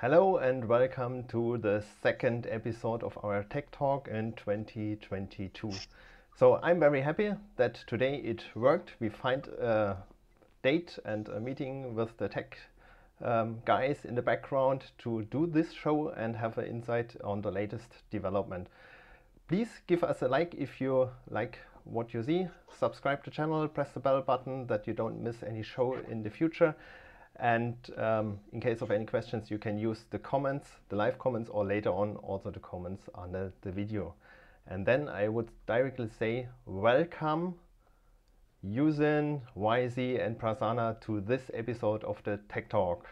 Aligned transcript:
Hello 0.00 0.38
and 0.38 0.64
welcome 0.64 1.24
to 1.24 1.58
the 1.58 1.84
second 2.02 2.46
episode 2.48 3.02
of 3.02 3.18
our 3.22 3.42
Tech 3.42 3.70
Talk 3.70 4.08
in 4.08 4.32
2022. 4.32 5.72
So 6.38 6.58
I'm 6.62 6.80
very 6.80 7.02
happy 7.02 7.34
that 7.56 7.84
today 7.86 8.14
it 8.14 8.42
worked. 8.54 8.92
We 8.98 9.10
find 9.10 9.46
a 9.48 9.98
date 10.62 10.98
and 11.04 11.28
a 11.28 11.38
meeting 11.38 11.94
with 11.94 12.16
the 12.16 12.30
tech 12.30 12.56
um, 13.22 13.58
guys 13.66 14.06
in 14.06 14.14
the 14.14 14.22
background 14.22 14.84
to 15.00 15.24
do 15.24 15.46
this 15.46 15.74
show 15.74 16.08
and 16.16 16.34
have 16.34 16.56
an 16.56 16.64
insight 16.64 17.14
on 17.22 17.42
the 17.42 17.50
latest 17.50 17.96
development. 18.10 18.68
Please 19.48 19.82
give 19.86 20.02
us 20.02 20.22
a 20.22 20.28
like 20.28 20.54
if 20.54 20.80
you 20.80 21.10
like 21.28 21.58
what 21.84 22.14
you 22.14 22.22
see. 22.22 22.48
Subscribe 22.78 23.22
to 23.24 23.28
the 23.28 23.36
channel, 23.36 23.68
press 23.68 23.90
the 23.92 24.00
bell 24.00 24.22
button 24.22 24.66
that 24.68 24.86
you 24.86 24.94
don't 24.94 25.22
miss 25.22 25.42
any 25.42 25.62
show 25.62 25.98
in 26.08 26.22
the 26.22 26.30
future. 26.30 26.74
And 27.40 27.74
um, 27.96 28.38
in 28.52 28.60
case 28.60 28.82
of 28.82 28.90
any 28.90 29.06
questions, 29.06 29.50
you 29.50 29.56
can 29.56 29.78
use 29.78 30.04
the 30.10 30.18
comments, 30.18 30.68
the 30.90 30.96
live 30.96 31.18
comments, 31.18 31.48
or 31.48 31.64
later 31.64 31.88
on 31.88 32.16
also 32.16 32.50
the 32.50 32.60
comments 32.60 33.08
under 33.14 33.50
the 33.62 33.72
video. 33.72 34.14
And 34.66 34.84
then 34.84 35.08
I 35.08 35.28
would 35.28 35.48
directly 35.66 36.08
say 36.18 36.48
welcome 36.66 37.54
U-Zyn, 38.62 39.40
YZ, 39.56 40.24
and 40.24 40.38
Prasanna 40.38 41.00
to 41.00 41.22
this 41.22 41.50
episode 41.54 42.04
of 42.04 42.22
the 42.24 42.38
Tech 42.50 42.68
Talk. 42.68 43.06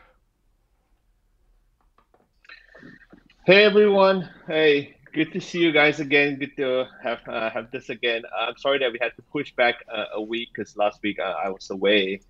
Hey 3.46 3.64
everyone! 3.64 4.28
Hey, 4.46 4.96
good 5.14 5.32
to 5.32 5.40
see 5.40 5.60
you 5.60 5.72
guys 5.72 6.00
again. 6.00 6.38
Good 6.38 6.54
to 6.58 6.84
have 7.02 7.26
uh, 7.26 7.48
have 7.48 7.70
this 7.70 7.88
again. 7.88 8.24
I'm 8.38 8.58
sorry 8.58 8.78
that 8.80 8.92
we 8.92 8.98
had 9.00 9.16
to 9.16 9.22
push 9.22 9.52
back 9.52 9.76
uh, 9.90 10.04
a 10.12 10.20
week 10.20 10.50
because 10.52 10.76
last 10.76 11.00
week 11.02 11.18
uh, 11.18 11.34
I 11.42 11.48
was 11.48 11.70
away 11.70 12.20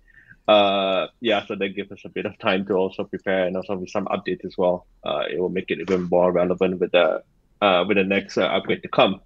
uh, 0.49 1.07
yeah, 1.19 1.45
so 1.45 1.53
that 1.55 1.75
gives 1.75 1.91
us 1.91 2.01
a 2.05 2.09
bit 2.09 2.25
of 2.25 2.35
time 2.39 2.65
to 2.65 2.73
also 2.73 3.03
prepare 3.03 3.45
and 3.45 3.55
also 3.55 3.75
with 3.75 3.91
some 3.91 4.05
updates 4.05 4.43
as 4.43 4.57
well. 4.57 4.87
Uh, 5.05 5.21
it 5.31 5.39
will 5.39 5.49
make 5.49 5.69
it 5.69 5.79
even 5.79 6.09
more 6.09 6.31
relevant 6.31 6.79
with 6.79 6.91
the 6.91 7.21
uh, 7.61 7.85
with 7.87 7.97
the 7.97 8.03
next 8.03 8.35
uh, 8.35 8.45
upgrade 8.45 8.81
to 8.81 8.87
come. 8.87 9.21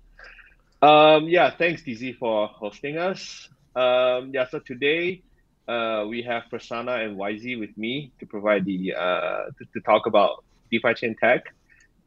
Um, 0.81 1.30
yeah, 1.30 1.49
thanks 1.57 1.81
DZ 1.83 2.17
for 2.17 2.47
hosting 2.47 2.97
us. 2.97 3.47
Um, 3.73 4.31
yeah, 4.33 4.49
so 4.49 4.59
today 4.59 5.23
uh, 5.65 6.03
we 6.09 6.23
have 6.23 6.43
Prasanna 6.52 7.05
and 7.05 7.17
YZ 7.17 7.58
with 7.58 7.77
me 7.77 8.11
to 8.19 8.25
provide 8.25 8.65
the 8.65 8.93
uh, 8.93 9.45
to, 9.58 9.65
to 9.75 9.80
talk 9.80 10.08
about 10.08 10.43
DeFi 10.71 10.93
chain 10.93 11.15
tech. 11.15 11.45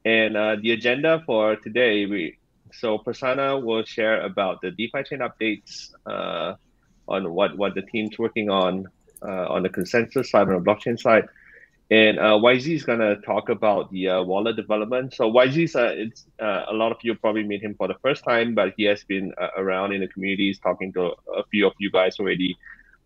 And 0.05 0.37
uh, 0.37 0.57
the 0.61 0.73
agenda 0.73 1.23
for 1.25 1.57
today, 1.57 2.05
we 2.05 2.37
so 2.75 2.99
Prasanna 2.99 3.63
will 3.63 3.85
share 3.85 4.21
about 4.21 4.61
the 4.61 4.73
DeFi 4.73 5.05
chain 5.05 5.21
updates 5.21 5.95
uh, 6.05 6.57
on 7.09 7.33
what 7.33 7.57
what 7.57 7.75
the 7.75 7.81
team's 7.81 8.19
working 8.19 8.51
on 8.51 8.89
uh, 9.23 9.47
on 9.49 9.63
the 9.63 9.69
consensus 9.69 10.31
side, 10.31 10.49
on 10.49 10.63
the 10.63 10.71
blockchain 10.71 10.99
side. 10.99 11.25
And 11.89 12.19
uh, 12.19 12.39
YZ 12.43 12.75
is 12.75 12.85
going 12.85 12.99
to 12.99 13.17
talk 13.21 13.49
about 13.49 13.93
the 13.93 14.09
uh, 14.09 14.23
wallet 14.25 14.57
development. 14.57 15.15
So 15.15 15.31
YZ 15.31 15.77
uh, 15.77 15.93
it's 15.95 16.27
uh, 16.41 16.65
a 16.69 16.73
lot 16.73 16.91
of 16.91 16.99
you 17.03 17.15
probably 17.15 17.45
meet 17.45 17.63
him 17.63 17.77
for 17.77 17.87
the 17.87 17.95
first 18.03 18.25
time, 18.25 18.55
but 18.55 18.75
he 18.77 18.85
has 18.85 19.05
been 19.05 19.33
uh, 19.41 19.49
around 19.57 19.93
in 19.93 20.01
the 20.01 20.09
communities 20.09 20.59
talking 20.59 20.93
to 20.95 21.13
a 21.37 21.45
few 21.51 21.65
of 21.65 21.75
you 21.79 21.91
guys 21.93 22.19
already, 22.19 22.57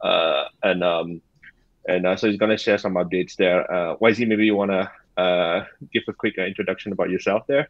uh, 0.00 0.44
and 0.62 0.82
um, 0.82 1.20
and 1.86 2.06
uh, 2.06 2.16
so 2.16 2.26
he's 2.28 2.38
going 2.38 2.50
to 2.50 2.56
share 2.56 2.78
some 2.78 2.94
updates 2.94 3.36
there. 3.36 3.66
YZ, 4.00 4.26
maybe 4.26 4.46
you 4.46 4.54
want 4.54 4.70
to 4.70 5.66
give 5.92 6.04
a 6.08 6.14
quick 6.14 6.38
introduction 6.38 6.92
about 6.92 7.10
yourself 7.10 7.46
there. 7.46 7.68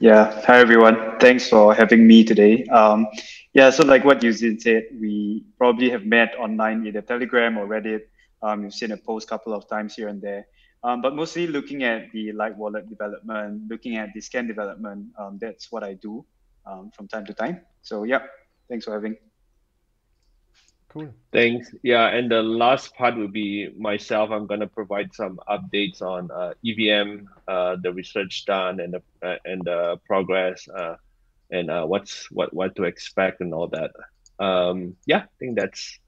Yeah. 0.00 0.42
Hi, 0.46 0.58
everyone. 0.58 1.18
Thanks 1.20 1.48
for 1.48 1.74
having 1.74 2.06
me 2.06 2.24
today. 2.24 2.64
Um, 2.64 3.06
yeah, 3.52 3.70
so 3.70 3.84
like 3.84 4.04
what 4.04 4.22
U-Zyn 4.22 4.60
said, 4.60 4.84
we 5.00 5.44
probably 5.58 5.90
have 5.90 6.04
met 6.04 6.34
online 6.38 6.86
either 6.86 7.02
Telegram 7.02 7.58
or 7.58 7.66
Reddit. 7.66 8.02
Um, 8.42 8.64
you've 8.64 8.74
seen 8.74 8.92
a 8.92 8.96
post 8.96 9.26
a 9.26 9.30
couple 9.30 9.52
of 9.52 9.68
times 9.68 9.94
here 9.94 10.08
and 10.08 10.22
there. 10.22 10.46
Um, 10.82 11.02
but 11.02 11.14
mostly 11.14 11.46
looking 11.46 11.82
at 11.82 12.10
the 12.12 12.32
Light 12.32 12.56
Wallet 12.56 12.88
development, 12.88 13.68
looking 13.68 13.96
at 13.96 14.10
the 14.14 14.20
scan 14.20 14.46
development. 14.46 15.08
Um, 15.18 15.38
that's 15.40 15.70
what 15.70 15.84
I 15.84 15.94
do 15.94 16.24
um, 16.64 16.90
from 16.94 17.06
time 17.08 17.26
to 17.26 17.34
time. 17.34 17.60
So 17.82 18.04
yeah, 18.04 18.20
thanks 18.68 18.86
for 18.86 18.92
having. 18.92 19.16
Cool. 20.88 21.14
Thanks. 21.32 21.72
Yeah, 21.82 22.08
and 22.08 22.28
the 22.28 22.42
last 22.42 22.96
part 22.96 23.16
will 23.16 23.28
be 23.28 23.68
myself. 23.78 24.30
I'm 24.30 24.46
gonna 24.46 24.66
provide 24.66 25.14
some 25.14 25.38
updates 25.48 26.02
on 26.02 26.30
uh, 26.32 26.54
EVM, 26.66 27.28
uh, 27.46 27.76
the 27.80 27.92
research 27.92 28.44
done, 28.44 28.80
and 28.80 28.94
the 28.94 29.02
uh, 29.22 29.36
and 29.44 29.62
the 29.64 30.00
progress, 30.04 30.66
uh, 30.68 30.96
and 31.50 31.70
uh, 31.70 31.84
what's 31.84 32.30
what 32.30 32.52
what 32.54 32.76
to 32.76 32.84
expect 32.84 33.40
and 33.40 33.52
all 33.54 33.68
that. 33.68 33.90
Um, 34.38 34.96
yeah, 35.06 35.24
I 35.24 35.36
think 35.38 35.58
that's 35.58 35.98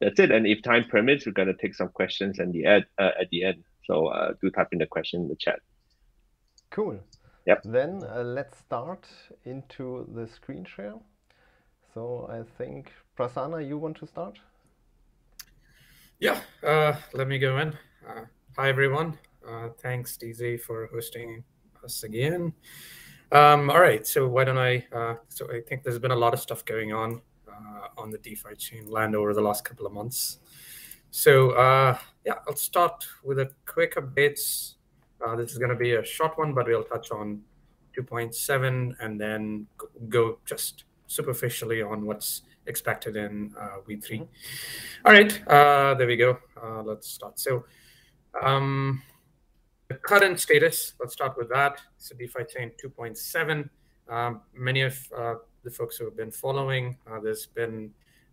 that's 0.00 0.18
it. 0.20 0.30
And 0.30 0.46
if 0.46 0.62
time 0.62 0.84
permits, 0.84 1.26
we're 1.26 1.32
gonna 1.32 1.54
take 1.60 1.74
some 1.74 1.88
questions 1.88 2.38
at 2.40 2.52
the 2.52 2.66
end. 2.66 2.84
Uh, 2.98 3.10
at 3.20 3.28
the 3.30 3.44
end, 3.44 3.64
so 3.84 4.06
uh, 4.06 4.32
do 4.40 4.50
type 4.50 4.68
in 4.72 4.78
the 4.78 4.86
question 4.86 5.22
in 5.22 5.28
the 5.28 5.36
chat. 5.36 5.60
Cool. 6.70 6.98
Yep. 7.46 7.62
Then 7.64 8.00
let's 8.34 8.58
start 8.58 9.06
into 9.44 10.08
the 10.14 10.28
screen 10.28 10.64
share. 10.64 10.94
So 11.92 12.28
I 12.30 12.42
think 12.56 12.92
Prasanna, 13.18 13.66
you 13.66 13.78
want 13.78 13.96
to 13.98 14.06
start? 14.06 14.38
Yeah, 16.20 16.40
uh, 16.62 16.94
let 17.12 17.26
me 17.26 17.38
go 17.38 17.58
in. 17.58 17.76
Uh, 18.08 18.24
hi, 18.56 18.68
everyone. 18.68 19.18
Uh, 19.46 19.70
thanks, 19.82 20.16
DZ, 20.16 20.60
for 20.60 20.88
hosting 20.92 21.42
us 21.84 22.04
again. 22.04 22.52
Um, 23.32 23.70
all 23.70 23.80
right, 23.80 24.06
so 24.06 24.28
why 24.28 24.44
don't 24.44 24.58
I? 24.58 24.84
Uh, 24.92 25.14
so 25.28 25.50
I 25.50 25.62
think 25.66 25.82
there's 25.82 25.98
been 25.98 26.10
a 26.10 26.16
lot 26.16 26.34
of 26.34 26.40
stuff 26.40 26.64
going 26.66 26.92
on 26.92 27.22
uh, 27.48 27.88
on 27.96 28.10
the 28.10 28.18
DeFi 28.18 28.54
chain 28.56 28.90
land 28.90 29.16
over 29.16 29.32
the 29.32 29.40
last 29.40 29.64
couple 29.64 29.86
of 29.86 29.92
months. 29.92 30.38
So 31.10 31.52
uh, 31.52 31.96
yeah, 32.26 32.34
I'll 32.46 32.56
start 32.56 33.06
with 33.24 33.38
a 33.38 33.50
quick 33.64 33.94
updates. 33.96 34.74
this 35.36 35.52
is 35.52 35.58
going 35.58 35.70
to 35.70 35.76
be 35.76 35.94
a 35.94 36.04
short 36.04 36.36
one, 36.36 36.52
but 36.52 36.66
we'll 36.66 36.84
touch 36.84 37.10
on 37.10 37.40
2.7 37.98 38.94
and 39.00 39.20
then 39.20 39.66
go 40.08 40.38
just 40.44 40.84
superficially 41.06 41.82
on 41.82 42.04
what's 42.06 42.42
expected 42.66 43.16
in 43.16 43.54
uh, 43.58 43.78
V3. 43.88 44.02
Mm-hmm. 44.02 45.06
All 45.06 45.12
right, 45.12 45.48
uh, 45.48 45.94
there 45.94 46.06
we 46.06 46.16
go. 46.16 46.38
Uh, 46.62 46.82
let's 46.82 47.08
start. 47.08 47.38
So, 47.38 47.64
um, 48.40 49.02
the 49.92 49.98
current 49.98 50.40
status, 50.40 50.94
let's 51.00 51.12
start 51.12 51.36
with 51.36 51.48
that. 51.50 51.80
So, 51.98 52.14
DeFi 52.16 52.44
Chain 52.44 52.70
2.7. 52.82 53.68
Um, 54.08 54.40
many 54.54 54.80
of 54.80 54.98
uh, 55.16 55.34
the 55.64 55.70
folks 55.70 55.96
who 55.96 56.06
have 56.06 56.16
been 56.16 56.30
following, 56.30 56.96
uh, 57.10 57.20
there's 57.20 57.46
been 57.46 57.90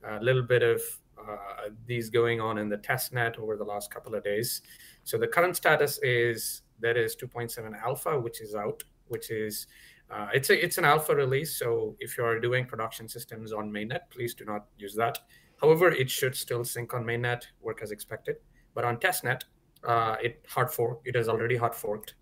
a 0.08 0.24
little 0.24 0.44
bit 0.44 0.64
of 0.64 0.82
uh, 1.20 1.70
these 1.86 2.10
going 2.10 2.40
on 2.40 2.58
in 2.58 2.70
the 2.70 2.78
test 2.78 3.12
net 3.14 3.38
over 3.38 3.58
the 3.58 3.64
last 3.64 3.92
couple 3.92 4.16
of 4.16 4.24
days. 4.24 4.62
So, 5.04 5.18
the 5.18 5.28
current 5.28 5.58
status 5.58 6.00
is 6.02 6.62
there 6.80 6.98
is 6.98 7.16
2.7 7.18 7.78
alpha, 7.82 8.18
which 8.18 8.40
is 8.40 8.56
out, 8.56 8.82
which 9.10 9.30
is 9.30 9.68
uh, 10.10 10.28
it's 10.34 10.50
a 10.50 10.66
it's 10.66 10.78
an 10.78 10.86
alpha 10.86 11.14
release, 11.14 11.60
so 11.60 11.96
if 12.00 12.18
you 12.18 12.24
are 12.24 12.40
doing 12.40 12.66
production 12.66 13.08
systems 13.08 13.52
on 13.52 13.70
mainnet, 13.70 14.02
please 14.10 14.34
do 14.34 14.46
not 14.46 14.66
use 14.78 14.96
that. 14.96 15.20
However, 15.62 15.92
it 15.92 16.10
should 16.10 16.36
still 16.36 16.64
sync 16.64 16.94
on 16.94 17.04
mainnet, 17.04 17.44
work 17.62 17.82
as 17.84 17.92
expected. 17.92 18.38
But 18.74 18.86
on 18.86 18.98
testnet, 18.98 19.44
uh, 19.86 20.16
it 20.22 20.44
hard 20.48 20.72
fork. 20.72 21.02
It 21.06 21.16
is 21.16 21.30
already 21.30 21.56
hard 21.56 21.76
forked, 21.76 22.16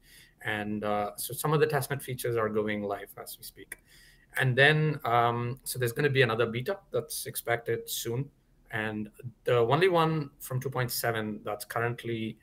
and 0.45 0.83
uh, 0.83 1.11
so 1.17 1.33
some 1.33 1.53
of 1.53 1.59
the 1.59 1.67
testnet 1.67 2.01
features 2.01 2.35
are 2.35 2.49
going 2.49 2.83
live 2.83 3.09
as 3.21 3.37
we 3.37 3.43
speak. 3.43 3.77
And 4.39 4.55
then 4.55 4.99
um, 5.03 5.59
so 5.63 5.79
there's 5.79 5.91
going 5.91 6.03
to 6.03 6.09
be 6.09 6.21
another 6.21 6.45
beta 6.45 6.77
that's 6.91 7.25
expected 7.25 7.89
soon. 7.89 8.29
And 8.71 9.09
the 9.45 9.57
only 9.57 9.87
one 9.87 10.29
from 10.39 10.59
2.7 10.59 11.43
that's 11.43 11.65
currently 11.65 12.37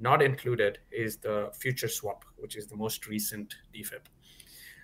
not 0.00 0.22
included 0.22 0.78
is 0.90 1.16
the 1.16 1.50
future 1.54 1.88
swap, 1.88 2.24
which 2.36 2.56
is 2.56 2.66
the 2.66 2.76
most 2.76 3.06
recent 3.06 3.54
DFIP. 3.74 4.06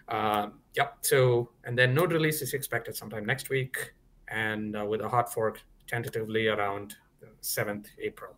Um, 0.09 0.61
yep. 0.75 0.98
So, 1.03 1.51
and 1.65 1.78
then 1.78 1.95
node 1.95 2.13
release 2.13 2.42
is 2.42 2.54
expected 2.54 2.97
sometime 2.97 3.25
next 3.25 3.48
week, 3.51 3.95
and 4.28 4.77
uh, 4.77 4.84
with 4.84 5.01
a 5.01 5.09
hard 5.09 5.28
fork 5.28 5.60
tentatively 5.86 6.48
around 6.48 6.95
7th 7.42 7.86
April. 8.03 8.34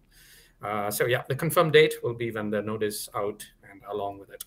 Uh, 0.63 0.91
so, 0.91 1.07
yeah, 1.07 1.23
the 1.29 1.35
confirmed 1.35 1.73
date 1.73 1.95
will 2.03 2.15
be 2.15 2.31
when 2.31 2.51
the 2.51 2.63
node 2.63 2.83
is 2.83 3.09
out 3.15 3.47
and 3.71 3.83
along 3.91 4.19
with 4.19 4.31
it. 4.31 4.45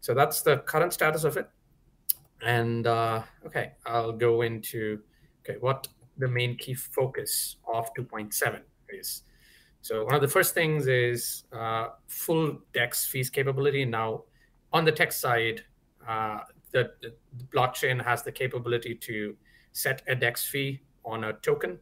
So, 0.00 0.14
that's 0.14 0.42
the 0.42 0.58
current 0.58 0.92
status 0.92 1.24
of 1.24 1.36
it. 1.36 1.48
And 2.42 2.86
uh, 2.86 3.22
okay, 3.46 3.72
I'll 3.84 4.12
go 4.12 4.42
into 4.42 5.00
okay 5.40 5.58
what 5.58 5.88
the 6.18 6.28
main 6.28 6.56
key 6.56 6.74
focus 6.74 7.56
of 7.72 7.92
2.7 7.94 8.60
is. 8.90 9.22
So, 9.80 10.04
one 10.04 10.14
of 10.14 10.20
the 10.20 10.28
first 10.28 10.54
things 10.54 10.86
is 10.86 11.44
uh, 11.52 11.88
full 12.08 12.58
DEX 12.72 13.06
fees 13.06 13.30
capability. 13.30 13.84
Now, 13.84 14.24
on 14.72 14.84
the 14.84 14.92
tech 14.92 15.12
side, 15.12 15.62
uh, 16.06 16.40
the, 16.72 16.90
the, 17.00 17.14
blockchain 17.54 18.02
has 18.02 18.22
the 18.22 18.32
capability 18.32 18.94
to 18.94 19.36
set 19.72 20.02
a 20.08 20.14
DEX 20.14 20.44
fee 20.44 20.80
on 21.04 21.24
a 21.24 21.32
token 21.34 21.78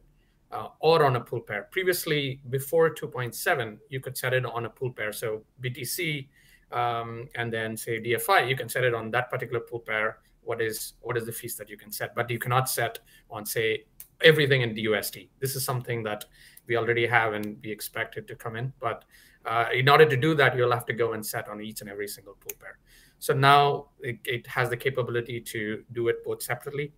uh, 0.51 0.69
or 0.79 1.05
on 1.05 1.15
a 1.15 1.19
pool 1.21 1.41
pair. 1.41 1.67
Previously, 1.71 2.39
before 2.49 2.93
2.7, 2.93 3.77
you 3.89 3.99
could 3.99 4.17
set 4.17 4.33
it 4.33 4.45
on 4.45 4.65
a 4.65 4.69
pool 4.69 4.91
pair. 4.91 5.11
So 5.11 5.43
BTC 5.61 6.27
um, 6.71 7.27
and 7.35 7.51
then 7.51 7.77
say 7.77 7.99
DFI, 8.01 8.47
you 8.47 8.55
can 8.55 8.69
set 8.69 8.83
it 8.83 8.93
on 8.93 9.11
that 9.11 9.29
particular 9.29 9.59
pool 9.59 9.79
pair. 9.79 10.19
What 10.43 10.61
is 10.61 10.93
what 11.01 11.17
is 11.17 11.25
the 11.25 11.31
fees 11.33 11.57
that 11.57 11.69
you 11.69 11.77
can 11.77 11.91
set? 11.91 12.15
But 12.15 12.29
you 12.29 12.39
cannot 12.39 12.69
set 12.69 12.99
on 13.29 13.45
say 13.45 13.85
everything 14.21 14.61
in 14.61 14.73
DUSD. 14.73 15.29
This 15.39 15.55
is 15.55 15.63
something 15.63 16.03
that 16.03 16.25
we 16.67 16.77
already 16.77 17.05
have 17.05 17.33
and 17.33 17.57
we 17.63 17.71
expect 17.71 18.17
it 18.17 18.27
to 18.27 18.35
come 18.35 18.55
in. 18.55 18.73
But 18.79 19.05
Uh, 19.47 19.69
in 19.71 19.87
order 19.87 20.05
to 20.05 20.17
do 20.17 20.35
that, 20.35 20.57
you'll 20.57 20.73
have 20.73 20.85
to 20.85 20.93
go 20.93 21.13
and 21.13 21.25
set 21.25 21.47
on 21.47 21.61
each 21.61 21.79
and 21.81 21.89
every 21.89 22.07
single 22.07 22.35
pool 22.41 22.51
pair. 22.59 22.77
So 23.19 23.33
now 23.33 23.89
it, 24.01 24.19
it 24.25 24.45
has 24.47 24.69
the 24.69 24.75
capability 24.75 25.39
to 25.53 25.83
do 25.93 26.09
it 26.09 26.17
both 26.25 26.41
separately. 26.41 26.91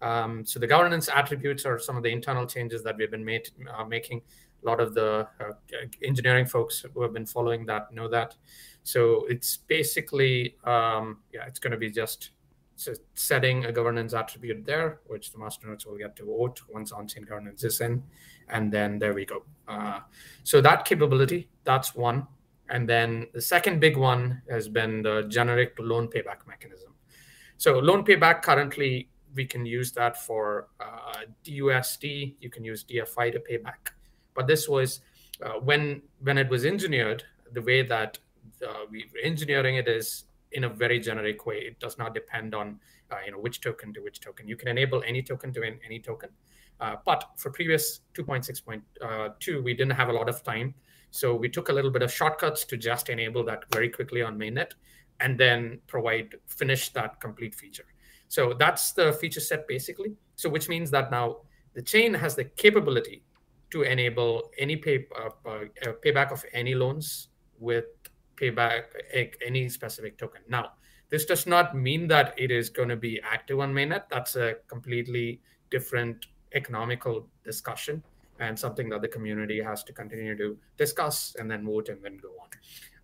Um, 0.00 0.44
so 0.44 0.58
the 0.58 0.66
governance 0.66 1.08
attributes 1.08 1.66
are 1.66 1.78
some 1.78 1.96
of 1.96 2.02
the 2.02 2.10
internal 2.10 2.46
changes 2.46 2.82
that 2.84 2.96
we've 2.96 3.10
been 3.10 3.24
made, 3.24 3.50
uh, 3.76 3.84
making. 3.84 4.22
A 4.64 4.66
lot 4.66 4.80
of 4.80 4.92
the 4.92 5.28
uh, 5.40 5.52
engineering 6.02 6.44
folks 6.44 6.84
who 6.92 7.02
have 7.02 7.12
been 7.12 7.26
following 7.26 7.64
that 7.66 7.92
know 7.92 8.08
that. 8.08 8.34
So 8.82 9.24
it's 9.26 9.56
basically, 9.56 10.56
um, 10.64 11.18
yeah, 11.32 11.46
it's 11.46 11.60
going 11.60 11.70
to 11.72 11.76
be 11.78 11.90
just 11.90 12.30
setting 13.14 13.64
a 13.66 13.72
governance 13.72 14.14
attribute 14.14 14.64
there, 14.64 15.00
which 15.06 15.32
the 15.32 15.38
masternodes 15.38 15.86
will 15.86 15.98
get 15.98 16.16
to 16.16 16.24
vote 16.24 16.60
once 16.68 16.92
on-chain 16.92 17.24
governance 17.24 17.64
is 17.64 17.80
in, 17.80 18.02
and 18.48 18.72
then 18.72 18.98
there 18.98 19.14
we 19.14 19.24
go. 19.24 19.44
Uh, 19.66 20.00
so 20.44 20.60
that 20.60 20.84
capability, 20.84 21.48
that's 21.64 21.94
one. 21.94 22.26
And 22.70 22.88
then 22.88 23.26
the 23.32 23.40
second 23.40 23.80
big 23.80 23.96
one 23.96 24.42
has 24.50 24.68
been 24.68 25.02
the 25.02 25.22
generic 25.28 25.74
loan 25.78 26.08
payback 26.08 26.46
mechanism. 26.46 26.92
So 27.56 27.78
loan 27.78 28.04
payback 28.04 28.42
currently 28.42 29.08
we 29.38 29.46
can 29.46 29.64
use 29.64 29.92
that 29.92 30.14
for 30.26 30.68
uh, 30.80 31.22
DUSD. 31.44 32.34
You 32.40 32.50
can 32.50 32.64
use 32.64 32.84
DFI 32.84 33.32
to 33.32 33.40
pay 33.40 33.56
back. 33.56 33.92
But 34.34 34.46
this 34.46 34.68
was 34.68 35.00
uh, 35.44 35.60
when 35.68 36.02
when 36.26 36.36
it 36.36 36.48
was 36.50 36.64
engineered, 36.64 37.22
the 37.52 37.62
way 37.62 37.80
that 37.94 38.18
uh, 38.66 38.84
we 38.90 39.06
were 39.12 39.22
engineering 39.22 39.76
it 39.76 39.88
is 39.88 40.24
in 40.52 40.64
a 40.64 40.68
very 40.68 40.98
generic 40.98 41.46
way. 41.46 41.58
It 41.70 41.78
does 41.78 41.96
not 41.98 42.14
depend 42.14 42.54
on 42.54 42.80
uh, 43.12 43.20
you 43.24 43.30
know 43.32 43.38
which 43.38 43.60
token 43.60 43.94
to 43.94 44.00
which 44.00 44.20
token. 44.20 44.48
You 44.48 44.56
can 44.56 44.68
enable 44.68 45.02
any 45.06 45.22
token 45.22 45.52
to 45.54 45.62
any 45.88 46.00
token. 46.00 46.30
Uh, 46.80 46.96
but 47.04 47.30
for 47.36 47.50
previous 47.50 48.00
2.6.2, 48.14 48.82
uh, 49.02 49.62
we 49.62 49.74
didn't 49.74 49.96
have 50.02 50.10
a 50.10 50.12
lot 50.12 50.28
of 50.28 50.44
time. 50.44 50.74
So 51.10 51.34
we 51.34 51.48
took 51.48 51.70
a 51.70 51.72
little 51.72 51.90
bit 51.90 52.02
of 52.02 52.12
shortcuts 52.12 52.64
to 52.66 52.76
just 52.76 53.08
enable 53.08 53.44
that 53.46 53.64
very 53.72 53.88
quickly 53.88 54.22
on 54.22 54.38
mainnet 54.38 54.72
and 55.18 55.36
then 55.36 55.80
provide, 55.88 56.36
finish 56.46 56.90
that 56.90 57.20
complete 57.20 57.54
feature. 57.54 57.86
So 58.28 58.54
that's 58.58 58.92
the 58.92 59.12
feature 59.12 59.40
set 59.40 59.66
basically. 59.66 60.14
So 60.36 60.48
which 60.48 60.68
means 60.68 60.90
that 60.90 61.10
now 61.10 61.38
the 61.74 61.82
chain 61.82 62.14
has 62.14 62.34
the 62.34 62.44
capability 62.44 63.24
to 63.70 63.82
enable 63.82 64.50
any 64.58 64.76
pay, 64.76 65.06
uh, 65.16 65.48
uh, 65.48 65.92
payback 66.04 66.32
of 66.32 66.44
any 66.52 66.74
loans 66.74 67.28
with 67.58 67.86
payback 68.36 68.84
any 69.44 69.68
specific 69.68 70.16
token. 70.16 70.42
Now, 70.48 70.72
this 71.10 71.24
does 71.24 71.46
not 71.46 71.74
mean 71.74 72.06
that 72.08 72.34
it 72.36 72.50
is 72.50 72.68
going 72.68 72.88
to 72.88 72.96
be 72.96 73.20
active 73.22 73.60
on 73.60 73.72
mainnet. 73.72 74.04
That's 74.10 74.36
a 74.36 74.56
completely 74.68 75.40
different 75.70 76.26
economical 76.54 77.28
discussion 77.44 78.02
and 78.40 78.58
something 78.58 78.88
that 78.90 79.02
the 79.02 79.08
community 79.08 79.60
has 79.60 79.82
to 79.84 79.92
continue 79.92 80.36
to 80.36 80.56
discuss 80.76 81.34
and 81.38 81.50
then 81.50 81.64
vote 81.64 81.88
and 81.88 82.02
then 82.02 82.18
go 82.18 82.28
on. 82.40 82.48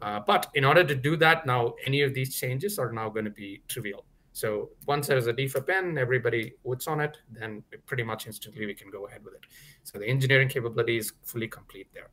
Uh, 0.00 0.20
but 0.24 0.48
in 0.54 0.64
order 0.64 0.84
to 0.84 0.94
do 0.94 1.16
that, 1.16 1.46
now 1.46 1.74
any 1.86 2.02
of 2.02 2.14
these 2.14 2.36
changes 2.36 2.78
are 2.78 2.92
now 2.92 3.08
going 3.08 3.24
to 3.24 3.30
be 3.30 3.62
trivial. 3.68 4.04
So 4.34 4.70
once 4.88 5.06
there's 5.06 5.28
a 5.28 5.32
DFIP 5.32 5.68
in, 5.68 5.96
everybody 5.96 6.54
votes 6.66 6.88
on 6.88 6.98
it, 6.98 7.18
then 7.30 7.62
pretty 7.86 8.02
much 8.02 8.26
instantly 8.26 8.66
we 8.66 8.74
can 8.74 8.90
go 8.90 9.06
ahead 9.06 9.24
with 9.24 9.34
it. 9.34 9.44
So 9.84 9.96
the 9.96 10.06
engineering 10.06 10.48
capability 10.48 10.96
is 10.96 11.12
fully 11.22 11.46
complete 11.46 11.86
there. 11.94 12.10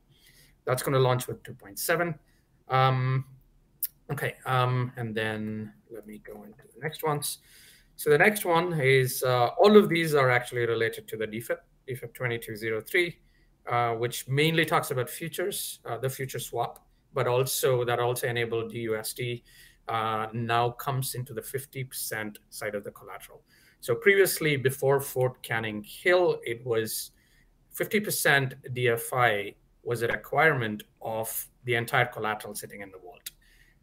That's 0.66 0.84
going 0.84 0.94
to 0.94 1.00
launch 1.00 1.28
with 1.28 1.42
2.7. 1.42 2.14
Um, 2.70 3.26
okay, 4.12 4.36
um, 4.46 4.92
and 4.98 5.16
then 5.16 5.74
let 5.90 6.06
me 6.06 6.20
go 6.20 6.44
into 6.44 6.60
the 6.76 6.80
next 6.80 7.02
ones. 7.02 7.40
So 7.96 8.12
the 8.12 8.20
next 8.20 8.46
one 8.46 8.80
is 8.80 9.24
uh, 9.24 9.48
all 9.60 9.76
of 9.76 9.90
these 9.90 10.14
are 10.14 10.30
actually 10.30 10.68
related 10.68 11.08
to 11.08 11.18
the 11.18 11.26
DFIP, 11.26 11.58
DFIP 11.90 12.14
2203, 12.14 13.18
uh, 13.68 13.94
which 13.96 14.28
mainly 14.28 14.64
talks 14.64 14.92
about 14.92 15.10
futures, 15.10 15.80
uh, 15.86 15.98
the 15.98 16.10
future 16.10 16.40
swap, 16.40 16.86
but 17.16 17.26
also 17.26 17.84
that 17.84 17.98
also 17.98 18.28
enable 18.28 18.70
DUSD 18.70 19.42
uh, 19.92 20.28
now 20.32 20.70
comes 20.70 21.16
into 21.16 21.34
the 21.34 21.42
50% 21.42 22.38
side 22.50 22.76
of 22.76 22.84
the 22.86 22.92
collateral. 22.92 23.42
So 23.82 23.94
previously, 23.94 24.56
before 24.56 25.02
Fort 25.02 25.44
Canning 25.44 25.84
Hill, 25.84 26.40
it 26.46 26.66
was 26.66 27.12
50% 27.78 28.54
DFI 28.74 29.56
was 29.84 30.02
a 30.02 30.08
requirement 30.08 30.84
of 31.02 31.48
the 31.66 31.76
entire 31.76 32.06
collateral 32.06 32.56
sitting 32.56 32.82
in 32.82 32.90
the 32.90 33.00
vault. 33.00 33.32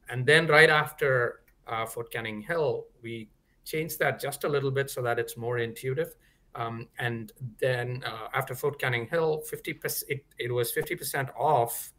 And 0.09 0.25
then 0.25 0.47
right 0.47 0.71
after 0.71 1.41
uh, 1.67 1.85
Fort 1.85 2.11
Canning 2.11 2.41
Hill, 2.41 2.87
we 3.03 3.29
changed 3.67 3.99
that 3.99 4.19
just 4.19 4.45
a 4.45 4.49
little 4.49 4.71
bit 4.71 4.89
so 4.89 5.03
that 5.03 5.19
it's 5.19 5.37
more 5.37 5.59
intuitive. 5.59 6.15
Um, 6.55 6.89
and 6.99 7.33
then 7.61 8.03
uh, 8.07 8.29
after 8.33 8.55
Fort 8.55 8.81
Canning 8.81 9.07
Hill, 9.09 9.43
50% 9.53 10.05
it, 10.09 10.25
it 10.39 10.51
was 10.51 10.73
50% 10.73 11.29
off 11.37 11.93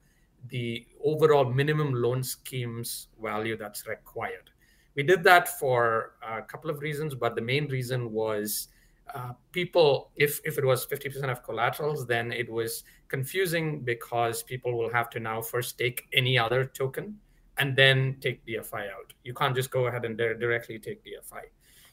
the 0.48 0.86
overall 1.04 1.46
minimum 1.46 1.94
loan 1.94 2.24
schemes 2.24 3.08
value 3.22 3.58
that's 3.58 3.88
required. 3.88 4.50
We 4.96 5.04
did 5.04 5.24
that 5.24 5.60
for 5.60 6.14
a 6.28 6.42
couple 6.42 6.70
of 6.70 6.82
reasons, 6.82 7.16
but 7.16 7.36
the 7.36 7.42
main 7.42 7.68
reason 7.68 8.12
was 8.12 8.70
uh, 9.14 9.34
people, 9.52 10.12
if, 10.16 10.40
if 10.44 10.58
it 10.58 10.66
was 10.66 10.86
50% 10.86 11.30
of 11.30 11.44
collaterals, 11.44 12.06
then 12.06 12.32
it 12.32 12.50
was 12.50 12.84
confusing 13.08 13.82
because 13.82 14.44
people 14.44 14.78
will 14.78 14.92
have 14.92 15.10
to 15.12 15.20
now 15.20 15.42
first 15.42 15.78
take 15.78 16.08
any 16.14 16.38
other 16.38 16.66
token 16.66 17.18
and 17.58 17.76
then 17.76 18.18
take 18.22 18.46
DFI 18.46 18.90
out. 18.92 19.14
You 19.24 19.34
can't 19.34 19.56
just 19.56 19.72
go 19.72 19.88
ahead 19.88 20.06
and 20.06 20.18
directly 20.18 20.80
take 20.80 21.04
DFI. 21.04 21.44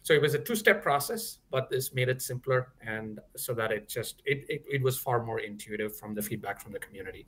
So 0.06 0.14
it 0.14 0.23
was 0.23 0.35
a 0.35 0.38
two-step 0.38 0.85
process, 0.85 1.38
but 1.50 1.69
this 1.69 1.93
made 1.93 2.08
it 2.08 2.23
simpler, 2.23 2.69
and 2.81 3.19
so 3.37 3.53
that 3.55 3.73
it 3.73 3.88
just 3.88 4.23
it, 4.25 4.47
it, 4.49 4.64
it 4.70 4.81
was 4.81 4.97
far 4.97 5.25
more 5.25 5.41
intuitive 5.41 5.99
from 5.99 6.14
the 6.14 6.23
feedback 6.23 6.61
from 6.61 6.70
the 6.70 6.79
community. 6.79 7.26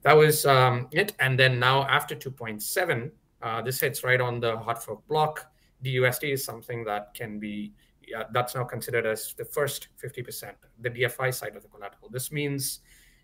That 0.00 0.14
was 0.14 0.46
um, 0.46 0.88
it. 0.90 1.12
And 1.20 1.38
then 1.38 1.58
now 1.58 1.84
after 1.84 2.16
2.7, 2.16 3.10
uh, 3.42 3.60
this 3.60 3.78
hits 3.78 4.02
right 4.02 4.22
on 4.22 4.40
the 4.40 4.56
hard 4.56 4.78
fork 4.78 5.06
block. 5.06 5.52
DUSD 5.84 6.32
is 6.32 6.42
something 6.42 6.82
that 6.84 7.12
can 7.12 7.38
be 7.38 7.74
yeah, 8.08 8.22
that's 8.32 8.54
now 8.54 8.64
considered 8.64 9.04
as 9.04 9.34
the 9.34 9.44
first 9.44 9.88
50%, 10.02 10.50
the 10.80 10.88
DFI 10.88 11.34
side 11.34 11.56
of 11.56 11.62
the 11.62 11.68
collateral. 11.68 12.08
This 12.08 12.32
means 12.32 12.80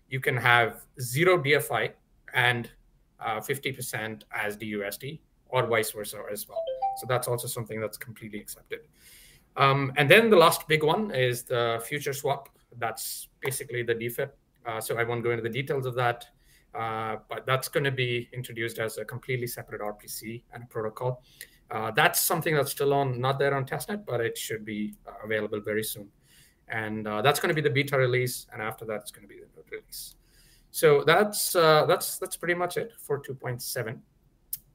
you 0.09 0.19
can 0.19 0.37
have 0.37 0.85
zero 1.01 1.39
DFI 1.39 1.93
and 2.35 2.69
uh, 3.19 3.39
50% 3.39 4.21
as 4.31 4.57
DUSD, 4.57 5.21
or 5.49 5.65
vice 5.65 5.89
versa 5.89 6.21
as 6.31 6.47
well. 6.47 6.63
So 6.97 7.05
that's 7.07 7.27
also 7.27 7.47
something 7.47 7.79
that's 7.79 7.97
completely 7.97 8.39
accepted. 8.39 8.81
Um, 9.57 9.91
and 9.97 10.09
then 10.09 10.29
the 10.29 10.37
last 10.37 10.67
big 10.67 10.83
one 10.83 11.11
is 11.11 11.43
the 11.43 11.81
future 11.85 12.13
swap. 12.13 12.49
That's 12.77 13.27
basically 13.41 13.83
the 13.83 13.95
DFIP. 13.95 14.29
Uh, 14.65 14.79
so 14.79 14.97
I 14.97 15.03
won't 15.03 15.23
go 15.23 15.31
into 15.31 15.43
the 15.43 15.49
details 15.49 15.85
of 15.85 15.95
that, 15.95 16.27
uh, 16.75 17.17
but 17.29 17.45
that's 17.45 17.67
going 17.67 17.83
to 17.83 17.91
be 17.91 18.29
introduced 18.31 18.79
as 18.79 18.97
a 18.97 19.05
completely 19.05 19.47
separate 19.47 19.81
RPC 19.81 20.43
and 20.53 20.69
protocol. 20.69 21.23
Uh, 21.71 21.89
that's 21.91 22.19
something 22.19 22.53
that's 22.55 22.71
still 22.71 22.93
on, 22.93 23.19
not 23.19 23.39
there 23.39 23.55
on 23.55 23.65
testnet, 23.65 24.05
but 24.05 24.21
it 24.21 24.37
should 24.37 24.63
be 24.63 24.93
uh, 25.07 25.11
available 25.23 25.59
very 25.61 25.83
soon. 25.83 26.09
And 26.67 27.07
uh, 27.07 27.21
that's 27.21 27.39
going 27.39 27.49
to 27.49 27.55
be 27.55 27.61
the 27.61 27.73
beta 27.73 27.97
release, 27.97 28.45
and 28.53 28.61
after 28.61 28.85
that, 28.85 29.01
it's 29.01 29.11
going 29.11 29.27
to 29.27 29.27
be 29.27 29.39
the 29.39 29.47
node 29.55 29.65
release. 29.71 30.15
So 30.69 31.03
that's 31.05 31.55
uh, 31.55 31.85
that's 31.85 32.17
that's 32.17 32.37
pretty 32.37 32.53
much 32.53 32.77
it 32.77 32.93
for 32.97 33.21
2.7 33.21 33.99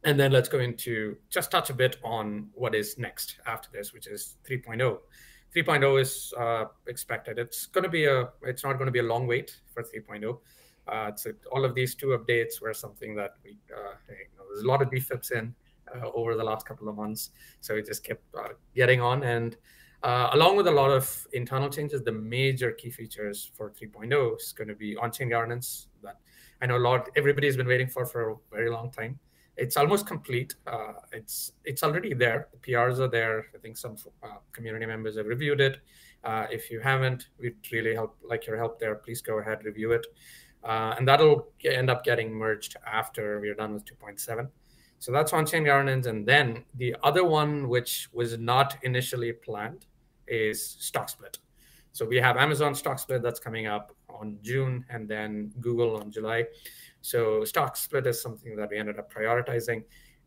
and 0.07 0.19
then 0.19 0.31
let's 0.31 0.49
go 0.49 0.61
into 0.61 1.17
just 1.31 1.51
touch 1.51 1.69
a 1.69 1.75
bit 1.75 1.97
on 2.05 2.49
what 2.55 2.77
is 2.77 2.97
next 2.97 3.39
after 3.45 3.69
this, 3.73 3.93
which 3.93 4.07
is 4.07 4.37
3.0. 4.49 4.99
3.0 5.55 6.01
is 6.01 6.33
uh, 6.39 6.67
expected. 6.87 7.41
It's 7.41 7.67
going 7.67 7.83
to 7.83 7.91
be 7.91 8.05
a. 8.05 8.29
It's 8.43 8.63
not 8.63 8.75
going 8.75 8.87
to 8.87 8.93
be 8.93 9.01
a 9.01 9.09
long 9.15 9.27
wait 9.27 9.57
for 9.75 9.83
3.0. 9.83 10.39
Uh, 10.87 11.09
it's 11.09 11.27
a, 11.27 11.33
all 11.51 11.65
of 11.65 11.75
these 11.75 11.97
two 11.97 12.17
updates 12.19 12.61
were 12.63 12.73
something 12.73 13.17
that 13.17 13.33
we. 13.43 13.59
Uh, 13.75 13.95
you 14.09 14.39
know, 14.39 14.45
there's 14.49 14.63
a 14.63 14.69
lot 14.69 14.81
of 14.81 14.91
DFIPs 14.91 15.33
in 15.33 15.53
uh, 15.93 16.07
over 16.15 16.37
the 16.37 16.45
last 16.45 16.67
couple 16.67 16.89
of 16.89 16.95
months, 16.95 17.31
so 17.61 17.75
we 17.75 17.83
just 17.83 18.05
kept 18.05 18.23
uh, 18.39 18.51
getting 18.77 19.01
on. 19.01 19.25
And 19.25 19.57
uh, 20.05 20.31
along 20.35 20.57
with 20.57 20.69
a 20.69 20.71
lot 20.71 20.93
of 20.93 21.27
internal 21.33 21.69
changes, 21.69 22.03
the 22.03 22.13
major 22.13 22.71
key 22.71 22.91
features 22.91 23.51
for 23.55 23.71
3.0 23.73 24.37
is 24.37 24.53
going 24.53 24.69
to 24.69 24.77
be 24.77 24.97
on-chain 24.97 25.31
governance. 25.31 25.89
That 26.05 26.21
I 26.63 26.67
know 26.67 26.77
a 26.77 26.79
lot. 26.79 27.09
Everybody's 27.17 27.57
been 27.57 27.67
waiting 27.67 27.89
for 27.89 28.07
for 28.07 28.31
a 28.31 28.37
very 28.53 28.71
long 28.71 28.93
time 28.93 29.19
it's 29.57 29.77
almost 29.77 30.07
complete. 30.07 30.55
Uh, 30.67 30.93
it's 31.13 31.53
it's 31.65 31.83
already 31.83 32.15
there. 32.15 32.49
The 32.53 32.59
PRs 32.59 32.99
are 32.99 33.09
there. 33.09 33.47
I 33.55 33.59
think 33.59 33.77
some 33.77 33.97
uh, 34.23 34.39
community 34.53 34.87
members 34.87 35.17
have 35.17 35.27
reviewed 35.27 35.61
it. 35.61 35.79
Uh, 36.25 36.47
if 36.51 36.71
you 36.71 36.81
haven't, 36.81 37.29
we'd 37.39 37.57
really 37.73 37.95
help 37.95 38.17
like 38.23 38.47
your 38.47 38.57
help 38.57 38.79
there. 38.79 38.95
Please 38.97 39.23
go 39.23 39.39
ahead 39.39 39.65
review 39.65 39.93
it, 39.93 40.07
uh, 40.65 40.95
and 40.99 41.07
that'll 41.07 41.49
end 41.65 41.91
up 41.91 42.05
getting 42.05 42.33
merged 42.33 42.77
after 42.87 43.41
we're 43.41 43.55
done 43.55 43.75
with 43.75 43.85
2.7. 43.85 44.49
So 44.99 45.13
that's 45.13 45.33
on-chain 45.33 45.65
governance, 45.65 46.07
and 46.07 46.27
then 46.27 46.65
the 46.77 46.97
other 47.03 47.23
one, 47.25 47.69
which 47.69 48.09
was 48.13 48.39
not 48.39 48.77
initially 48.83 49.33
planned, 49.33 49.87
is 50.27 50.77
stock 50.81 51.09
split. 51.11 51.39
So 51.93 52.05
we 52.05 52.17
have 52.17 52.37
Amazon 52.37 52.75
stock 52.75 52.99
split 52.99 53.23
that's 53.23 53.39
coming 53.39 53.67
up 53.67 53.95
on 54.09 54.39
June, 54.43 54.85
and 54.89 55.09
then 55.09 55.53
Google 55.61 55.97
on 55.97 56.11
July. 56.11 56.47
So 57.07 57.45
stock 57.45 57.77
split 57.77 58.05
is 58.09 58.21
something 58.21 58.57
that 58.57 58.71
we 58.71 58.79
ended 58.79 58.99
up 58.99 59.13
prioritizing. 59.13 59.85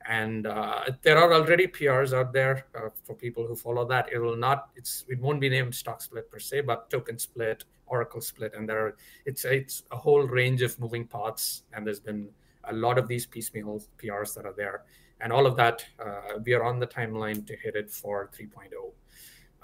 And 0.08 0.48
uh, 0.48 0.86
there 1.02 1.18
are 1.18 1.34
already 1.34 1.68
PRs 1.68 2.14
out 2.14 2.32
there 2.32 2.68
uh, 2.74 2.88
for 3.04 3.16
people 3.16 3.46
who 3.46 3.54
follow 3.54 3.86
that. 3.90 4.08
It 4.14 4.20
will 4.20 4.38
not, 4.38 4.70
it's, 4.78 5.04
it 5.10 5.20
won't 5.20 5.42
be 5.42 5.50
named 5.50 5.76
stock 5.76 6.02
split 6.02 6.32
per 6.32 6.40
se, 6.40 6.62
but 6.62 6.90
token 6.90 7.20
split, 7.20 7.66
Oracle 7.86 8.22
split, 8.22 8.54
and 8.56 8.70
there 8.70 8.80
are, 8.80 8.96
it's 9.26 9.44
it's 9.44 9.84
a 9.92 9.98
whole 9.98 10.22
range 10.22 10.62
of 10.62 10.80
moving 10.80 11.06
parts. 11.06 11.64
And 11.74 11.86
there's 11.86 12.00
been 12.00 12.30
a 12.64 12.74
lot 12.74 12.98
of 12.98 13.10
these 13.10 13.26
piecemeal 13.26 13.84
PRs 14.02 14.34
that 14.36 14.46
are 14.46 14.54
there. 14.56 14.84
And 15.20 15.34
all 15.34 15.46
of 15.46 15.58
that, 15.58 15.86
uh, 16.00 16.40
we 16.46 16.54
are 16.54 16.64
on 16.64 16.80
the 16.80 16.88
timeline 16.88 17.46
to 17.46 17.58
hit 17.58 17.76
it 17.76 17.92
for 17.92 18.30
3.0. 18.40 18.70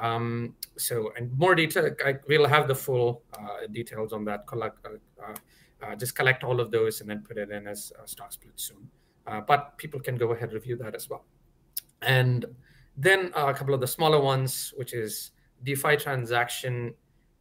Um, 0.05 0.53
so, 0.77 1.13
and 1.15 1.31
more 1.38 1.55
detail, 1.55 1.91
I, 2.05 2.15
we'll 2.27 2.45
have 2.45 2.67
the 2.67 2.75
full 2.75 3.24
uh, 3.39 3.67
details 3.72 4.12
on 4.12 4.25
that. 4.25 4.45
Uh, 5.82 5.86
uh, 5.86 5.96
just 5.96 6.15
collect 6.15 6.44
all 6.44 6.60
of 6.60 6.72
those 6.72 7.01
and 7.01 7.10
then 7.10 7.24
put 7.27 7.38
it 7.38 7.50
in 7.51 7.67
as 7.67 7.91
a 8.03 8.08
stock 8.08 8.32
split 8.32 8.53
soon. 8.55 8.89
Uh, 9.27 9.41
but 9.41 9.77
people 9.77 10.00
can 10.00 10.15
go 10.17 10.32
ahead 10.32 10.50
and 10.50 10.53
review 10.53 10.75
that 10.75 10.96
as 10.96 11.10
well. 11.10 11.25
And 12.01 12.46
then 12.98 13.32
a 13.36 13.53
couple 13.53 13.74
of 13.74 13.82
the 13.82 13.88
smaller 13.88 14.20
ones, 14.20 14.74
which 14.77 14.94
is 14.94 15.32
DeFi 15.63 15.98
transaction 15.98 16.94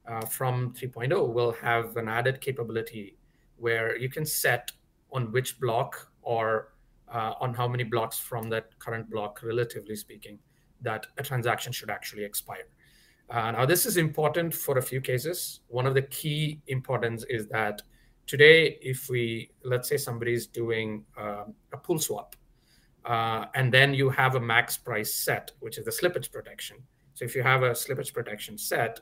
uh, 0.08 0.24
from 0.26 0.72
3.0 0.74 1.32
will 1.32 1.52
have 1.52 1.96
an 1.96 2.08
added 2.08 2.40
capability 2.40 3.16
where 3.56 3.96
you 3.96 4.08
can 4.08 4.26
set 4.26 4.72
on 5.12 5.30
which 5.32 5.60
block 5.60 6.10
or 6.22 6.72
uh, 7.08 7.34
on 7.40 7.54
how 7.54 7.68
many 7.68 7.84
blocks 7.84 8.18
from 8.18 8.48
that 8.50 8.76
current 8.78 9.08
block, 9.10 9.40
relatively 9.42 9.94
speaking, 9.94 10.38
that 10.80 11.06
a 11.18 11.22
transaction 11.22 11.72
should 11.72 11.90
actually 11.90 12.24
expire. 12.24 12.66
Uh, 13.30 13.52
now, 13.52 13.64
this 13.64 13.86
is 13.86 13.96
important 13.96 14.52
for 14.52 14.78
a 14.78 14.82
few 14.82 15.00
cases. 15.00 15.60
One 15.68 15.86
of 15.86 15.94
the 15.94 16.02
key 16.02 16.60
importance 16.66 17.24
is 17.28 17.46
that 17.48 17.82
today, 18.26 18.78
if 18.80 19.08
we, 19.08 19.50
let's 19.62 19.88
say 19.88 19.96
somebody's 19.96 20.46
doing 20.46 21.04
uh, 21.18 21.44
a 21.72 21.76
pool 21.76 21.98
swap, 21.98 22.36
uh, 23.04 23.46
and 23.54 23.72
then 23.72 23.92
you 23.92 24.08
have 24.08 24.34
a 24.34 24.40
max 24.40 24.76
price 24.76 25.12
set, 25.12 25.52
which 25.60 25.78
is 25.78 25.84
the 25.84 25.90
slippage 25.90 26.32
protection. 26.32 26.76
So 27.14 27.24
if 27.24 27.36
you 27.36 27.42
have 27.42 27.62
a 27.62 27.70
slippage 27.70 28.12
protection 28.12 28.56
set, 28.58 29.00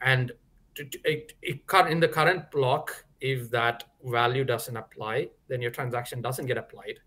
and 0.00 0.32
it, 0.76 0.96
it, 1.04 1.34
in 1.88 2.00
the 2.00 2.08
current 2.08 2.50
block, 2.50 3.04
if 3.20 3.50
that 3.50 3.84
value 4.04 4.44
doesn't 4.44 4.76
apply, 4.76 5.28
then 5.48 5.60
your 5.60 5.70
transaction 5.70 6.22
doesn't 6.22 6.46
get 6.46 6.58
applied. 6.58 6.98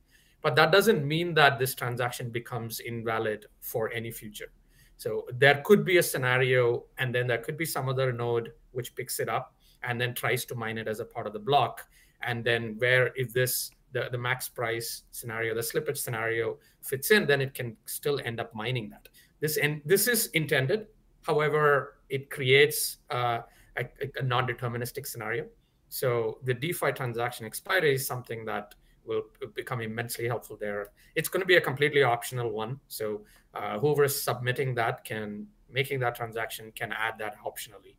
But 0.42 0.56
that 0.58 0.72
doesn't 0.72 1.06
mean 1.06 1.34
that 1.34 1.58
this 1.58 1.74
transaction 1.74 2.30
becomes 2.30 2.80
invalid 2.80 3.48
for 3.62 3.92
any 3.92 4.12
future. 4.12 4.52
So 4.98 5.26
there 5.34 5.62
could 5.66 5.84
be 5.84 5.98
a 5.98 6.04
scenario, 6.04 6.86
and 6.98 7.14
then 7.14 7.28
there 7.28 7.40
could 7.40 7.58
be 7.58 7.66
some 7.66 7.90
other 7.90 8.14
node 8.14 8.52
which 8.72 8.96
picks 8.96 9.20
it 9.20 9.28
up 9.28 9.55
and 9.86 10.00
then 10.00 10.14
tries 10.14 10.46
to 10.46 10.56
mine 10.56 10.78
it 10.78 10.88
as 10.88 11.00
a 11.00 11.06
part 11.06 11.28
of 11.28 11.34
the 11.34 11.40
block. 11.40 11.88
And 12.22 12.44
then 12.44 12.76
where 12.80 13.12
if 13.16 13.34
this 13.34 13.72
the, 13.92 14.10
the 14.12 14.18
max 14.18 14.50
price 14.50 15.04
scenario, 15.12 15.56
the 15.56 15.62
slippage 15.62 15.98
scenario 15.98 16.58
fits 16.82 17.12
in, 17.12 17.26
then 17.26 17.40
it 17.42 17.54
can 17.54 17.78
still 17.86 18.20
end 18.26 18.40
up 18.40 18.54
mining 18.54 18.90
that. 18.90 19.08
This 19.40 19.58
and 19.58 19.82
this 19.86 20.08
is 20.08 20.28
intended. 20.28 20.88
However, 21.22 21.98
it 22.10 22.30
creates 22.30 22.98
uh, 23.10 23.40
a, 23.78 23.86
a 24.20 24.24
non-deterministic 24.24 25.08
scenario. 25.08 25.46
So 25.90 26.40
the 26.44 26.54
DeFi 26.54 26.92
transaction 26.92 27.46
expiry 27.46 27.96
is 27.96 28.06
something 28.06 28.46
that 28.46 28.76
will 29.06 29.24
become 29.56 29.82
immensely 29.82 30.28
helpful 30.28 30.58
there. 30.60 30.90
It's 31.16 31.30
going 31.30 31.42
to 31.42 31.48
be 31.48 31.56
a 31.56 31.62
completely 31.62 32.04
optional 32.04 32.52
one. 32.52 32.80
So 32.88 33.22
uh, 33.54 33.80
whoever 33.80 34.04
is 34.04 34.22
submitting 34.22 34.76
that 34.76 35.06
can 35.06 35.48
making 35.70 36.00
that 36.00 36.16
transaction 36.16 36.72
can 36.76 36.92
add 36.92 37.16
that 37.20 37.36
optionally. 37.46 37.96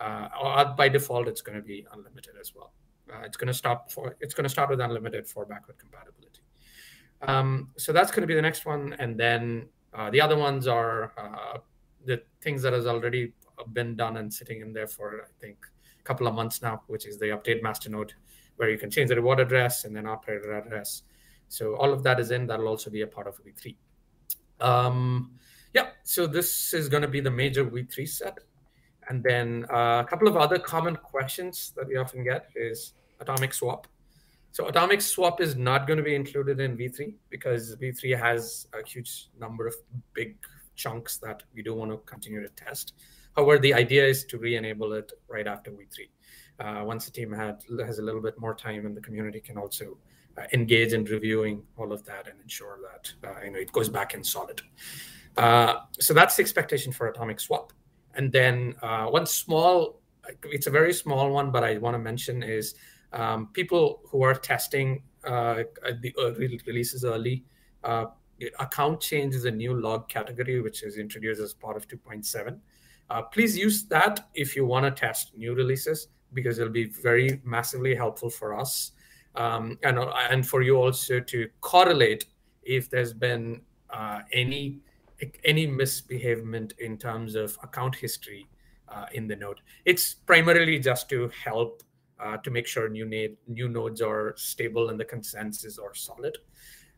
Uh, 0.00 0.74
by 0.74 0.88
default, 0.88 1.28
it's 1.28 1.40
going 1.40 1.56
to 1.56 1.62
be 1.62 1.86
unlimited 1.92 2.34
as 2.40 2.54
well. 2.54 2.72
Uh, 3.12 3.20
it's 3.24 3.36
going 3.36 3.48
to 3.48 3.54
stop 3.54 3.90
for 3.90 4.16
it's 4.20 4.34
going 4.34 4.44
to 4.44 4.48
start 4.48 4.70
with 4.70 4.80
unlimited 4.80 5.26
for 5.26 5.44
backward 5.44 5.78
compatibility. 5.78 6.40
Um, 7.20 7.70
so 7.76 7.92
that's 7.92 8.10
going 8.10 8.22
to 8.22 8.26
be 8.26 8.34
the 8.34 8.42
next 8.42 8.64
one, 8.64 8.94
and 8.98 9.18
then 9.18 9.68
uh, 9.94 10.10
the 10.10 10.20
other 10.20 10.36
ones 10.36 10.66
are 10.66 11.12
uh, 11.16 11.58
the 12.04 12.22
things 12.40 12.62
that 12.62 12.72
has 12.72 12.86
already 12.86 13.32
been 13.72 13.94
done 13.94 14.16
and 14.16 14.32
sitting 14.32 14.60
in 14.60 14.72
there 14.72 14.86
for 14.86 15.22
I 15.22 15.40
think 15.40 15.58
a 16.00 16.02
couple 16.02 16.26
of 16.26 16.34
months 16.34 16.62
now, 16.62 16.82
which 16.86 17.06
is 17.06 17.18
the 17.18 17.26
update 17.26 17.62
master 17.62 17.90
node, 17.90 18.12
where 18.56 18.70
you 18.70 18.78
can 18.78 18.90
change 18.90 19.08
the 19.08 19.16
reward 19.16 19.40
address 19.40 19.84
and 19.84 19.94
then 19.94 20.06
operator 20.06 20.52
address. 20.52 21.02
So 21.48 21.76
all 21.76 21.92
of 21.92 22.02
that 22.04 22.18
is 22.18 22.30
in. 22.30 22.46
That'll 22.46 22.68
also 22.68 22.90
be 22.90 23.02
a 23.02 23.06
part 23.06 23.26
of 23.26 23.38
V3. 23.44 23.76
Um, 24.60 25.32
yeah, 25.74 25.88
so 26.02 26.26
this 26.26 26.72
is 26.72 26.88
going 26.88 27.02
to 27.02 27.08
be 27.08 27.20
the 27.20 27.30
major 27.30 27.64
V3 27.64 28.08
set. 28.08 28.38
And 29.08 29.22
then 29.22 29.66
uh, 29.70 30.02
a 30.04 30.06
couple 30.08 30.28
of 30.28 30.36
other 30.36 30.58
common 30.58 30.96
questions 30.96 31.72
that 31.76 31.88
we 31.88 31.96
often 31.96 32.24
get 32.24 32.50
is 32.54 32.94
atomic 33.20 33.52
swap. 33.54 33.86
So 34.52 34.66
atomic 34.66 35.00
swap 35.00 35.40
is 35.40 35.56
not 35.56 35.86
going 35.86 35.96
to 35.96 36.02
be 36.02 36.14
included 36.14 36.60
in 36.60 36.76
V3 36.76 37.14
because 37.30 37.74
V3 37.76 38.18
has 38.18 38.68
a 38.74 38.86
huge 38.86 39.28
number 39.40 39.66
of 39.66 39.74
big 40.12 40.36
chunks 40.76 41.16
that 41.18 41.42
we 41.54 41.62
do 41.62 41.74
want 41.74 41.90
to 41.90 41.98
continue 41.98 42.42
to 42.42 42.48
test. 42.50 42.94
However, 43.34 43.58
the 43.58 43.72
idea 43.72 44.04
is 44.04 44.24
to 44.24 44.38
re-enable 44.38 44.92
it 44.92 45.10
right 45.28 45.46
after 45.46 45.70
V3. 45.70 46.08
Uh, 46.60 46.84
once 46.84 47.06
the 47.06 47.10
team 47.10 47.32
had, 47.32 47.62
has 47.84 47.98
a 47.98 48.02
little 48.02 48.20
bit 48.20 48.38
more 48.38 48.54
time 48.54 48.84
and 48.84 48.96
the 48.96 49.00
community 49.00 49.40
can 49.40 49.56
also 49.56 49.96
uh, 50.36 50.42
engage 50.52 50.92
in 50.92 51.04
reviewing 51.04 51.62
all 51.76 51.92
of 51.92 52.04
that 52.04 52.28
and 52.28 52.40
ensure 52.42 52.78
that 52.82 53.12
uh, 53.28 53.44
you 53.44 53.50
know 53.50 53.58
it 53.58 53.72
goes 53.72 53.88
back 53.88 54.14
in 54.14 54.22
solid. 54.22 54.62
Uh, 55.36 55.80
so 55.98 56.14
that's 56.14 56.36
the 56.36 56.42
expectation 56.42 56.92
for 56.92 57.08
atomic 57.08 57.40
swap. 57.40 57.72
And 58.14 58.30
then 58.32 58.74
uh, 58.82 59.06
one 59.06 59.26
small, 59.26 60.00
it's 60.44 60.66
a 60.66 60.70
very 60.70 60.92
small 60.92 61.30
one, 61.30 61.50
but 61.50 61.64
I 61.64 61.78
want 61.78 61.94
to 61.94 61.98
mention 61.98 62.42
is 62.42 62.74
um, 63.12 63.48
people 63.52 64.00
who 64.06 64.22
are 64.22 64.34
testing 64.34 65.02
uh, 65.24 65.64
the 66.00 66.14
early 66.18 66.60
releases 66.66 67.04
early. 67.04 67.44
Uh, 67.84 68.06
account 68.58 69.00
change 69.00 69.34
is 69.34 69.44
a 69.44 69.50
new 69.50 69.74
log 69.74 70.08
category 70.08 70.60
which 70.60 70.82
is 70.82 70.98
introduced 70.98 71.40
as 71.40 71.54
part 71.54 71.76
of 71.76 71.86
2.7. 71.86 72.58
Uh, 73.10 73.22
please 73.22 73.56
use 73.56 73.84
that 73.84 74.28
if 74.34 74.56
you 74.56 74.64
want 74.64 74.84
to 74.84 74.90
test 74.90 75.36
new 75.36 75.54
releases 75.54 76.08
because 76.32 76.58
it'll 76.58 76.72
be 76.72 76.86
very 76.86 77.40
massively 77.44 77.94
helpful 77.94 78.30
for 78.30 78.58
us 78.58 78.92
um, 79.34 79.78
and 79.82 79.98
and 80.30 80.46
for 80.46 80.62
you 80.62 80.76
also 80.76 81.20
to 81.20 81.48
correlate 81.60 82.26
if 82.62 82.88
there's 82.90 83.12
been 83.12 83.60
uh, 83.90 84.20
any 84.32 84.78
any 85.44 85.66
misbehavement 85.66 86.74
in 86.78 86.96
terms 86.98 87.34
of 87.34 87.56
account 87.62 87.94
history 87.94 88.46
uh, 88.88 89.06
in 89.12 89.26
the 89.26 89.36
node. 89.36 89.60
It's 89.84 90.14
primarily 90.14 90.78
just 90.78 91.08
to 91.10 91.30
help 91.44 91.82
uh, 92.20 92.36
to 92.38 92.50
make 92.50 92.66
sure 92.66 92.88
new 92.88 93.04
na- 93.04 93.34
new 93.48 93.68
nodes 93.68 94.00
are 94.00 94.34
stable 94.36 94.90
and 94.90 94.98
the 94.98 95.04
consensus 95.04 95.78
are 95.78 95.94
solid. 95.94 96.36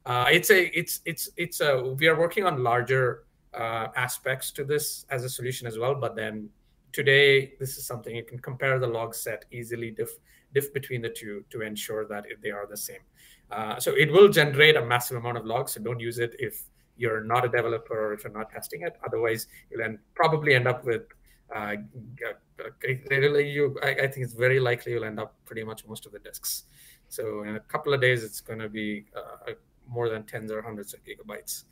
Uh, 0.07 0.27
it's 0.31 0.51
a 0.51 0.79
it's 0.79 1.01
it's 1.05 1.31
it's 1.37 1.61
a 1.61 1.95
we 1.99 2.07
are 2.09 2.19
working 2.19 2.45
on 2.45 2.63
larger 2.63 3.25
uh, 3.55 3.89
aspects 3.97 4.51
to 4.51 4.65
this 4.65 5.07
as 5.11 5.25
a 5.25 5.29
solution 5.29 5.67
as 5.67 5.79
well. 5.79 5.95
But 5.95 6.15
then 6.17 6.49
today 6.93 7.55
this 7.59 7.79
is 7.79 7.87
something 7.87 8.15
you 8.15 8.25
can 8.25 8.39
compare 8.39 8.79
the 8.79 8.87
log 8.87 9.15
set 9.15 9.45
easily 9.51 9.91
diff 9.91 10.11
diff 10.53 10.73
between 10.73 11.03
the 11.03 11.09
two 11.09 11.45
to 11.51 11.63
ensure 11.63 12.07
that 12.07 12.27
they 12.43 12.51
are 12.51 12.67
the 12.67 12.77
same. 12.77 13.01
Uh, 13.51 13.79
so 13.79 13.93
it 13.93 14.11
will 14.11 14.29
generate 14.29 14.77
a 14.77 14.85
massive 14.85 15.17
amount 15.17 15.37
of 15.37 15.47
logs. 15.47 15.73
So 15.73 15.81
don't 15.81 16.01
use 16.01 16.19
it 16.19 16.35
if 16.39 16.63
you're 16.97 17.25
not 17.25 17.45
a 17.45 17.49
developer 17.49 18.09
or 18.09 18.13
if 18.13 18.25
you're 18.25 18.33
not 18.33 18.51
testing 18.51 18.83
it. 18.83 18.97
Otherwise, 19.05 19.47
you'll 19.71 19.83
end, 19.83 19.99
probably 20.15 20.55
end 20.55 20.69
up 20.69 20.85
with 20.85 21.03
uh, 21.55 21.75
you. 22.89 23.79
I, 23.83 23.89
I, 23.89 24.09
think 24.09 24.25
it's 24.25 24.33
very 24.35 24.61
likely 24.61 24.93
you'll 24.93 25.05
end 25.05 25.21
up 25.21 25.35
pretty 25.45 25.65
much 25.65 25.87
most 25.87 26.07
of 26.07 26.13
the 26.13 26.19
disks. 26.19 26.65
So 27.09 27.43
in 27.43 27.57
a 27.57 27.61
couple 27.61 27.93
of 27.93 28.01
days, 28.01 28.25
it's 28.25 28.41
going 28.41 28.59
to 28.61 28.69
be 28.69 29.05
uh, 29.17 29.53
more 29.89 30.09
than 30.09 30.25
tens 30.25 30.51
or 30.51 30.63
hundreds 30.63 30.95
of 30.95 31.01
gigabytes. 31.05 31.65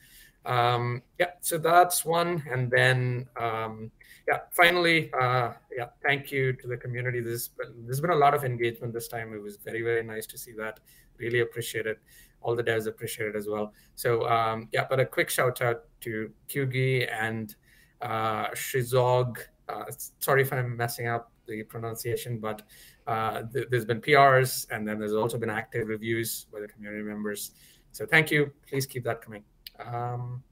Um, 0.45 1.02
yeah, 1.21 1.31
so 1.41 1.57
that's 1.57 2.05
one, 2.05 2.43
and 2.50 2.69
then 2.69 3.29
um, 3.41 3.93
yeah, 4.26 4.41
finally, 4.50 5.09
uh, 5.12 5.52
yeah, 5.76 5.87
thank 6.05 6.33
you 6.33 6.52
to 6.55 6.67
the 6.67 6.76
community. 6.76 7.21
This 7.21 7.50
there's 7.85 8.00
been 8.00 8.11
a 8.11 8.17
lot 8.17 8.35
of 8.35 8.45
engagement 8.45 8.93
this 8.93 9.07
time. 9.07 9.33
It 9.33 9.41
was 9.41 9.57
very 9.57 9.83
very 9.83 10.02
nice 10.02 10.26
to 10.26 10.38
see 10.38 10.52
that. 10.55 10.81
Really 11.19 11.41
appreciate 11.41 11.87
it 11.87 12.00
all 12.42 12.56
the 12.56 12.64
devs 12.64 12.87
appreciate 12.87 13.28
it 13.28 13.37
as 13.37 13.49
well. 13.49 13.72
So 13.94 14.28
um, 14.28 14.68
yeah, 14.72 14.87
but 14.88 15.00
a 15.00 15.06
quick 15.06 15.30
shout 15.30 15.62
out 15.62 15.84
to 16.02 16.30
Kyugi 16.49 17.08
and 17.12 17.54
uh, 18.00 18.49
Shizog. 18.49 19.38
Uh, 19.68 19.84
sorry 20.18 20.42
if 20.42 20.52
I'm 20.52 20.76
messing 20.76 21.06
up 21.08 21.32
the 21.46 21.62
pronunciation, 21.64 22.38
but 22.38 22.62
uh, 23.06 23.42
th- 23.52 23.68
there's 23.70 23.84
been 23.84 24.00
PRs 24.00 24.66
and 24.70 24.87
then 24.87 24.99
there's 24.99 25.14
also 25.14 25.38
been 25.38 25.50
active 25.50 25.88
reviews 25.88 26.46
by 26.52 26.61
the 26.61 26.68
community 26.68 27.02
members. 27.02 27.52
So 27.92 28.06
thank 28.06 28.30
you. 28.30 28.50
Please 28.68 28.87
keep 28.87 29.04
that 29.04 29.20
coming. 29.20 29.44
Um, 29.78 30.42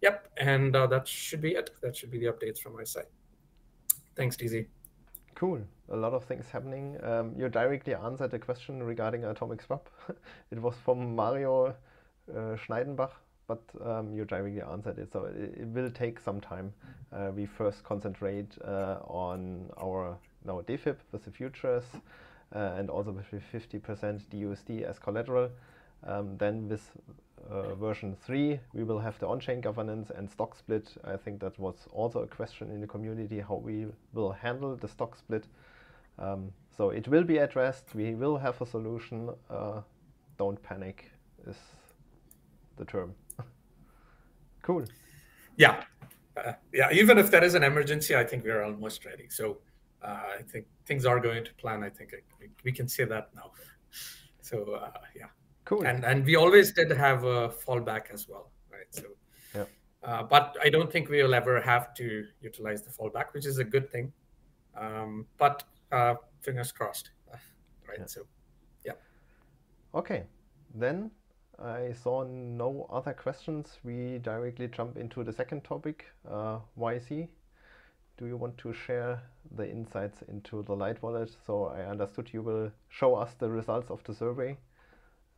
yep, 0.00 0.28
and 0.36 0.74
uh, 0.74 0.86
that 0.88 1.06
should 1.06 1.40
be 1.40 1.52
it. 1.52 1.70
That 1.82 1.96
should 1.96 2.10
be 2.10 2.18
the 2.18 2.26
updates 2.26 2.58
from 2.58 2.74
my 2.76 2.84
side. 2.84 3.06
Thanks, 4.16 4.36
DZ. 4.36 4.66
Cool. 5.38 5.60
A 5.92 5.96
lot 5.96 6.14
of 6.14 6.24
things 6.24 6.46
happening. 6.50 6.96
Um, 7.04 7.32
you 7.38 7.48
directly 7.48 7.94
answered 7.94 8.32
the 8.32 8.40
question 8.40 8.82
regarding 8.82 9.22
atomic 9.24 9.62
swap. 9.62 9.88
it 10.50 10.60
was 10.60 10.74
from 10.84 11.14
Mario 11.14 11.76
uh, 12.28 12.56
Schneidenbach, 12.56 13.12
but 13.46 13.62
um, 13.84 14.12
you 14.12 14.24
directly 14.24 14.62
answered 14.62 14.98
it. 14.98 15.12
So 15.12 15.26
it, 15.26 15.54
it 15.60 15.68
will 15.68 15.92
take 15.92 16.18
some 16.18 16.40
time. 16.40 16.72
Uh, 17.12 17.30
we 17.32 17.46
first 17.46 17.84
concentrate 17.84 18.48
uh, 18.64 18.96
on 19.04 19.70
our 19.80 20.18
now 20.44 20.60
DFIP 20.62 20.96
with 21.12 21.24
the 21.24 21.30
futures 21.30 21.84
uh, 22.52 22.74
and 22.76 22.90
also 22.90 23.12
with 23.12 23.26
50% 23.30 23.80
DUSD 24.32 24.82
as 24.82 24.98
collateral. 24.98 25.50
Um, 26.04 26.36
then 26.36 26.68
with 26.68 26.82
uh, 27.50 27.74
version 27.74 28.16
3 28.24 28.58
we 28.72 28.84
will 28.84 28.98
have 28.98 29.18
the 29.18 29.26
on-chain 29.26 29.60
governance 29.60 30.10
and 30.14 30.30
stock 30.30 30.56
split. 30.56 30.88
I 31.04 31.16
think 31.16 31.40
that 31.40 31.58
was 31.58 31.74
also 31.92 32.20
a 32.22 32.26
question 32.26 32.70
in 32.70 32.80
the 32.80 32.86
community 32.86 33.40
how 33.40 33.56
we 33.56 33.86
will 34.12 34.32
handle 34.32 34.76
the 34.76 34.88
stock 34.88 35.16
split. 35.16 35.46
Um, 36.18 36.52
so 36.76 36.90
it 36.90 37.08
will 37.08 37.24
be 37.24 37.38
addressed. 37.38 37.94
We 37.94 38.14
will 38.14 38.38
have 38.38 38.60
a 38.60 38.66
solution 38.66 39.30
uh, 39.50 39.82
don't 40.38 40.62
panic 40.62 41.10
is 41.46 41.56
the 42.76 42.84
term. 42.84 43.14
cool. 44.62 44.84
Yeah, 45.56 45.82
uh, 46.36 46.52
yeah. 46.72 46.90
Even 46.92 47.18
if 47.18 47.30
there 47.30 47.42
is 47.42 47.54
an 47.54 47.64
emergency, 47.64 48.14
I 48.16 48.24
think 48.24 48.44
we're 48.44 48.62
almost 48.62 49.04
ready. 49.04 49.28
So 49.28 49.58
uh, 50.02 50.22
I 50.38 50.42
think 50.42 50.66
things 50.86 51.04
are 51.04 51.18
going 51.18 51.44
to 51.44 51.54
plan. 51.54 51.82
I 51.82 51.90
think 51.90 52.14
we 52.64 52.72
can 52.72 52.88
say 52.88 53.04
that 53.04 53.30
now. 53.34 53.52
So 54.40 54.72
uh, 54.72 54.90
yeah, 55.14 55.26
cool. 55.68 55.86
And 55.86 56.04
and 56.04 56.24
we 56.24 56.34
always 56.36 56.72
did 56.72 56.90
have 56.90 57.24
a 57.24 57.48
fallback 57.48 58.10
as 58.12 58.26
well, 58.28 58.50
right? 58.72 58.90
So 58.90 59.04
yeah. 59.54 59.64
Uh, 60.02 60.22
but 60.22 60.56
I 60.64 60.70
don't 60.70 60.90
think 60.90 61.10
we 61.10 61.22
will 61.22 61.34
ever 61.34 61.60
have 61.60 61.94
to 61.94 62.24
utilize 62.40 62.82
the 62.82 62.90
fallback, 62.90 63.32
which 63.32 63.46
is 63.46 63.58
a 63.58 63.64
good 63.64 63.90
thing. 63.90 64.12
Um, 64.76 65.26
but 65.36 65.64
uh, 65.92 66.14
fingers 66.40 66.72
crossed, 66.72 67.10
right? 67.88 67.98
Yeah. 67.98 68.06
So 68.06 68.22
yeah. 68.84 68.92
Okay, 69.94 70.24
then 70.74 71.10
I 71.58 71.92
saw 71.92 72.24
no 72.24 72.88
other 72.90 73.12
questions. 73.12 73.78
We 73.84 74.18
directly 74.18 74.68
jump 74.68 74.96
into 74.96 75.24
the 75.24 75.32
second 75.32 75.64
topic, 75.64 76.06
uh, 76.30 76.60
YC. 76.78 77.28
Do 78.16 78.26
you 78.26 78.36
want 78.36 78.56
to 78.58 78.72
share 78.72 79.22
the 79.56 79.68
insights 79.68 80.22
into 80.28 80.62
the 80.62 80.74
Light 80.74 81.02
Wallet? 81.02 81.30
So 81.46 81.66
I 81.66 81.82
understood 81.82 82.30
you 82.32 82.42
will 82.42 82.70
show 82.88 83.14
us 83.14 83.34
the 83.38 83.48
results 83.48 83.90
of 83.90 84.02
the 84.04 84.14
survey. 84.14 84.56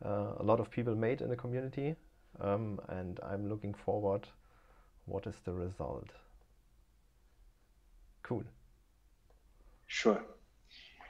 Uh, 0.03 0.33
a 0.39 0.43
lot 0.43 0.59
of 0.59 0.69
people 0.71 0.95
made 0.95 1.21
in 1.21 1.29
the 1.29 1.35
community, 1.35 1.95
um, 2.39 2.79
and 2.89 3.19
I'm 3.23 3.47
looking 3.49 3.73
forward. 3.73 4.27
What 5.05 5.27
is 5.27 5.35
the 5.45 5.53
result? 5.53 6.11
Cool. 8.23 8.45
Sure. 9.87 10.23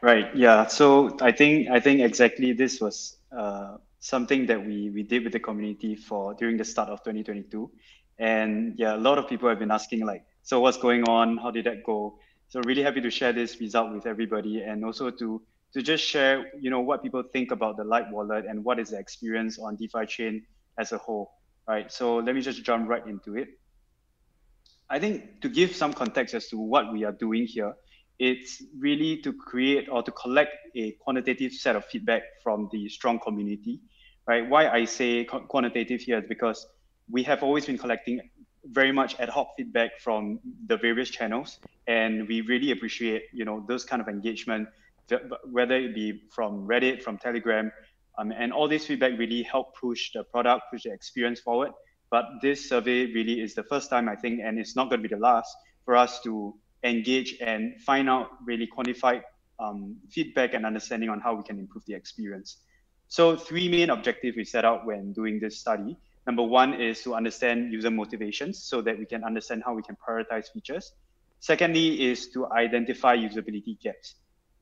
Right. 0.01 0.35
Yeah. 0.35 0.67
So 0.67 1.17
I 1.21 1.31
think 1.31 1.69
I 1.69 1.79
think 1.79 2.01
exactly 2.01 2.53
this 2.53 2.81
was 2.81 3.17
uh, 3.37 3.77
something 3.99 4.47
that 4.47 4.65
we 4.65 4.89
we 4.89 5.03
did 5.03 5.23
with 5.23 5.33
the 5.33 5.39
community 5.39 5.95
for 5.95 6.33
during 6.33 6.57
the 6.57 6.65
start 6.65 6.89
of 6.89 7.03
2022, 7.03 7.71
and 8.19 8.73
yeah, 8.79 8.95
a 8.95 8.97
lot 8.97 9.17
of 9.19 9.27
people 9.27 9.49
have 9.49 9.59
been 9.59 9.71
asking 9.71 10.05
like, 10.05 10.25
so 10.43 10.59
what's 10.59 10.77
going 10.77 11.03
on? 11.07 11.37
How 11.37 11.51
did 11.51 11.65
that 11.65 11.83
go? 11.85 12.17
So 12.49 12.61
really 12.65 12.83
happy 12.83 13.01
to 13.01 13.11
share 13.11 13.33
this 13.33 13.59
result 13.61 13.93
with 13.93 14.07
everybody, 14.07 14.61
and 14.61 14.83
also 14.83 15.11
to 15.11 15.41
to 15.73 15.81
just 15.81 16.03
share, 16.03 16.51
you 16.59 16.69
know, 16.69 16.81
what 16.81 17.01
people 17.01 17.23
think 17.31 17.51
about 17.51 17.77
the 17.77 17.83
Light 17.83 18.09
Wallet 18.11 18.45
and 18.45 18.63
what 18.63 18.79
is 18.79 18.89
the 18.89 18.99
experience 18.99 19.57
on 19.59 19.75
DeFi 19.75 20.05
chain 20.05 20.43
as 20.77 20.91
a 20.91 20.97
whole. 20.97 21.31
Right. 21.67 21.91
So 21.91 22.17
let 22.17 22.35
me 22.35 22.41
just 22.41 22.63
jump 22.63 22.89
right 22.89 23.05
into 23.05 23.37
it. 23.37 23.49
I 24.89 24.99
think 24.99 25.41
to 25.41 25.47
give 25.47 25.73
some 25.75 25.93
context 25.93 26.33
as 26.33 26.47
to 26.49 26.57
what 26.57 26.91
we 26.91 27.05
are 27.05 27.13
doing 27.13 27.45
here, 27.45 27.75
it's 28.19 28.61
really 28.77 29.17
to 29.21 29.31
create 29.31 29.87
or 29.89 30.03
to 30.03 30.11
collect 30.11 30.51
a 30.75 30.91
quantitative 30.99 31.53
set 31.53 31.75
of 31.75 31.85
feedback 31.85 32.23
from 32.43 32.67
the 32.71 32.89
strong 32.89 33.19
community, 33.19 33.79
right? 34.27 34.49
Why 34.49 34.67
I 34.69 34.85
say 34.85 35.23
quantitative 35.23 36.01
here 36.01 36.19
is 36.19 36.25
because 36.27 36.67
we 37.09 37.23
have 37.23 37.41
always 37.41 37.65
been 37.65 37.77
collecting 37.77 38.19
very 38.65 38.91
much 38.91 39.19
ad 39.19 39.29
hoc 39.29 39.49
feedback 39.55 39.99
from 39.99 40.39
the 40.67 40.77
various 40.77 41.09
channels, 41.09 41.59
and 41.87 42.27
we 42.27 42.41
really 42.41 42.71
appreciate, 42.71 43.23
you 43.33 43.45
know, 43.45 43.65
those 43.67 43.85
kind 43.85 44.01
of 44.01 44.07
engagement, 44.07 44.67
whether 45.49 45.75
it 45.75 45.93
be 45.93 46.23
from 46.31 46.67
Reddit, 46.67 47.01
from 47.01 47.17
Telegram, 47.17 47.71
um, 48.17 48.31
and 48.31 48.51
all 48.51 48.67
this 48.67 48.85
feedback 48.85 49.17
really 49.17 49.43
help 49.43 49.75
push 49.79 50.11
the 50.13 50.23
product, 50.23 50.63
push 50.71 50.83
the 50.83 50.91
experience 50.91 51.39
forward. 51.39 51.71
But 52.09 52.25
this 52.41 52.67
survey 52.67 53.05
really 53.13 53.41
is 53.41 53.55
the 53.55 53.63
first 53.63 53.89
time 53.89 54.09
I 54.09 54.15
think, 54.15 54.41
and 54.43 54.59
it's 54.59 54.75
not 54.75 54.89
going 54.89 55.01
to 55.01 55.07
be 55.07 55.13
the 55.13 55.21
last 55.21 55.55
for 55.85 55.95
us 55.95 56.21
to 56.21 56.53
engage 56.83 57.37
and 57.41 57.81
find 57.81 58.09
out 58.09 58.29
really 58.43 58.67
quantified 58.67 59.23
um, 59.59 59.95
feedback 60.09 60.53
and 60.53 60.65
understanding 60.65 61.09
on 61.09 61.19
how 61.19 61.35
we 61.35 61.43
can 61.43 61.57
improve 61.59 61.85
the 61.85 61.93
experience. 61.93 62.57
So 63.07 63.35
three 63.35 63.69
main 63.69 63.89
objectives 63.89 64.35
we 64.35 64.43
set 64.43 64.65
out 64.65 64.85
when 64.85 65.13
doing 65.13 65.39
this 65.39 65.59
study. 65.59 65.97
Number 66.27 66.43
one 66.43 66.73
is 66.79 67.01
to 67.03 67.15
understand 67.15 67.71
user 67.71 67.91
motivations 67.91 68.63
so 68.63 68.81
that 68.81 68.97
we 68.97 69.05
can 69.05 69.23
understand 69.23 69.63
how 69.65 69.73
we 69.73 69.81
can 69.81 69.97
prioritize 69.97 70.51
features. 70.51 70.93
Secondly 71.39 72.09
is 72.09 72.29
to 72.29 72.51
identify 72.51 73.17
usability 73.17 73.79
gaps. 73.81 74.15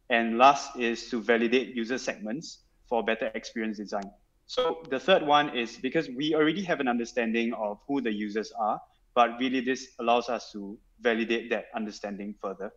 And 0.10 0.38
last 0.38 0.76
is 0.78 1.10
to 1.10 1.22
validate 1.22 1.76
user 1.76 1.98
segments 1.98 2.60
for 2.88 3.04
better 3.04 3.32
experience 3.36 3.78
design. 3.78 4.10
So 4.48 4.82
the 4.90 5.00
third 5.00 5.22
one 5.22 5.56
is 5.56 5.78
because 5.78 6.10
we 6.10 6.34
already 6.34 6.64
have 6.64 6.80
an 6.80 6.88
understanding 6.88 7.54
of 7.54 7.80
who 7.88 8.02
the 8.02 8.12
users 8.12 8.52
are, 8.60 8.82
but 9.14 9.40
really 9.40 9.62
this 9.62 9.90
allows 10.00 10.28
us 10.28 10.52
to 10.54 10.78
validate 11.02 11.52
that 11.52 11.66
understanding 11.76 12.34
further. 12.42 12.72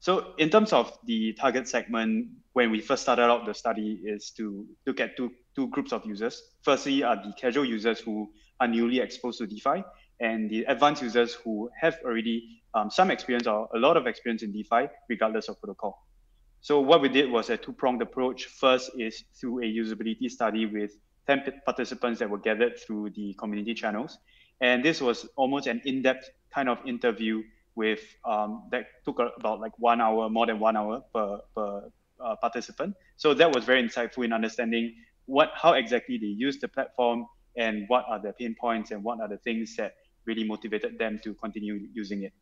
So 0.00 0.34
in 0.36 0.50
terms 0.50 0.72
of 0.72 0.96
the 1.06 1.32
target 1.32 1.66
segment, 1.66 2.28
when 2.52 2.70
we 2.70 2.80
first 2.80 3.02
started 3.02 3.22
out 3.22 3.46
the 3.46 3.54
study 3.54 4.00
is 4.04 4.30
to 4.36 4.66
look 4.86 5.00
at 5.00 5.16
two, 5.16 5.32
two 5.56 5.68
groups 5.68 5.92
of 5.92 6.04
users. 6.04 6.42
Firstly 6.62 7.02
are 7.02 7.16
the 7.16 7.32
casual 7.40 7.64
users 7.64 8.00
who 8.00 8.30
are 8.60 8.68
newly 8.68 9.00
exposed 9.00 9.38
to 9.38 9.46
DeFi 9.46 9.82
and 10.20 10.50
the 10.50 10.64
advanced 10.64 11.02
users 11.02 11.34
who 11.34 11.70
have 11.80 11.96
already 12.04 12.62
um, 12.74 12.90
some 12.90 13.10
experience 13.10 13.46
or 13.46 13.68
a 13.74 13.78
lot 13.78 13.96
of 13.96 14.06
experience 14.06 14.42
in 14.42 14.52
DeFi, 14.52 14.88
regardless 15.08 15.48
of 15.48 15.58
protocol. 15.60 16.06
So 16.60 16.80
what 16.80 17.00
we 17.00 17.08
did 17.08 17.30
was 17.30 17.50
a 17.50 17.56
two-pronged 17.56 18.02
approach. 18.02 18.46
First 18.46 18.90
is 18.98 19.24
through 19.34 19.60
a 19.60 19.66
usability 19.66 20.30
study 20.30 20.66
with 20.66 20.92
10 21.26 21.44
participants 21.64 22.18
that 22.18 22.28
were 22.28 22.38
gathered 22.38 22.78
through 22.78 23.10
the 23.10 23.34
community 23.34 23.74
channels. 23.74 24.18
And 24.60 24.84
this 24.84 25.00
was 25.00 25.28
almost 25.36 25.66
an 25.66 25.80
in-depth 25.84 26.30
kind 26.52 26.68
of 26.68 26.78
interview 26.86 27.42
with 27.76 28.00
um, 28.24 28.68
that 28.72 28.86
took 29.04 29.20
about 29.20 29.60
like 29.60 29.72
one 29.78 30.00
hour, 30.00 30.28
more 30.28 30.46
than 30.46 30.58
one 30.58 30.76
hour 30.76 31.02
per, 31.14 31.38
per 31.54 31.90
uh, 32.20 32.34
participant. 32.40 32.94
So 33.16 33.34
that 33.34 33.54
was 33.54 33.64
very 33.64 33.82
insightful 33.82 34.24
in 34.24 34.32
understanding 34.32 34.94
what 35.26 35.50
how 35.54 35.74
exactly 35.74 36.18
they 36.18 36.26
use 36.26 36.58
the 36.58 36.68
platform 36.68 37.26
and 37.56 37.84
what 37.88 38.04
are 38.08 38.20
the 38.20 38.32
pain 38.32 38.56
points 38.60 38.90
and 38.90 39.04
what 39.04 39.20
are 39.20 39.28
the 39.28 39.36
things 39.38 39.76
that 39.76 39.94
really 40.24 40.44
motivated 40.44 40.98
them 40.98 41.20
to 41.22 41.34
continue 41.34 41.86
using 41.92 42.24
it. 42.24 42.32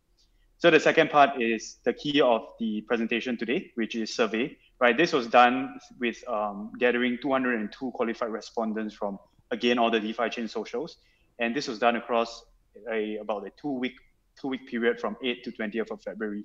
So 0.58 0.70
the 0.70 0.80
second 0.80 1.10
part 1.10 1.40
is 1.40 1.78
the 1.84 1.92
key 1.92 2.20
of 2.20 2.42
the 2.58 2.80
presentation 2.82 3.36
today, 3.36 3.70
which 3.74 3.94
is 3.94 4.14
survey. 4.14 4.56
Right, 4.80 4.96
this 4.96 5.12
was 5.12 5.26
done 5.26 5.78
with 6.00 6.16
um, 6.28 6.72
gathering 6.78 7.18
202 7.20 7.90
qualified 7.92 8.30
respondents 8.30 8.94
from 8.94 9.18
again 9.50 9.78
all 9.78 9.90
the 9.90 10.00
DeFi 10.00 10.28
chain 10.28 10.48
socials, 10.48 10.96
and 11.38 11.54
this 11.54 11.66
was 11.68 11.78
done 11.78 11.96
across 11.96 12.44
a 12.90 13.16
about 13.16 13.46
a 13.46 13.50
two 13.60 13.72
week 13.72 13.94
two 14.40 14.48
week 14.48 14.66
period 14.68 15.00
from 15.00 15.16
8 15.22 15.44
to 15.44 15.52
20th 15.52 15.90
of 15.90 16.02
February. 16.02 16.44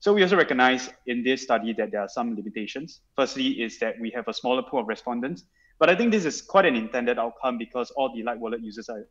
So 0.00 0.14
we 0.14 0.22
also 0.22 0.36
recognize 0.36 0.90
in 1.06 1.24
this 1.24 1.42
study 1.42 1.72
that 1.74 1.90
there 1.90 2.00
are 2.00 2.08
some 2.08 2.36
limitations. 2.36 3.00
Firstly, 3.16 3.62
is 3.62 3.78
that 3.80 3.96
we 4.00 4.10
have 4.14 4.28
a 4.28 4.32
smaller 4.32 4.62
pool 4.62 4.80
of 4.80 4.86
respondents, 4.86 5.44
but 5.80 5.90
I 5.90 5.96
think 5.96 6.12
this 6.12 6.24
is 6.24 6.42
quite 6.42 6.66
an 6.66 6.76
intended 6.76 7.18
outcome 7.18 7.58
because 7.58 7.90
all 7.92 8.14
the 8.14 8.22
Light 8.22 8.38
Wallet 8.38 8.60
users 8.62 8.88
are, 8.88 9.04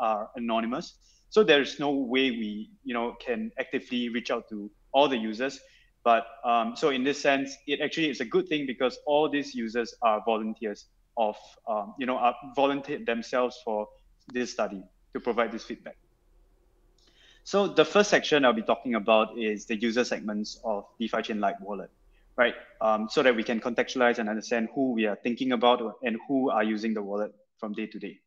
are 0.00 0.30
anonymous. 0.34 0.98
So 1.36 1.44
there's 1.44 1.78
no 1.78 1.90
way 1.90 2.30
we, 2.30 2.70
you 2.82 2.94
know, 2.94 3.14
can 3.20 3.52
actively 3.58 4.08
reach 4.08 4.30
out 4.30 4.48
to 4.48 4.70
all 4.92 5.06
the 5.06 5.18
users. 5.18 5.60
But 6.02 6.24
um, 6.46 6.74
so 6.76 6.88
in 6.88 7.04
this 7.04 7.20
sense, 7.20 7.54
it 7.66 7.82
actually 7.82 8.08
is 8.08 8.22
a 8.22 8.24
good 8.24 8.48
thing 8.48 8.64
because 8.66 8.98
all 9.04 9.28
these 9.28 9.54
users 9.54 9.94
are 10.00 10.22
volunteers 10.24 10.86
of, 11.18 11.36
um, 11.68 11.94
you 11.98 12.06
know, 12.06 12.16
are 12.16 12.34
volunteered 12.54 13.04
themselves 13.04 13.60
for 13.62 13.86
this 14.32 14.50
study 14.50 14.82
to 15.12 15.20
provide 15.20 15.52
this 15.52 15.62
feedback. 15.62 15.98
So 17.44 17.68
the 17.68 17.84
first 17.84 18.08
section 18.08 18.46
I'll 18.46 18.54
be 18.54 18.62
talking 18.62 18.94
about 18.94 19.38
is 19.38 19.66
the 19.66 19.76
user 19.76 20.04
segments 20.04 20.58
of 20.64 20.86
DeFi 20.98 21.20
Chain 21.20 21.38
Light 21.38 21.60
Wallet, 21.60 21.90
right? 22.38 22.54
Um, 22.80 23.08
so 23.10 23.22
that 23.22 23.36
we 23.36 23.42
can 23.42 23.60
contextualize 23.60 24.18
and 24.18 24.30
understand 24.30 24.70
who 24.74 24.92
we 24.92 25.04
are 25.04 25.16
thinking 25.16 25.52
about 25.52 25.98
and 26.02 26.16
who 26.28 26.48
are 26.48 26.64
using 26.64 26.94
the 26.94 27.02
wallet 27.02 27.34
from 27.60 27.74
day 27.74 27.88
to 27.88 27.98
day. 27.98 28.20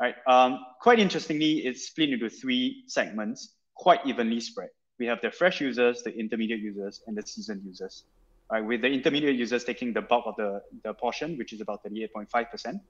Right. 0.00 0.14
Um, 0.26 0.58
quite 0.80 0.98
interestingly, 0.98 1.66
it's 1.66 1.86
split 1.86 2.10
into 2.10 2.28
three 2.28 2.84
segments, 2.88 3.54
quite 3.74 4.00
evenly 4.04 4.40
spread. 4.40 4.70
We 4.98 5.06
have 5.06 5.20
the 5.20 5.30
fresh 5.30 5.60
users, 5.60 6.02
the 6.02 6.16
intermediate 6.16 6.60
users, 6.60 7.02
and 7.06 7.16
the 7.16 7.22
seasoned 7.22 7.62
users. 7.64 8.04
Right, 8.50 8.64
with 8.64 8.82
the 8.82 8.88
intermediate 8.88 9.36
users 9.36 9.64
taking 9.64 9.92
the 9.92 10.02
bulk 10.02 10.26
of 10.26 10.36
the, 10.36 10.62
the 10.82 10.92
portion, 10.92 11.38
which 11.38 11.52
is 11.52 11.60
about 11.60 11.82
38.5%. 11.84 12.80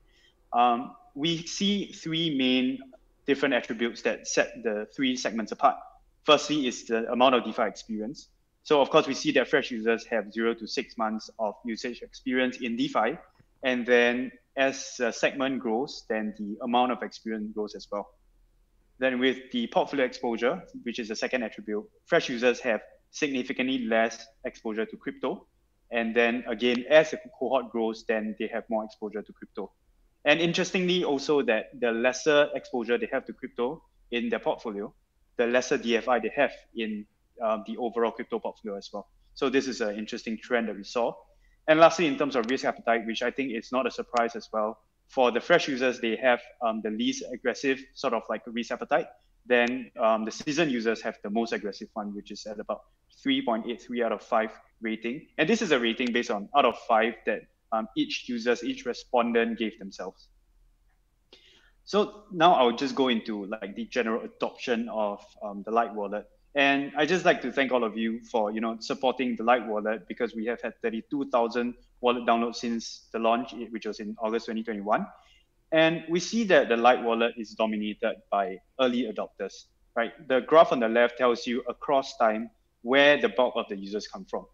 Um, 0.52 0.96
we 1.14 1.46
see 1.46 1.92
three 1.92 2.36
main 2.36 2.78
different 3.26 3.54
attributes 3.54 4.02
that 4.02 4.26
set 4.26 4.62
the 4.62 4.86
three 4.94 5.16
segments 5.16 5.52
apart. 5.52 5.76
Firstly 6.24 6.66
is 6.66 6.84
the 6.86 7.10
amount 7.12 7.34
of 7.34 7.44
DeFi 7.44 7.62
experience. 7.62 8.28
So 8.62 8.80
of 8.80 8.90
course, 8.90 9.06
we 9.06 9.14
see 9.14 9.30
that 9.32 9.48
fresh 9.48 9.70
users 9.70 10.04
have 10.06 10.32
zero 10.32 10.54
to 10.54 10.66
six 10.66 10.96
months 10.96 11.30
of 11.38 11.54
usage 11.64 12.02
experience 12.02 12.58
in 12.58 12.76
DeFi. 12.76 13.18
And 13.62 13.86
then 13.86 14.32
as 14.56 14.94
the 14.98 15.12
segment 15.12 15.60
grows, 15.60 16.04
then 16.08 16.34
the 16.38 16.56
amount 16.62 16.92
of 16.92 17.02
experience 17.02 17.50
grows 17.54 17.74
as 17.74 17.88
well. 17.90 18.08
Then 18.98 19.18
with 19.18 19.50
the 19.52 19.66
portfolio 19.66 20.06
exposure, 20.06 20.62
which 20.84 20.98
is 20.98 21.08
the 21.08 21.16
second 21.16 21.42
attribute, 21.42 21.84
fresh 22.06 22.28
users 22.28 22.60
have 22.60 22.80
significantly 23.10 23.86
less 23.86 24.26
exposure 24.44 24.86
to 24.86 24.96
crypto. 24.96 25.46
And 25.90 26.14
then 26.14 26.44
again, 26.48 26.84
as 26.88 27.10
the 27.10 27.18
cohort 27.38 27.70
grows, 27.70 28.04
then 28.06 28.36
they 28.38 28.48
have 28.52 28.64
more 28.70 28.84
exposure 28.84 29.22
to 29.22 29.32
crypto. 29.32 29.72
And 30.24 30.40
interestingly, 30.40 31.04
also 31.04 31.42
that 31.42 31.78
the 31.78 31.90
lesser 31.90 32.48
exposure 32.54 32.96
they 32.96 33.08
have 33.12 33.26
to 33.26 33.32
crypto 33.32 33.82
in 34.10 34.28
their 34.28 34.38
portfolio, 34.38 34.94
the 35.36 35.46
lesser 35.46 35.76
DFI 35.76 36.22
they 36.22 36.32
have 36.34 36.52
in 36.76 37.06
um, 37.42 37.64
the 37.66 37.76
overall 37.76 38.12
crypto 38.12 38.38
portfolio 38.38 38.78
as 38.78 38.88
well. 38.92 39.08
So 39.34 39.50
this 39.50 39.66
is 39.66 39.80
an 39.80 39.96
interesting 39.96 40.38
trend 40.38 40.68
that 40.68 40.76
we 40.76 40.84
saw. 40.84 41.12
And 41.66 41.80
lastly, 41.80 42.06
in 42.06 42.18
terms 42.18 42.36
of 42.36 42.50
risk 42.50 42.64
appetite, 42.64 43.06
which 43.06 43.22
I 43.22 43.30
think 43.30 43.52
is 43.52 43.72
not 43.72 43.86
a 43.86 43.90
surprise 43.90 44.36
as 44.36 44.48
well, 44.52 44.78
for 45.08 45.30
the 45.30 45.40
fresh 45.40 45.68
users, 45.68 46.00
they 46.00 46.16
have 46.16 46.40
um, 46.62 46.80
the 46.82 46.90
least 46.90 47.24
aggressive 47.32 47.82
sort 47.94 48.14
of 48.14 48.22
like 48.28 48.42
risk 48.46 48.70
appetite. 48.70 49.06
Then 49.46 49.90
um, 50.00 50.24
the 50.24 50.30
seasoned 50.30 50.70
users 50.70 51.00
have 51.02 51.16
the 51.22 51.30
most 51.30 51.52
aggressive 51.52 51.88
one, 51.92 52.14
which 52.14 52.30
is 52.30 52.46
at 52.46 52.58
about 52.58 52.82
3.83 53.24 54.04
out 54.04 54.12
of 54.12 54.22
5 54.22 54.50
rating. 54.80 55.26
And 55.38 55.48
this 55.48 55.62
is 55.62 55.70
a 55.70 55.78
rating 55.78 56.12
based 56.12 56.30
on 56.30 56.48
out 56.56 56.64
of 56.64 56.78
5 56.88 57.14
that 57.26 57.42
um, 57.72 57.88
each 57.96 58.28
users, 58.28 58.62
each 58.64 58.84
respondent 58.86 59.58
gave 59.58 59.78
themselves. 59.78 60.28
So 61.84 62.24
now 62.32 62.54
I'll 62.54 62.76
just 62.76 62.94
go 62.94 63.08
into 63.08 63.46
like 63.46 63.74
the 63.74 63.84
general 63.84 64.24
adoption 64.24 64.88
of 64.88 65.24
um, 65.42 65.62
the 65.66 65.70
Light 65.70 65.94
Wallet. 65.94 66.26
And 66.56 66.92
I 66.96 67.04
just 67.04 67.24
like 67.24 67.42
to 67.42 67.50
thank 67.50 67.72
all 67.72 67.82
of 67.82 67.96
you 67.96 68.20
for 68.30 68.52
you 68.52 68.60
know 68.60 68.76
supporting 68.80 69.34
the 69.36 69.42
Light 69.42 69.66
Wallet 69.66 70.06
because 70.06 70.34
we 70.34 70.46
have 70.46 70.60
had 70.62 70.74
32,000 70.82 71.74
wallet 72.00 72.24
downloads 72.26 72.56
since 72.56 73.08
the 73.12 73.18
launch, 73.18 73.54
eh, 73.54 73.66
which 73.70 73.86
was 73.86 73.98
in 73.98 74.14
August 74.20 74.46
2021. 74.46 75.06
And 75.72 76.04
we 76.08 76.20
see 76.20 76.44
that 76.44 76.68
the 76.68 76.76
Light 76.76 77.02
Wallet 77.02 77.34
is 77.36 77.50
dominated 77.54 78.16
by 78.30 78.58
early 78.80 79.10
adopters, 79.12 79.64
right? 79.96 80.12
The 80.28 80.40
graph 80.42 80.70
on 80.70 80.78
the 80.78 80.88
left 80.88 81.18
tells 81.18 81.46
you 81.46 81.64
across 81.68 82.16
time 82.16 82.50
where 82.82 83.20
the 83.20 83.30
bulk 83.30 83.54
of 83.56 83.66
the 83.68 83.76
users 83.76 84.06
come 84.06 84.24
from. 84.26 84.46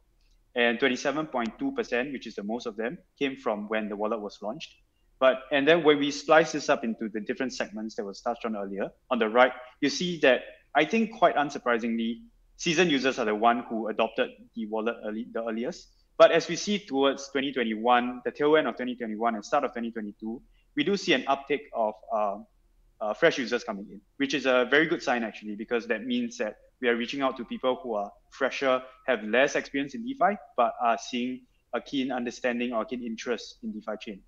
And 0.55 0.79
27.2%, 0.79 2.13
which 2.13 2.27
is 2.27 2.35
the 2.35 2.43
most 2.43 2.67
of 2.67 2.77
them, 2.77 2.97
came 3.19 3.37
from 3.37 3.69
when 3.69 3.89
the 3.89 3.97
wallet 3.97 4.21
was 4.21 4.39
launched. 4.41 4.75
But 5.19 5.43
and 5.53 5.69
then 5.69 5.85
when 5.85 5.99
we 5.99 6.11
slice 6.11 6.53
this 6.53 6.71
up 6.71 6.83
into 6.83 7.11
the 7.11 7.21
different 7.21 7.53
segments 7.53 7.95
that 7.97 8.05
was 8.05 8.23
touched 8.23 8.47
on 8.47 8.57
earlier, 8.57 8.89
on 9.11 9.19
the 9.19 9.29
right, 9.29 9.53
you 9.83 9.91
see 9.91 10.19
that 10.21 10.41
I 10.75 10.85
think 10.85 11.19
quite 11.19 11.37
unsurprisingly, 11.37 12.21
seasoned 12.57 12.91
users 12.91 13.19
are 13.19 13.25
the 13.25 13.35
one 13.35 13.65
who 13.69 13.89
adopted 13.89 14.31
the 14.55 14.67
wallet 14.67 14.97
early, 15.05 15.27
the 15.33 15.43
earliest. 15.43 15.89
But 16.19 16.33
as 16.33 16.49
we 16.49 16.57
see 16.57 16.79
towards 16.79 17.29
2021, 17.29 18.23
the 18.25 18.31
tail 18.31 18.57
end 18.57 18.69
of 18.69 18.75
2021 18.75 19.35
and 19.35 19.45
start 19.45 19.65
of 19.65 19.71
2022, 19.71 20.43
we 20.77 20.85
do 20.85 20.97
see 20.97 21.15
an 21.15 21.23
uptick 21.23 21.61
of 21.75 21.95
uh, 22.15 22.37
uh, 23.01 23.15
fresh 23.15 23.39
users 23.39 23.65
coming 23.65 23.87
in, 23.91 24.01
which 24.19 24.35
is 24.35 24.47
a 24.47 24.67
very 24.71 24.87
good 24.87 25.03
sign 25.03 25.25
actually, 25.25 25.57
because 25.57 25.87
that 25.87 26.05
means 26.05 26.37
that 26.37 26.57
we 26.81 26.89
are 26.89 26.97
reaching 26.97 27.23
out 27.23 27.37
to 27.37 27.45
people 27.45 27.81
who 27.83 27.95
are 27.95 28.11
fresher, 28.31 28.83
have 29.07 29.25
less 29.25 29.57
experience 29.57 29.95
in 29.95 30.05
DeFi, 30.05 30.37
but 30.57 30.75
are 30.83 30.99
seeing 30.99 31.41
a 31.75 31.81
keen 31.81 32.13
understanding 32.13 32.73
or 32.73 32.85
keen 32.85 33.03
interest 33.03 33.57
in 33.63 33.73
DeFi 33.73 33.97
chain. 34.01 34.21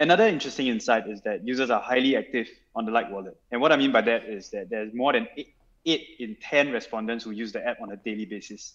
Another 0.00 0.26
interesting 0.26 0.66
insight 0.66 1.08
is 1.08 1.20
that 1.22 1.46
users 1.46 1.70
are 1.70 1.80
highly 1.80 2.16
active 2.16 2.48
on 2.74 2.84
the 2.84 2.90
Light 2.90 3.10
Wallet. 3.10 3.36
And 3.52 3.60
what 3.60 3.70
I 3.70 3.76
mean 3.76 3.92
by 3.92 4.00
that 4.02 4.24
is 4.24 4.50
that 4.50 4.68
there's 4.68 4.92
more 4.92 5.12
than 5.12 5.28
eight, 5.36 5.54
eight 5.86 6.16
in 6.18 6.36
10 6.40 6.72
respondents 6.72 7.24
who 7.24 7.30
use 7.30 7.52
the 7.52 7.64
app 7.64 7.80
on 7.80 7.92
a 7.92 7.96
daily 7.96 8.24
basis, 8.24 8.74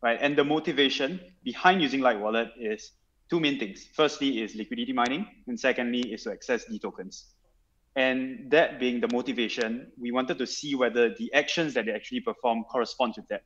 right? 0.00 0.18
And 0.20 0.38
the 0.38 0.44
motivation 0.44 1.20
behind 1.42 1.82
using 1.82 2.00
Light 2.00 2.20
Wallet 2.20 2.50
is 2.58 2.92
two 3.28 3.40
main 3.40 3.58
things. 3.58 3.88
Firstly 3.94 4.42
is 4.42 4.54
liquidity 4.54 4.92
mining, 4.92 5.26
and 5.48 5.58
secondly 5.58 6.00
is 6.12 6.22
to 6.24 6.32
access 6.32 6.64
D 6.66 6.78
tokens. 6.78 7.26
And 7.96 8.48
that 8.52 8.78
being 8.78 9.00
the 9.00 9.08
motivation, 9.12 9.90
we 9.98 10.12
wanted 10.12 10.38
to 10.38 10.46
see 10.46 10.76
whether 10.76 11.12
the 11.12 11.32
actions 11.34 11.74
that 11.74 11.86
they 11.86 11.92
actually 11.92 12.20
perform 12.20 12.62
correspond 12.64 13.14
to 13.14 13.24
that. 13.28 13.42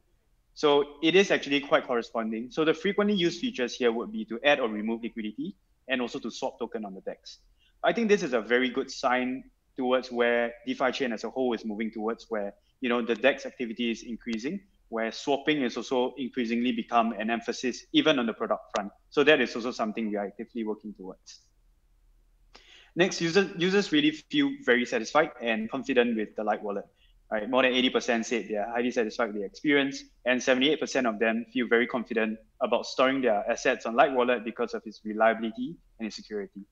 So 0.52 0.98
it 1.02 1.16
is 1.16 1.30
actually 1.30 1.60
quite 1.60 1.86
corresponding. 1.86 2.50
So 2.50 2.64
the 2.64 2.74
frequently 2.74 3.14
used 3.16 3.40
features 3.40 3.74
here 3.74 3.90
would 3.90 4.12
be 4.12 4.26
to 4.26 4.38
add 4.44 4.60
or 4.60 4.68
remove 4.68 5.02
liquidity, 5.02 5.56
and 5.88 6.00
also 6.00 6.18
to 6.18 6.30
swap 6.30 6.58
token 6.58 6.84
on 6.84 6.94
the 6.94 7.00
DEX. 7.02 7.38
I 7.82 7.92
think 7.92 8.08
this 8.08 8.22
is 8.22 8.32
a 8.32 8.40
very 8.40 8.70
good 8.70 8.90
sign 8.90 9.44
towards 9.76 10.10
where 10.10 10.52
DeFi 10.66 10.92
chain 10.92 11.12
as 11.12 11.24
a 11.24 11.30
whole 11.30 11.52
is 11.52 11.64
moving 11.64 11.90
towards 11.90 12.26
where 12.28 12.54
you 12.80 12.88
know 12.88 13.02
the 13.02 13.14
DEX 13.14 13.46
activity 13.46 13.90
is 13.90 14.02
increasing, 14.02 14.60
where 14.88 15.10
swapping 15.10 15.62
is 15.62 15.76
also 15.76 16.14
increasingly 16.16 16.72
become 16.72 17.12
an 17.12 17.30
emphasis 17.30 17.86
even 17.92 18.18
on 18.18 18.26
the 18.26 18.32
product 18.32 18.62
front. 18.74 18.92
So 19.10 19.24
that 19.24 19.40
is 19.40 19.54
also 19.56 19.72
something 19.72 20.10
we 20.10 20.16
are 20.16 20.26
actively 20.26 20.64
working 20.64 20.94
towards. 20.94 21.40
Next, 22.96 23.20
users 23.20 23.90
really 23.90 24.12
feel 24.12 24.50
very 24.64 24.86
satisfied 24.86 25.32
and 25.42 25.68
confident 25.70 26.16
with 26.16 26.36
the 26.36 26.44
Light 26.44 26.62
Wallet. 26.62 26.84
Right, 27.32 27.48
more 27.50 27.62
than 27.62 27.72
80% 27.72 28.24
said 28.24 28.48
they 28.48 28.54
are 28.56 28.70
highly 28.70 28.90
satisfied 28.92 29.32
with 29.32 29.36
the 29.36 29.44
experience, 29.44 30.04
and 30.26 30.40
78% 30.40 31.08
of 31.08 31.18
them 31.18 31.46
feel 31.52 31.66
very 31.66 31.86
confident 31.86 32.38
about 32.64 32.86
storing 32.86 33.20
their 33.20 33.48
assets 33.48 33.86
on 33.86 33.94
Light 33.94 34.12
Wallet 34.12 34.44
because 34.44 34.74
of 34.74 34.82
its 34.86 35.00
reliability 35.04 35.76
and 35.98 36.06
its 36.06 36.16
security. 36.16 36.62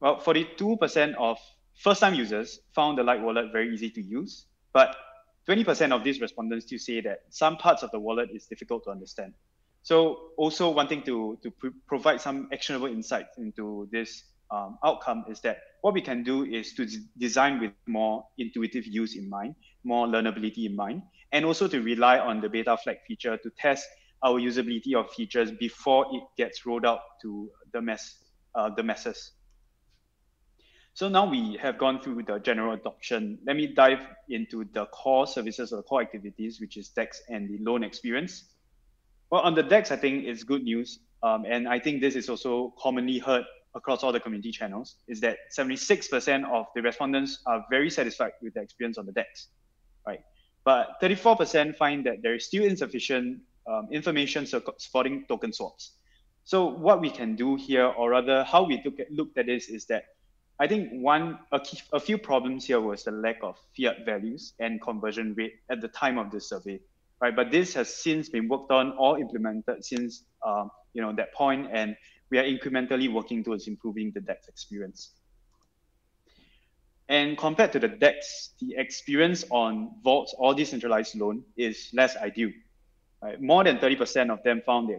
Well, 0.00 0.16
42% 0.20 1.14
of 1.14 1.38
first-time 1.78 2.14
users 2.14 2.60
found 2.74 2.98
the 2.98 3.02
Light 3.02 3.22
Wallet 3.22 3.52
very 3.52 3.72
easy 3.72 3.88
to 3.90 4.02
use, 4.02 4.46
but 4.72 4.94
20% 5.48 5.92
of 5.92 6.02
these 6.02 6.20
respondents 6.20 6.66
still 6.66 6.78
say 6.78 7.00
that 7.02 7.20
some 7.30 7.56
parts 7.56 7.84
of 7.84 7.90
the 7.92 8.00
wallet 8.00 8.28
is 8.34 8.46
difficult 8.46 8.82
to 8.84 8.90
understand. 8.90 9.32
So 9.82 10.32
also 10.36 10.70
wanting 10.70 11.02
to, 11.04 11.38
to 11.44 11.52
provide 11.86 12.20
some 12.20 12.48
actionable 12.52 12.88
insights 12.88 13.38
into 13.38 13.88
this 13.92 14.24
um, 14.50 14.78
outcome 14.84 15.24
is 15.28 15.40
that 15.42 15.58
what 15.82 15.94
we 15.94 16.02
can 16.02 16.24
do 16.24 16.44
is 16.44 16.74
to 16.74 16.86
design 17.18 17.60
with 17.60 17.70
more 17.86 18.26
intuitive 18.38 18.86
use 18.86 19.16
in 19.16 19.30
mind, 19.30 19.54
more 19.84 20.06
learnability 20.08 20.66
in 20.66 20.74
mind, 20.74 21.02
and 21.32 21.44
also 21.44 21.68
to 21.68 21.80
rely 21.80 22.18
on 22.18 22.40
the 22.40 22.48
beta 22.48 22.76
flag 22.76 22.98
feature 23.06 23.36
to 23.36 23.50
test 23.58 23.86
our 24.22 24.40
usability 24.40 24.94
of 24.94 25.10
features 25.12 25.50
before 25.52 26.06
it 26.12 26.22
gets 26.36 26.66
rolled 26.66 26.86
out 26.86 27.00
to 27.22 27.50
the 27.72 27.80
mass, 27.80 28.24
uh, 28.54 28.70
the 28.74 28.82
masses. 28.82 29.32
So 30.94 31.10
now 31.10 31.28
we 31.28 31.58
have 31.60 31.76
gone 31.76 32.00
through 32.00 32.22
the 32.22 32.38
general 32.38 32.72
adoption. 32.72 33.38
Let 33.46 33.56
me 33.56 33.66
dive 33.66 34.00
into 34.30 34.64
the 34.72 34.86
core 34.86 35.26
services 35.26 35.72
or 35.72 35.82
core 35.82 36.00
activities, 36.00 36.58
which 36.58 36.78
is 36.78 36.88
DEX 36.88 37.20
and 37.28 37.50
the 37.50 37.58
loan 37.62 37.84
experience. 37.84 38.44
Well, 39.30 39.42
on 39.42 39.54
the 39.54 39.62
DEX, 39.62 39.90
I 39.90 39.96
think 39.96 40.24
it's 40.24 40.42
good 40.42 40.62
news. 40.62 41.00
Um, 41.22 41.44
and 41.46 41.68
I 41.68 41.78
think 41.78 42.00
this 42.00 42.14
is 42.14 42.30
also 42.30 42.72
commonly 42.78 43.18
heard 43.18 43.44
across 43.74 44.02
all 44.02 44.12
the 44.12 44.20
community 44.20 44.50
channels 44.50 44.96
is 45.06 45.20
that 45.20 45.36
76% 45.56 46.50
of 46.50 46.66
the 46.74 46.80
respondents 46.80 47.40
are 47.44 47.64
very 47.70 47.90
satisfied 47.90 48.32
with 48.40 48.54
the 48.54 48.62
experience 48.62 48.96
on 48.96 49.04
the 49.04 49.12
DEX, 49.12 49.48
right? 50.06 50.20
But 50.64 50.96
34% 51.02 51.76
find 51.76 52.06
that 52.06 52.22
there 52.22 52.34
is 52.34 52.46
still 52.46 52.64
insufficient 52.64 53.40
um, 53.66 53.88
information 53.90 54.46
supporting 54.46 55.24
token 55.26 55.52
swaps. 55.52 55.92
So 56.44 56.66
what 56.66 57.00
we 57.00 57.10
can 57.10 57.34
do 57.34 57.56
here, 57.56 57.86
or 57.86 58.10
rather 58.10 58.44
how 58.44 58.64
we 58.64 58.80
look 58.84 59.00
at, 59.00 59.10
looked 59.10 59.36
at 59.36 59.46
this 59.46 59.68
is 59.68 59.86
that 59.86 60.04
I 60.58 60.66
think 60.66 60.90
one 60.92 61.38
a, 61.52 61.60
key, 61.60 61.80
a 61.92 62.00
few 62.00 62.16
problems 62.16 62.64
here 62.66 62.80
was 62.80 63.04
the 63.04 63.10
lack 63.10 63.38
of 63.42 63.58
fiat 63.76 64.06
values 64.06 64.54
and 64.58 64.80
conversion 64.80 65.34
rate 65.34 65.56
at 65.70 65.80
the 65.80 65.88
time 65.88 66.18
of 66.18 66.30
this 66.30 66.48
survey, 66.48 66.80
right? 67.20 67.34
But 67.34 67.50
this 67.50 67.74
has 67.74 67.92
since 67.92 68.28
been 68.28 68.48
worked 68.48 68.70
on 68.70 68.92
or 68.96 69.18
implemented 69.18 69.84
since 69.84 70.24
um, 70.46 70.70
you 70.94 71.02
know 71.02 71.12
that 71.14 71.34
point, 71.34 71.68
and 71.72 71.96
we 72.30 72.38
are 72.38 72.44
incrementally 72.44 73.12
working 73.12 73.44
towards 73.44 73.66
improving 73.66 74.12
the 74.12 74.20
DEX 74.20 74.48
experience. 74.48 75.10
And 77.08 77.36
compared 77.36 77.72
to 77.72 77.78
the 77.78 77.88
DEX, 77.88 78.50
the 78.60 78.76
experience 78.76 79.44
on 79.50 79.96
vaults 80.02 80.34
or 80.38 80.54
decentralized 80.54 81.14
loan 81.16 81.44
is 81.56 81.90
less 81.92 82.16
ideal. 82.16 82.50
Right? 83.22 83.40
More 83.40 83.64
than 83.64 83.78
30% 83.78 84.30
of 84.30 84.42
them 84.42 84.62
found 84.64 84.88
the 84.88 84.94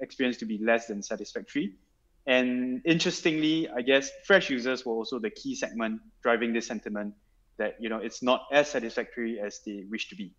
experience 0.00 0.36
to 0.38 0.46
be 0.46 0.58
less 0.58 0.86
than 0.86 1.02
satisfactory. 1.02 1.74
And 2.26 2.82
interestingly, 2.84 3.68
I 3.68 3.82
guess 3.82 4.10
fresh 4.26 4.50
users 4.50 4.86
were 4.86 4.92
also 4.92 5.18
the 5.18 5.30
key 5.30 5.54
segment 5.54 6.00
driving 6.22 6.52
this 6.52 6.66
sentiment 6.66 7.14
that 7.58 7.76
you 7.80 7.88
know 7.88 7.98
it's 7.98 8.22
not 8.22 8.46
as 8.52 8.68
satisfactory 8.68 9.40
as 9.40 9.60
they 9.66 9.84
wish 9.90 10.08
to 10.10 10.16
be. 10.16 10.32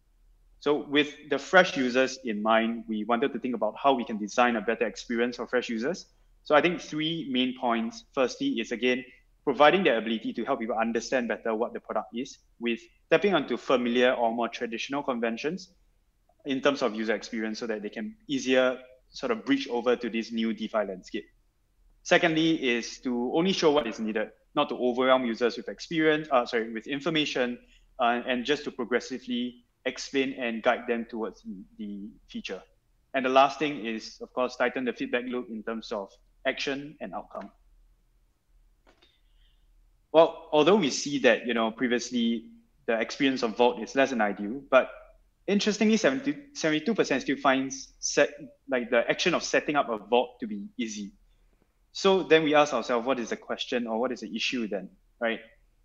So 0.61 0.85
with 0.87 1.13
the 1.29 1.37
fresh 1.37 1.75
users 1.75 2.19
in 2.23 2.41
mind, 2.41 2.85
we 2.87 3.03
wanted 3.03 3.33
to 3.33 3.39
think 3.39 3.53
about 3.53 3.75
how 3.77 3.93
we 3.93 4.05
can 4.05 4.17
design 4.17 4.55
a 4.55 4.61
better 4.61 4.87
experience 4.87 5.35
for 5.35 5.45
fresh 5.45 5.67
users 5.67 6.05
so 6.43 6.55
I 6.55 6.61
think 6.61 6.81
three 6.81 7.27
main 7.31 7.57
points. 7.59 8.03
Firstly, 8.13 8.59
is 8.59 8.71
again 8.71 9.03
providing 9.43 9.83
the 9.83 9.97
ability 9.97 10.33
to 10.33 10.43
help 10.45 10.59
people 10.59 10.77
understand 10.77 11.27
better 11.27 11.55
what 11.55 11.73
the 11.73 11.79
product 11.79 12.09
is 12.13 12.37
with 12.59 12.79
stepping 13.07 13.33
onto 13.33 13.57
familiar 13.57 14.13
or 14.13 14.33
more 14.33 14.47
traditional 14.47 15.03
conventions 15.03 15.69
in 16.45 16.61
terms 16.61 16.81
of 16.81 16.93
user 16.93 17.15
experience 17.15 17.59
so 17.59 17.67
that 17.67 17.81
they 17.81 17.89
can 17.89 18.15
easier 18.27 18.77
sort 19.09 19.31
of 19.31 19.45
bridge 19.45 19.67
over 19.69 19.95
to 19.95 20.09
this 20.09 20.31
new 20.31 20.53
DeFi 20.53 20.85
landscape. 20.85 21.25
Secondly, 22.01 22.55
is 22.61 22.99
to 22.99 23.31
only 23.33 23.53
show 23.53 23.71
what 23.71 23.87
is 23.87 23.99
needed, 23.99 24.29
not 24.55 24.67
to 24.69 24.75
overwhelm 24.75 25.25
users 25.25 25.55
with 25.55 25.69
experience, 25.69 26.27
uh, 26.31 26.45
sorry, 26.45 26.73
with 26.73 26.87
information, 26.87 27.57
uh, 27.99 28.21
and 28.27 28.43
just 28.43 28.65
to 28.65 28.71
progressively 28.71 29.63
explain 29.85 30.33
and 30.33 30.63
guide 30.63 30.81
them 30.87 31.05
towards 31.09 31.43
the 31.77 32.09
feature. 32.27 32.61
And 33.13 33.25
the 33.25 33.29
last 33.29 33.59
thing 33.59 33.85
is, 33.85 34.19
of 34.21 34.33
course, 34.33 34.55
tighten 34.55 34.83
the 34.85 34.93
feedback 34.93 35.25
loop 35.25 35.49
in 35.49 35.63
terms 35.63 35.91
of 35.91 36.09
action 36.45 36.97
and 36.99 37.13
outcome. 37.13 37.51
Well, 40.11 40.49
although 40.51 40.75
we 40.75 40.89
see 40.89 41.19
that, 41.19 41.45
you 41.47 41.53
know, 41.53 41.71
previously 41.71 42.45
the 42.85 42.99
experience 42.99 43.43
of 43.43 43.55
Vault 43.55 43.81
is 43.81 43.95
less 43.95 44.09
than 44.09 44.21
ideal, 44.21 44.61
but 44.69 44.89
interestingly, 45.47 45.97
70, 45.97 46.33
72% 46.55 47.21
still 47.21 47.37
finds 47.37 47.93
set, 47.99 48.29
like 48.69 48.89
the 48.89 49.09
action 49.09 49.33
of 49.33 49.43
setting 49.43 49.75
up 49.75 49.89
a 49.89 49.97
Vault 49.97 50.39
to 50.39 50.47
be 50.47 50.67
easy. 50.77 51.11
So 51.91 52.23
then 52.23 52.43
we 52.43 52.55
ask 52.55 52.73
ourselves, 52.73 53.05
what 53.05 53.19
is 53.19 53.29
the 53.29 53.37
question 53.37 53.87
or 53.87 53.99
what 53.99 54.11
is 54.11 54.21
the 54.21 54.35
issue 54.35 54.67
then, 54.67 54.89
right? 55.19 55.39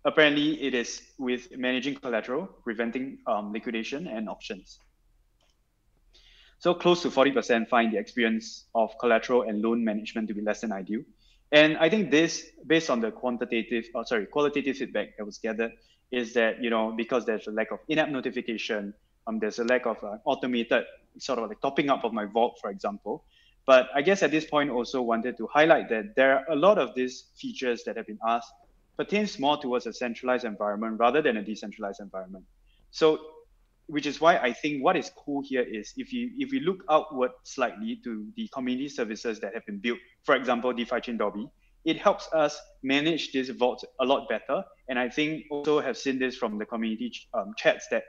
Apparently, 0.05 0.61
it 0.61 0.73
is 0.73 1.01
with 1.17 1.55
managing 1.57 1.95
collateral, 1.95 2.47
preventing 2.63 3.19
um, 3.27 3.51
liquidation 3.51 4.07
and 4.07 4.29
options. 4.29 4.79
So 6.59 6.73
close 6.73 7.01
to 7.03 7.09
40% 7.09 7.69
find 7.69 7.93
the 7.93 7.97
experience 7.97 8.65
of 8.75 8.91
collateral 8.99 9.43
and 9.43 9.61
loan 9.61 9.83
management 9.83 10.27
to 10.29 10.33
be 10.33 10.41
less 10.41 10.61
than 10.61 10.71
ideal. 10.71 11.01
And 11.51 11.77
I 11.77 11.89
think 11.89 12.11
this, 12.11 12.45
based 12.67 12.89
on 12.89 13.01
the 13.01 13.11
quantitative, 13.11 13.85
oh, 13.95 14.03
sorry, 14.03 14.25
qualitative 14.25 14.77
feedback 14.77 15.17
that 15.17 15.25
was 15.25 15.37
gathered, 15.37 15.71
is 16.11 16.33
that 16.33 16.61
you 16.61 16.69
know 16.69 16.91
because 16.95 17.25
there's 17.25 17.47
a 17.47 17.51
lack 17.51 17.71
of 17.71 17.79
in-app 17.87 18.09
notification, 18.09 18.93
um, 19.29 19.39
there's 19.39 19.59
a 19.59 19.63
lack 19.63 19.85
of 19.85 20.03
uh, 20.03 20.17
automated 20.25 20.83
sort 21.17 21.39
of 21.39 21.49
like 21.49 21.61
topping 21.61 21.89
up 21.89 22.03
of 22.03 22.13
my 22.13 22.25
vault, 22.25 22.57
for 22.61 22.69
example. 22.69 23.23
But 23.65 23.89
I 23.93 24.01
guess 24.01 24.23
at 24.23 24.31
this 24.31 24.45
point 24.45 24.71
also 24.71 25.01
wanted 25.01 25.37
to 25.37 25.47
highlight 25.47 25.89
that 25.89 26.15
there 26.15 26.37
are 26.37 26.45
a 26.49 26.55
lot 26.55 26.79
of 26.79 26.95
these 26.95 27.25
features 27.35 27.83
that 27.83 27.95
have 27.97 28.07
been 28.07 28.19
asked 28.27 28.51
pertains 28.97 29.37
more 29.39 29.57
towards 29.57 29.85
a 29.85 29.93
centralized 29.93 30.45
environment 30.45 30.99
rather 30.99 31.21
than 31.21 31.37
a 31.37 31.43
decentralized 31.43 31.99
environment. 31.99 32.45
So 32.91 33.19
which 33.87 34.05
is 34.05 34.21
why 34.21 34.37
I 34.37 34.53
think 34.53 34.83
what 34.83 34.95
is 34.95 35.11
cool 35.17 35.41
here 35.43 35.63
is 35.63 35.93
if 35.97 36.13
you 36.13 36.31
if 36.37 36.51
we 36.51 36.59
look 36.59 36.83
outward 36.89 37.31
slightly 37.43 37.99
to 38.03 38.27
the 38.35 38.47
community 38.53 38.89
services 38.89 39.39
that 39.39 39.53
have 39.53 39.65
been 39.65 39.79
built, 39.79 39.99
for 40.23 40.35
example, 40.35 40.73
DeFi 40.73 41.01
Chain 41.01 41.17
Dobby, 41.17 41.49
it 41.85 41.97
helps 41.97 42.29
us 42.33 42.59
manage 42.83 43.31
this 43.31 43.49
vault 43.49 43.83
a 43.99 44.05
lot 44.05 44.29
better. 44.29 44.63
And 44.89 44.99
I 44.99 45.09
think 45.09 45.45
also 45.49 45.79
have 45.79 45.97
seen 45.97 46.19
this 46.19 46.35
from 46.35 46.57
the 46.57 46.65
community 46.65 47.11
um, 47.33 47.53
chats 47.57 47.87
that, 47.89 48.03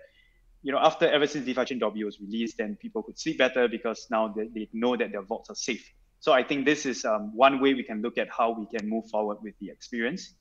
you 0.62 0.73
know, 0.73 0.79
after 0.79 1.09
ever 1.09 1.27
since 1.27 1.46
DeFi 1.46 1.77
Dobby 1.77 2.05
was 2.05 2.20
released, 2.20 2.59
then 2.59 2.77
people 2.77 3.03
could 3.03 3.18
sleep 3.18 3.38
better 3.38 3.68
because 3.68 4.07
now 4.11 4.29
they, 4.29 4.49
they 4.55 4.68
know 4.73 4.96
that 4.96 5.12
their 5.12 5.23
vaults 5.23 5.51
are 5.51 5.55
safe. 5.55 5.92
So 6.20 6.33
I 6.33 6.42
think 6.42 6.66
this 6.66 6.85
is 6.85 7.05
um, 7.05 7.35
one 7.35 7.61
way 7.61 7.73
we 7.73 7.83
can 7.83 8.03
look 8.03 8.18
at 8.18 8.29
how 8.29 8.51
we 8.51 8.66
can 8.66 8.88
move 8.88 9.07
forward 9.09 9.38
with 9.42 9.55
the 9.59 9.70
experience. 9.70 10.35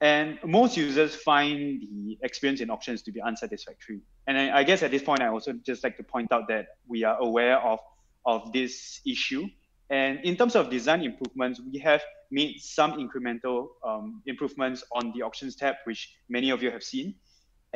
And 0.00 0.38
most 0.44 0.76
users 0.76 1.14
find 1.14 1.80
the 1.80 2.18
experience 2.22 2.60
in 2.60 2.70
auctions 2.70 3.02
to 3.02 3.12
be 3.12 3.20
unsatisfactory. 3.20 4.00
And 4.26 4.38
I, 4.38 4.58
I, 4.58 4.64
guess 4.64 4.82
at 4.82 4.90
this 4.90 5.02
point, 5.02 5.22
I 5.22 5.28
also 5.28 5.52
just 5.52 5.84
like 5.84 5.96
to 5.98 6.02
point 6.02 6.32
out 6.32 6.48
that 6.48 6.66
we 6.86 7.04
are 7.04 7.18
aware 7.18 7.58
of, 7.58 7.80
of 8.24 8.52
this 8.52 9.00
issue. 9.06 9.46
And 9.88 10.20
in 10.24 10.36
terms 10.36 10.56
of 10.56 10.68
design 10.68 11.02
improvements, 11.02 11.60
we 11.60 11.78
have 11.78 12.02
made 12.30 12.60
some 12.60 12.92
incremental 12.92 13.68
um, 13.86 14.22
improvements 14.26 14.84
on 14.92 15.12
the 15.14 15.22
auctions 15.22 15.56
tab, 15.56 15.76
which 15.84 16.14
many 16.28 16.50
of 16.50 16.62
you 16.62 16.70
have 16.70 16.82
seen. 16.82 17.14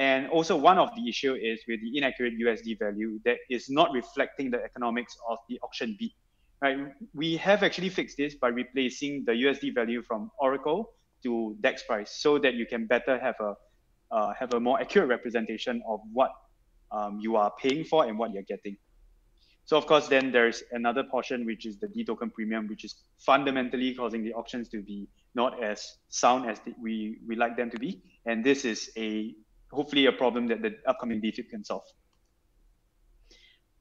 And 0.00 0.28
also 0.28 0.56
one 0.56 0.78
of 0.78 0.88
the 0.96 1.06
issue 1.06 1.34
is 1.34 1.60
with 1.68 1.82
the 1.82 1.98
inaccurate 1.98 2.32
USD 2.40 2.78
value 2.78 3.20
that 3.26 3.36
is 3.50 3.68
not 3.68 3.92
reflecting 3.92 4.50
the 4.50 4.64
economics 4.64 5.14
of 5.28 5.36
the 5.50 5.60
auction 5.62 5.94
bid. 6.00 6.12
Right? 6.62 6.78
We 7.14 7.36
have 7.36 7.62
actually 7.62 7.90
fixed 7.90 8.16
this 8.16 8.34
by 8.34 8.48
replacing 8.48 9.24
the 9.26 9.32
USD 9.32 9.74
value 9.74 10.02
from 10.02 10.30
Oracle 10.38 10.94
to 11.22 11.54
DEX 11.60 11.82
price 11.82 12.12
so 12.16 12.38
that 12.38 12.54
you 12.54 12.64
can 12.64 12.86
better 12.86 13.18
have 13.18 13.34
a 13.40 13.54
uh, 14.10 14.32
have 14.36 14.54
a 14.54 14.58
more 14.58 14.80
accurate 14.80 15.08
representation 15.08 15.82
of 15.86 16.00
what 16.12 16.32
um, 16.90 17.20
you 17.20 17.36
are 17.36 17.52
paying 17.62 17.84
for 17.84 18.06
and 18.06 18.18
what 18.18 18.32
you're 18.32 18.42
getting. 18.54 18.76
So 19.66 19.76
of 19.76 19.86
course, 19.86 20.08
then 20.08 20.32
there's 20.32 20.64
another 20.72 21.04
portion 21.04 21.46
which 21.46 21.64
is 21.66 21.78
the 21.78 21.86
D 21.88 22.04
token 22.04 22.30
premium, 22.30 22.66
which 22.66 22.84
is 22.84 22.96
fundamentally 23.18 23.94
causing 23.94 24.24
the 24.24 24.32
auctions 24.32 24.68
to 24.70 24.82
be 24.82 25.08
not 25.34 25.62
as 25.62 25.98
sound 26.08 26.50
as 26.50 26.58
the, 26.60 26.74
we 26.80 27.18
we 27.28 27.36
like 27.36 27.56
them 27.56 27.70
to 27.70 27.78
be, 27.78 28.02
and 28.26 28.42
this 28.42 28.64
is 28.64 28.90
a 28.96 29.34
hopefully 29.72 30.06
a 30.06 30.12
problem 30.12 30.48
that 30.48 30.62
the 30.62 30.76
upcoming 30.86 31.20
DFIP 31.20 31.50
can 31.50 31.64
solve. 31.64 31.84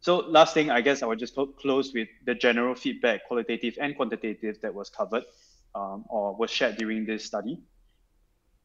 So 0.01 0.19
last 0.19 0.53
thing, 0.53 0.71
I 0.71 0.81
guess 0.81 1.03
I 1.03 1.07
will 1.07 1.17
just 1.17 1.35
close 1.59 1.93
with 1.93 2.07
the 2.25 2.33
general 2.33 2.73
feedback, 2.73 3.25
qualitative 3.27 3.77
and 3.81 3.95
quantitative, 3.95 4.61
that 4.61 4.73
was 4.73 4.89
covered 4.89 5.23
um, 5.75 6.05
or 6.09 6.35
was 6.35 6.49
shared 6.49 6.77
during 6.77 7.05
this 7.05 7.25
study. 7.25 7.59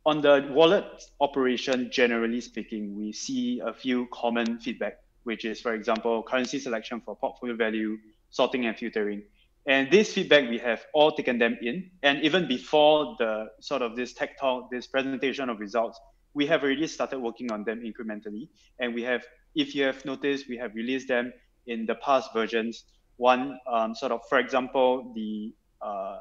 On 0.07 0.21
the 0.21 0.49
wallet 0.51 0.85
operation, 1.21 1.91
generally 1.91 2.41
speaking, 2.41 2.95
we 2.97 3.11
see 3.11 3.61
a 3.65 3.73
few 3.73 4.07
common 4.13 4.59
feedback, 4.59 4.99
which 5.25 5.45
is, 5.45 5.61
for 5.61 5.75
example, 5.75 6.23
currency 6.23 6.59
selection 6.59 7.01
for 7.01 7.17
portfolio 7.17 7.57
value, 7.57 7.97
sorting 8.31 8.67
and 8.67 8.77
filtering. 8.77 9.23
And 9.67 9.91
this 9.91 10.13
feedback, 10.13 10.49
we 10.51 10.59
have 10.59 10.85
all 10.93 11.13
taken 11.13 11.39
them 11.39 11.57
in. 11.63 11.91
And 12.03 12.23
even 12.23 12.47
before 12.47 13.17
the 13.19 13.47
sort 13.61 13.81
of 13.81 13.97
this 13.97 14.13
tech 14.13 14.39
talk, 14.39 14.71
this 14.71 14.87
presentation 14.87 15.49
of 15.49 15.59
results, 15.59 15.99
we 16.35 16.47
have 16.47 16.63
already 16.63 16.87
started 16.87 17.19
working 17.21 17.51
on 17.53 17.65
them 17.65 17.83
incrementally. 17.83 18.49
And 18.79 18.95
we 18.95 19.03
have, 19.03 19.25
if 19.55 19.75
you 19.75 19.85
have 19.85 20.05
noticed, 20.05 20.49
we 20.49 20.57
have 20.59 20.75
released 20.75 21.09
them 21.09 21.33
in 21.67 21.87
the 21.87 21.95
past 21.97 22.33
versions. 22.35 22.85
One 23.17 23.59
um, 23.73 23.95
sort 23.95 24.13
of, 24.13 24.21
for 24.29 24.39
example, 24.39 25.13
the 25.15 25.55
uh, 25.81 26.19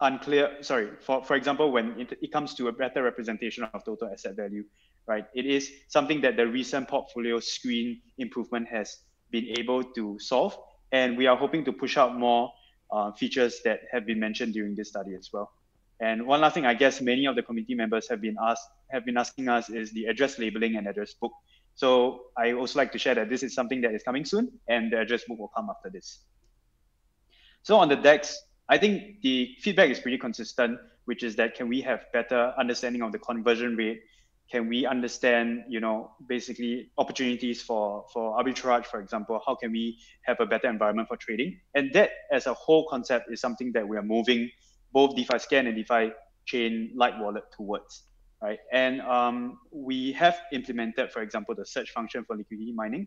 unclear, 0.00 0.62
sorry, 0.62 0.90
for, 1.00 1.24
for 1.24 1.34
example, 1.34 1.72
when 1.72 1.98
it, 2.00 2.16
it 2.22 2.32
comes 2.32 2.54
to 2.54 2.68
a 2.68 2.72
better 2.72 3.02
representation 3.02 3.64
of 3.64 3.84
total 3.84 4.08
asset 4.12 4.36
value, 4.36 4.64
right? 5.06 5.26
It 5.34 5.46
is 5.46 5.70
something 5.88 6.20
that 6.20 6.36
the 6.36 6.46
recent 6.46 6.88
portfolio 6.88 7.40
screen 7.40 8.00
improvement 8.18 8.68
has 8.68 8.98
been 9.30 9.46
able 9.58 9.82
to 9.82 10.18
solve. 10.20 10.56
And 10.92 11.18
we 11.18 11.26
are 11.26 11.36
hoping 11.36 11.64
to 11.64 11.72
push 11.72 11.96
out 11.96 12.16
more 12.16 12.52
uh, 12.90 13.12
features 13.12 13.60
that 13.64 13.80
have 13.92 14.06
been 14.06 14.20
mentioned 14.20 14.54
during 14.54 14.74
this 14.74 14.88
study 14.88 15.14
as 15.14 15.30
well. 15.32 15.50
And 16.00 16.26
one 16.26 16.40
last 16.40 16.54
thing, 16.54 16.66
I 16.66 16.74
guess 16.74 17.00
many 17.00 17.26
of 17.26 17.34
the 17.34 17.42
committee 17.42 17.74
members 17.74 18.08
have 18.08 18.20
been 18.20 18.36
asked 18.40 18.68
have 18.90 19.04
been 19.04 19.16
asking 19.16 19.48
us 19.48 19.68
is 19.68 19.92
the 19.92 20.06
address 20.06 20.38
labeling 20.38 20.76
and 20.76 20.86
address 20.86 21.14
book. 21.14 21.32
So 21.74 22.22
I 22.36 22.52
also 22.52 22.78
like 22.78 22.92
to 22.92 22.98
share 22.98 23.14
that 23.14 23.28
this 23.28 23.42
is 23.42 23.54
something 23.54 23.80
that 23.82 23.94
is 23.94 24.02
coming 24.02 24.24
soon, 24.24 24.50
and 24.68 24.92
the 24.92 25.00
address 25.00 25.24
book 25.28 25.38
will 25.38 25.52
come 25.54 25.68
after 25.70 25.90
this. 25.90 26.24
So 27.62 27.76
on 27.76 27.88
the 27.88 27.96
DEX, 27.96 28.40
I 28.68 28.78
think 28.78 29.20
the 29.22 29.54
feedback 29.60 29.90
is 29.90 30.00
pretty 30.00 30.18
consistent, 30.18 30.78
which 31.04 31.22
is 31.22 31.36
that 31.36 31.54
can 31.54 31.68
we 31.68 31.80
have 31.82 32.06
better 32.12 32.52
understanding 32.58 33.02
of 33.02 33.12
the 33.12 33.18
conversion 33.18 33.76
rate? 33.76 34.00
Can 34.50 34.68
we 34.68 34.86
understand, 34.86 35.64
you 35.68 35.78
know, 35.78 36.12
basically 36.26 36.90
opportunities 36.96 37.60
for, 37.60 38.06
for 38.12 38.42
arbitrage, 38.42 38.86
for 38.86 39.00
example? 39.00 39.40
How 39.46 39.54
can 39.54 39.72
we 39.72 39.98
have 40.22 40.40
a 40.40 40.46
better 40.46 40.68
environment 40.68 41.08
for 41.08 41.16
trading? 41.16 41.60
And 41.74 41.92
that 41.92 42.10
as 42.32 42.46
a 42.46 42.54
whole 42.54 42.88
concept 42.88 43.30
is 43.30 43.40
something 43.40 43.72
that 43.72 43.86
we 43.86 43.96
are 43.98 44.02
moving 44.02 44.50
both 44.92 45.16
DeFi 45.16 45.38
Scan 45.38 45.66
and 45.66 45.76
DeFi 45.76 46.12
Chain 46.46 46.90
Light 46.94 47.18
Wallet 47.18 47.44
towards, 47.54 48.04
right? 48.42 48.58
And 48.72 49.00
um, 49.02 49.58
we 49.70 50.12
have 50.12 50.38
implemented, 50.52 51.12
for 51.12 51.22
example, 51.22 51.54
the 51.54 51.66
search 51.66 51.90
function 51.90 52.24
for 52.24 52.36
liquidity 52.36 52.72
mining. 52.72 53.06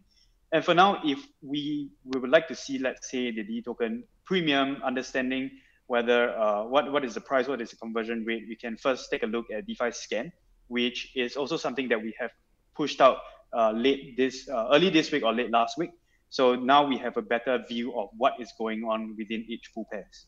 And 0.53 0.63
for 0.63 0.73
now, 0.73 1.01
if 1.03 1.19
we, 1.41 1.89
we 2.03 2.19
would 2.19 2.29
like 2.29 2.47
to 2.49 2.55
see, 2.55 2.77
let's 2.77 3.09
say, 3.09 3.31
the 3.31 3.43
D 3.43 3.61
token 3.61 4.03
premium, 4.25 4.77
understanding 4.83 5.49
whether 5.87 6.37
uh, 6.37 6.63
what, 6.63 6.91
what 6.91 7.03
is 7.03 7.13
the 7.13 7.21
price, 7.21 7.47
what 7.47 7.61
is 7.61 7.71
the 7.71 7.75
conversion 7.77 8.23
rate, 8.25 8.43
we 8.47 8.55
can 8.55 8.77
first 8.77 9.09
take 9.11 9.23
a 9.23 9.25
look 9.25 9.45
at 9.51 9.65
DeFi 9.65 9.91
Scan, 9.91 10.31
which 10.67 11.11
is 11.15 11.35
also 11.35 11.57
something 11.57 11.89
that 11.89 12.01
we 12.01 12.13
have 12.19 12.31
pushed 12.75 13.01
out 13.01 13.17
uh, 13.53 13.71
late 13.71 14.15
this 14.15 14.47
uh, 14.47 14.69
early 14.71 14.89
this 14.89 15.11
week 15.11 15.23
or 15.23 15.33
late 15.33 15.51
last 15.51 15.77
week. 15.77 15.91
So 16.29 16.55
now 16.55 16.87
we 16.87 16.97
have 16.97 17.17
a 17.17 17.21
better 17.21 17.63
view 17.67 17.93
of 17.99 18.09
what 18.17 18.33
is 18.39 18.53
going 18.57 18.83
on 18.83 19.15
within 19.17 19.43
each 19.49 19.73
pool 19.73 19.85
pairs. 19.91 20.27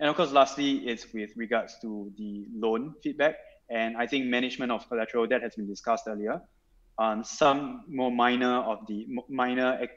And 0.00 0.08
of 0.08 0.16
course, 0.16 0.32
lastly, 0.32 0.88
it's 0.88 1.06
with 1.12 1.30
regards 1.36 1.76
to 1.82 2.10
the 2.18 2.46
loan 2.52 2.94
feedback. 3.02 3.36
And 3.68 3.96
I 3.96 4.06
think 4.06 4.26
management 4.26 4.72
of 4.72 4.88
collateral 4.88 5.28
that 5.28 5.42
has 5.42 5.54
been 5.54 5.68
discussed 5.68 6.04
earlier 6.08 6.40
um, 7.00 7.24
some 7.24 7.84
more 7.88 8.12
minor 8.12 8.58
of 8.58 8.86
the 8.86 9.08
minor 9.28 9.78
ac 9.80 9.90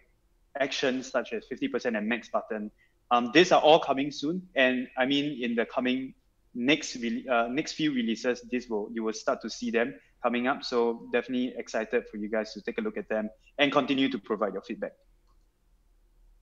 actions 0.59 1.11
such 1.11 1.33
as 1.33 1.43
50% 1.51 1.97
and 1.97 2.07
max 2.07 2.29
button. 2.29 2.71
Um, 3.11 3.31
these 3.33 3.51
are 3.51 3.61
all 3.61 3.79
coming 3.79 4.11
soon. 4.11 4.47
And 4.55 4.87
I 4.97 5.05
mean, 5.05 5.43
in 5.43 5.55
the 5.55 5.65
coming 5.65 6.13
next 6.55 6.95
uh, 6.95 7.47
next 7.49 7.73
few 7.73 7.93
releases, 7.93 8.41
this 8.51 8.69
will 8.69 8.89
you 8.93 9.03
will 9.03 9.13
start 9.13 9.41
to 9.41 9.49
see 9.49 9.69
them 9.69 9.95
coming 10.23 10.47
up. 10.47 10.63
So 10.63 11.07
definitely 11.11 11.53
excited 11.57 12.03
for 12.09 12.17
you 12.17 12.29
guys 12.29 12.53
to 12.53 12.61
take 12.61 12.77
a 12.77 12.81
look 12.81 12.97
at 12.97 13.09
them 13.09 13.29
and 13.57 13.71
continue 13.71 14.09
to 14.09 14.17
provide 14.17 14.53
your 14.53 14.61
feedback. 14.61 14.93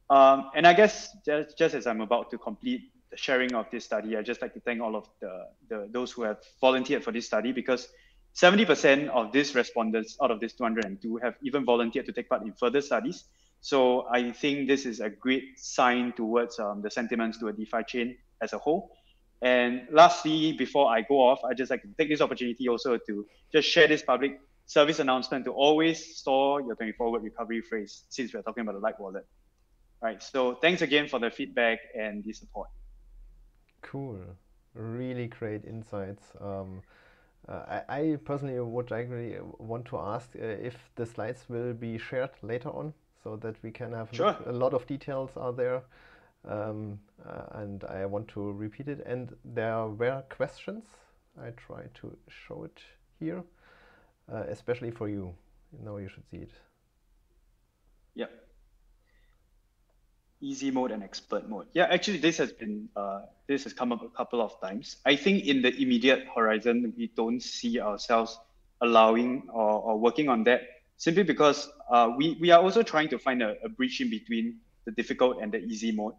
Um, 0.09 0.51
and 0.53 0.67
I 0.67 0.73
guess 0.73 1.09
just, 1.25 1.57
just 1.57 1.73
as 1.73 1.87
I'm 1.87 2.01
about 2.01 2.29
to 2.31 2.37
complete 2.37 2.91
the 3.11 3.17
sharing 3.17 3.53
of 3.53 3.69
this 3.71 3.85
study, 3.85 4.17
I 4.17 4.21
just 4.21 4.41
like 4.41 4.53
to 4.53 4.59
thank 4.61 4.81
all 4.81 4.95
of 4.95 5.07
the, 5.19 5.47
the 5.69 5.89
those 5.91 6.11
who 6.11 6.23
have 6.23 6.37
volunteered 6.59 7.03
for 7.03 7.11
this 7.11 7.27
study 7.27 7.51
because 7.51 7.89
70% 8.35 9.09
of 9.09 9.31
these 9.33 9.53
respondents 9.53 10.17
out 10.23 10.31
of 10.31 10.39
this 10.39 10.53
202 10.53 11.17
have 11.17 11.35
even 11.43 11.65
volunteered 11.65 12.05
to 12.05 12.13
take 12.13 12.29
part 12.29 12.43
in 12.43 12.53
further 12.53 12.81
studies. 12.81 13.25
So 13.59 14.07
I 14.09 14.31
think 14.31 14.67
this 14.67 14.85
is 14.85 15.01
a 15.01 15.09
great 15.09 15.59
sign 15.59 16.13
towards 16.13 16.57
um, 16.59 16.81
the 16.81 16.89
sentiments 16.89 17.37
to 17.39 17.49
a 17.49 17.53
DeFi 17.53 17.83
chain 17.87 18.17
as 18.41 18.53
a 18.53 18.57
whole. 18.57 18.91
And 19.41 19.87
lastly, 19.91 20.53
before 20.53 20.91
I 20.91 21.01
go 21.01 21.15
off, 21.15 21.39
I 21.43 21.53
just 21.53 21.69
like 21.69 21.81
to 21.81 21.89
take 21.97 22.09
this 22.09 22.21
opportunity 22.21 22.69
also 22.69 22.97
to 22.97 23.25
just 23.51 23.67
share 23.67 23.87
this 23.87 24.01
public 24.01 24.39
service 24.65 24.99
announcement 24.99 25.45
to 25.45 25.51
always 25.51 26.17
store 26.17 26.61
your 26.61 26.75
24 26.75 27.11
word 27.11 27.23
recovery 27.23 27.61
phrase 27.61 28.03
since 28.09 28.33
we're 28.33 28.41
talking 28.41 28.61
about 28.61 28.73
the 28.73 28.79
Light 28.79 28.99
Wallet. 28.99 29.25
All 30.01 30.09
right. 30.09 30.23
So 30.23 30.55
thanks 30.55 30.81
again 30.81 31.07
for 31.07 31.19
the 31.19 31.29
feedback 31.29 31.79
and 31.95 32.23
the 32.23 32.33
support. 32.33 32.69
Cool. 33.81 34.19
Really 34.73 35.27
great 35.27 35.65
insights. 35.65 36.31
Um, 36.39 36.81
uh, 37.49 37.81
I, 37.89 37.99
I, 37.99 38.17
personally 38.23 38.59
would 38.59 38.91
actually 38.91 39.37
want 39.57 39.85
to 39.85 39.97
ask 39.97 40.29
uh, 40.35 40.45
if 40.45 40.91
the 40.95 41.05
slides 41.05 41.45
will 41.49 41.73
be 41.73 41.97
shared 41.97 42.29
later 42.43 42.69
on 42.69 42.93
so 43.23 43.35
that 43.37 43.55
we 43.63 43.71
can 43.71 43.93
have 43.93 44.09
sure. 44.11 44.35
a 44.45 44.51
lot 44.51 44.73
of 44.73 44.85
details 44.85 45.31
are 45.35 45.51
there 45.51 45.81
um, 46.47 46.99
uh, 47.25 47.45
and 47.53 47.83
I 47.85 48.05
want 48.05 48.27
to 48.29 48.51
repeat 48.51 48.87
it 48.87 49.03
and 49.05 49.35
there 49.43 49.87
were 49.87 50.23
questions 50.29 50.85
I 51.41 51.49
try 51.51 51.83
to 51.95 52.17
show 52.27 52.63
it 52.63 52.79
here 53.19 53.43
uh, 54.31 54.43
especially 54.47 54.91
for 54.91 55.09
you 55.09 55.33
now 55.83 55.97
you 55.97 56.09
should 56.09 56.27
see 56.29 56.37
it 56.37 56.51
yep 58.15 58.31
easy 60.41 60.71
mode 60.71 60.91
and 60.91 61.03
expert 61.03 61.47
mode. 61.47 61.67
Yeah, 61.73 61.85
actually, 61.89 62.17
this 62.17 62.37
has 62.37 62.51
been 62.51 62.89
uh, 62.95 63.21
this 63.47 63.63
has 63.63 63.73
come 63.73 63.91
up 63.91 64.01
a 64.03 64.09
couple 64.09 64.41
of 64.41 64.59
times. 64.61 64.97
I 65.05 65.15
think 65.15 65.45
in 65.45 65.61
the 65.61 65.73
immediate 65.75 66.25
horizon, 66.33 66.93
we 66.97 67.11
don't 67.15 67.41
see 67.41 67.79
ourselves 67.79 68.39
allowing 68.81 69.47
or, 69.53 69.81
or 69.81 69.99
working 69.99 70.27
on 70.27 70.43
that 70.45 70.61
simply 70.97 71.23
because 71.23 71.69
uh, 71.89 72.11
we 72.17 72.37
we 72.39 72.51
are 72.51 72.61
also 72.61 72.83
trying 72.83 73.09
to 73.09 73.19
find 73.19 73.41
a, 73.41 73.55
a 73.63 73.69
bridge 73.69 74.01
in 74.01 74.09
between 74.09 74.57
the 74.85 74.91
difficult 74.91 75.41
and 75.41 75.51
the 75.51 75.59
easy 75.59 75.91
mode. 75.91 76.13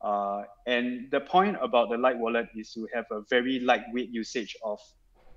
Uh, 0.00 0.42
and 0.66 1.10
the 1.10 1.20
point 1.20 1.56
about 1.62 1.88
the 1.90 1.96
light 1.96 2.18
wallet 2.18 2.46
is 2.54 2.72
to 2.74 2.86
have 2.94 3.06
a 3.10 3.22
very 3.30 3.58
lightweight 3.60 4.10
usage 4.10 4.54
of 4.62 4.78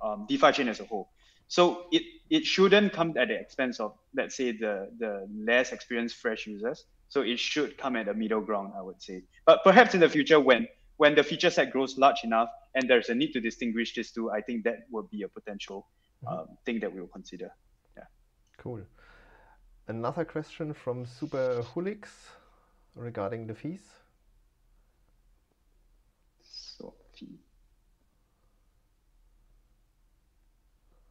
um, 0.02 0.26
DeFi 0.28 0.52
chain 0.52 0.68
as 0.68 0.80
a 0.80 0.84
whole. 0.84 1.10
So 1.48 1.86
it, 1.92 2.04
it 2.30 2.46
shouldn't 2.46 2.92
come 2.92 3.18
at 3.18 3.30
the 3.30 3.40
expense 3.40 3.80
of, 3.80 3.94
let's 4.14 4.36
say, 4.36 4.52
the, 4.52 4.92
the 5.00 5.28
less 5.34 5.72
experienced 5.72 6.18
fresh 6.18 6.46
users. 6.46 6.84
So 7.10 7.22
it 7.22 7.40
should 7.40 7.78
come 7.78 7.96
at 7.96 8.08
a 8.08 8.14
middle 8.14 8.42
ground, 8.42 8.74
I 8.78 8.82
would 8.82 9.02
say. 9.02 9.24
But 9.46 9.64
perhaps 9.64 9.94
in 9.94 10.02
the 10.02 10.10
future, 10.10 10.40
when 10.40 10.68
when 10.98 11.16
the 11.16 11.24
feature 11.24 11.50
set 11.50 11.72
grows 11.72 11.98
large 11.98 12.24
enough 12.24 12.50
and 12.76 12.90
there's 12.90 13.10
a 13.10 13.16
need 13.16 13.32
to 13.34 13.40
distinguish 13.40 13.94
these 13.94 14.12
two, 14.12 14.32
I 14.32 14.42
think 14.42 14.64
that 14.64 14.88
would 14.92 15.10
be 15.10 15.22
a 15.22 15.28
potential 15.28 15.88
mm-hmm. 16.26 16.40
um, 16.40 16.58
thing 16.66 16.80
that 16.80 16.92
we 16.92 17.00
will 17.00 17.08
consider. 17.08 17.52
Yeah. 17.96 18.04
Cool. 18.58 18.82
Another 19.88 20.26
question 20.26 20.74
from 20.74 21.06
Super 21.06 21.64
Hulix 21.74 22.08
regarding 22.96 23.48
the 23.48 23.54
fees. 23.54 23.84
So 26.42 26.94
fee. 27.14 27.40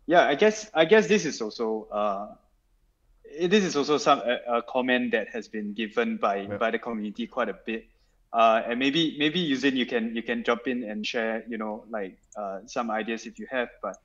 Yeah, 0.06 0.26
I 0.26 0.34
guess 0.34 0.70
I 0.74 0.84
guess 0.84 1.06
this 1.08 1.24
is 1.24 1.40
also 1.40 1.88
uh, 1.90 2.34
this 3.40 3.64
is 3.64 3.76
also 3.76 3.98
some 3.98 4.20
a, 4.20 4.58
a, 4.58 4.62
comment 4.62 5.12
that 5.12 5.28
has 5.28 5.48
been 5.48 5.74
given 5.74 6.16
by 6.16 6.42
yeah. 6.42 6.56
by 6.56 6.70
the 6.70 6.78
community 6.78 7.26
quite 7.26 7.48
a 7.48 7.56
bit. 7.66 7.86
Uh, 8.32 8.62
and 8.66 8.78
maybe 8.78 9.16
maybe 9.18 9.40
U-Zyn 9.40 9.76
you 9.76 9.86
can 9.86 10.14
you 10.14 10.22
can 10.22 10.44
jump 10.44 10.66
in 10.66 10.82
and 10.84 11.06
share 11.06 11.44
you 11.48 11.58
know 11.58 11.84
like 11.88 12.18
uh, 12.36 12.60
some 12.66 12.90
ideas 12.90 13.26
if 13.26 13.38
you 13.38 13.46
have. 13.50 13.68
But 13.82 13.96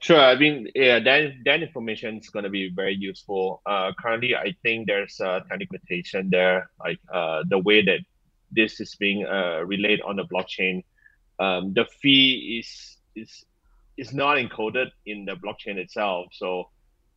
Sure. 0.00 0.20
I 0.20 0.36
mean, 0.36 0.68
yeah, 0.74 1.00
that 1.00 1.32
that 1.44 1.62
information 1.62 2.18
is 2.18 2.30
going 2.30 2.44
to 2.44 2.50
be 2.50 2.70
very 2.70 2.94
useful. 2.94 3.60
Uh, 3.66 3.90
currently, 4.00 4.36
I 4.36 4.54
think 4.62 4.86
there's 4.86 5.18
a 5.18 5.42
limitation 5.50 6.30
there, 6.30 6.70
like 6.78 7.00
uh, 7.12 7.42
the 7.48 7.58
way 7.58 7.82
that 7.82 8.00
this 8.52 8.80
is 8.80 8.94
being 8.94 9.26
uh, 9.26 9.62
relayed 9.66 10.00
on 10.02 10.16
the 10.16 10.24
blockchain. 10.24 10.84
Um, 11.40 11.74
the 11.74 11.84
fee 12.00 12.62
is 12.62 12.96
is 13.16 13.44
is 13.98 14.12
not 14.14 14.36
encoded 14.36 14.90
in 15.06 15.24
the 15.24 15.34
blockchain 15.34 15.76
itself. 15.76 16.28
So, 16.32 16.70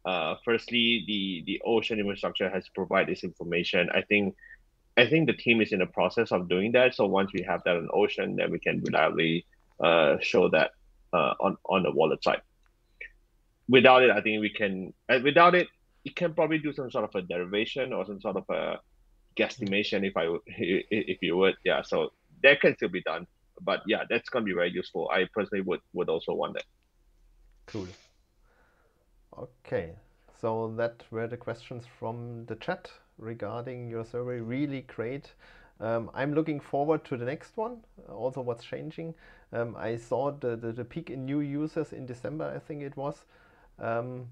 uh, 0.06 0.36
firstly, 0.44 1.04
the 1.08 1.44
the 1.46 1.62
ocean 1.66 2.00
infrastructure 2.00 2.50
has 2.50 2.66
to 2.66 2.72
provide 2.76 3.08
this 3.08 3.24
information. 3.24 3.90
I 3.94 4.02
think 4.02 4.36
I 4.98 5.08
think 5.08 5.28
the 5.28 5.34
team 5.34 5.62
is 5.62 5.72
in 5.72 5.80
the 5.80 5.86
process 5.86 6.32
of 6.32 6.50
doing 6.50 6.72
that. 6.74 6.96
So 6.96 7.06
once 7.06 7.32
we 7.34 7.44
have 7.44 7.64
that 7.66 7.78
on 7.78 7.88
ocean, 7.94 8.36
then 8.36 8.52
we 8.52 8.60
can 8.60 8.82
reliably 8.82 9.46
uh, 9.80 10.18
show 10.22 10.50
that 10.50 10.72
uh, 11.14 11.34
on 11.40 11.58
on 11.66 11.84
the 11.84 11.92
wallet 11.92 12.24
side 12.24 12.42
without 13.72 14.04
it, 14.04 14.12
I 14.12 14.22
think 14.22 14.42
we 14.42 14.50
can. 14.50 14.94
Uh, 15.10 15.20
without 15.24 15.56
it, 15.56 15.68
you 16.04 16.14
can 16.14 16.34
probably 16.34 16.60
do 16.60 16.74
some 16.74 16.92
sort 16.92 17.06
of 17.06 17.16
a 17.16 17.22
derivation 17.22 17.94
or 17.94 18.06
some 18.06 18.20
sort 18.20 18.36
of 18.36 18.46
a 18.50 18.80
guesstimation, 19.38 20.06
if 20.06 20.16
I 20.18 20.26
if 20.48 21.18
you 21.22 21.38
would. 21.38 21.56
Yeah, 21.64 21.82
so 21.82 22.12
that 22.44 22.62
can 22.62 22.76
still 22.76 22.90
be 22.90 23.02
done. 23.02 23.26
But 23.64 23.82
yeah, 23.88 24.04
that's 24.10 24.30
gonna 24.30 24.46
be 24.46 24.54
very 24.54 24.72
useful. 24.72 25.10
I 25.14 25.28
personally 25.34 25.62
would 25.62 25.82
would 25.94 26.10
also 26.10 26.34
want 26.34 26.54
that. 26.54 26.66
Cool. 27.68 27.88
Okay, 29.38 29.96
so 30.40 30.74
that 30.76 31.04
were 31.12 31.28
the 31.28 31.38
questions 31.38 31.86
from 32.00 32.46
the 32.46 32.56
chat 32.56 32.92
regarding 33.18 33.88
your 33.88 34.04
survey. 34.04 34.40
Really 34.40 34.82
great. 34.82 35.34
Um, 35.80 36.12
I'm 36.14 36.34
looking 36.34 36.60
forward 36.60 37.04
to 37.06 37.18
the 37.18 37.26
next 37.26 37.58
one. 37.58 37.78
Also, 38.10 38.42
what's 38.42 38.64
changing. 38.64 39.16
Um, 39.52 39.76
I 39.78 39.96
saw 39.98 40.32
the, 40.32 40.56
the, 40.56 40.72
the 40.72 40.86
peak 40.86 41.10
in 41.10 41.26
new 41.26 41.40
users 41.40 41.92
in 41.92 42.06
December, 42.06 42.52
I 42.56 42.60
think 42.60 42.84
it 42.84 42.96
was. 42.96 43.26
Um, 43.80 44.28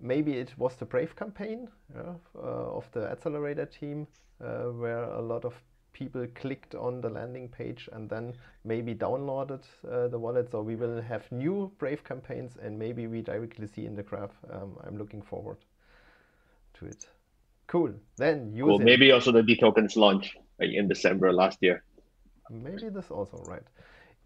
maybe 0.00 0.38
it 0.38 0.54
was 0.56 0.76
the 0.76 0.86
Brave 0.86 1.14
campaign 1.14 1.68
yeah, 1.94 2.14
uh, 2.34 2.76
of 2.76 2.90
the 2.92 3.10
accelerator 3.10 3.66
team, 3.66 4.06
uh, 4.42 4.64
where 4.64 5.04
a 5.04 5.20
lot 5.20 5.44
of 5.44 5.54
people 5.96 6.26
clicked 6.34 6.74
on 6.74 7.00
the 7.00 7.08
landing 7.08 7.48
page 7.48 7.88
and 7.92 8.10
then 8.10 8.34
maybe 8.64 8.94
downloaded 8.94 9.62
uh, 9.90 10.08
the 10.08 10.18
wallet. 10.18 10.50
So 10.50 10.60
we 10.60 10.76
will 10.76 11.00
have 11.00 11.24
new 11.32 11.72
Brave 11.78 12.04
campaigns 12.04 12.58
and 12.62 12.78
maybe 12.78 13.06
we 13.06 13.22
directly 13.22 13.66
see 13.66 13.86
in 13.86 13.94
the 13.96 14.02
graph. 14.02 14.36
Um, 14.52 14.76
I'm 14.86 14.98
looking 14.98 15.22
forward 15.22 15.56
to 16.74 16.84
it. 16.84 17.06
Cool. 17.66 17.94
Then 18.18 18.52
use 18.52 18.66
cool. 18.66 18.78
Maybe 18.78 19.10
also 19.10 19.32
the 19.32 19.42
D 19.42 19.56
tokens 19.56 19.96
launch 19.96 20.36
like 20.60 20.70
in 20.70 20.86
December 20.86 21.32
last 21.32 21.58
year. 21.62 21.82
Maybe 22.50 22.90
this 22.90 23.10
also 23.10 23.42
right. 23.48 23.66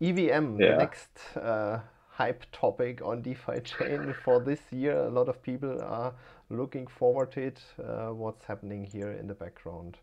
EVM, 0.00 0.60
yeah. 0.60 0.70
the 0.70 0.76
next 0.76 1.36
uh, 1.36 1.78
hype 2.08 2.44
topic 2.50 3.00
on 3.02 3.22
DeFi 3.22 3.60
chain 3.64 4.14
for 4.24 4.40
this 4.40 4.60
year. 4.72 5.04
A 5.04 5.10
lot 5.10 5.28
of 5.28 5.40
people 5.40 5.80
are 5.82 6.12
looking 6.48 6.88
forward 6.88 7.30
to 7.32 7.40
it. 7.40 7.60
Uh, 7.78 8.08
what's 8.08 8.44
happening 8.44 8.84
here 8.84 9.12
in 9.12 9.28
the 9.28 9.34
background? 9.34 9.98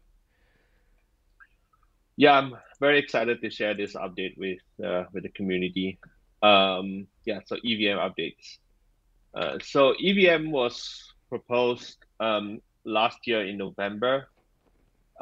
Yeah, 2.17 2.33
I'm 2.33 2.55
very 2.79 2.97
excited 2.97 3.41
to 3.41 3.49
share 3.51 3.75
this 3.75 3.93
update 3.93 4.35
with 4.37 4.57
uh, 4.83 5.03
with 5.13 5.21
the 5.21 5.29
community. 5.29 5.99
Um, 6.41 7.05
yeah, 7.25 7.41
so 7.45 7.57
EVM 7.57 8.01
updates. 8.01 8.57
Uh, 9.35 9.59
so 9.61 9.93
EVM 10.03 10.49
was 10.49 11.13
proposed 11.29 11.97
um, 12.19 12.59
last 12.85 13.19
year 13.27 13.45
in 13.45 13.57
November, 13.57 14.29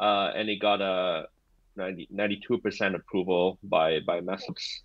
uh, 0.00 0.32
and 0.34 0.48
it 0.48 0.56
got 0.56 0.80
a 0.80 1.26
92 1.76 2.58
percent 2.58 2.94
approval 2.94 3.58
by 3.62 4.00
by 4.00 4.22
MESOS. 4.22 4.80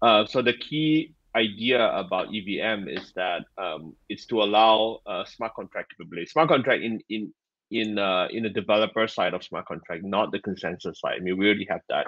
Uh, 0.00 0.24
so 0.24 0.40
the 0.40 0.54
key 0.54 1.12
idea 1.36 1.92
about 1.92 2.28
EVM 2.28 2.88
is 2.88 3.12
that 3.16 3.44
um, 3.58 3.94
it's 4.08 4.24
to 4.26 4.42
allow 4.42 5.00
uh, 5.06 5.26
smart 5.26 5.52
contract 5.54 5.92
capability. 5.92 6.24
Smart 6.24 6.48
contract 6.48 6.82
in 6.82 7.02
in 7.10 7.34
in 7.70 7.98
uh, 7.98 8.28
in 8.30 8.42
the 8.42 8.48
developer 8.48 9.06
side 9.06 9.34
of 9.34 9.42
smart 9.42 9.66
contract, 9.66 10.04
not 10.04 10.32
the 10.32 10.38
consensus 10.40 11.00
side. 11.00 11.16
I 11.16 11.20
mean, 11.20 11.36
we 11.38 11.46
already 11.46 11.66
have 11.70 11.82
that, 11.88 12.06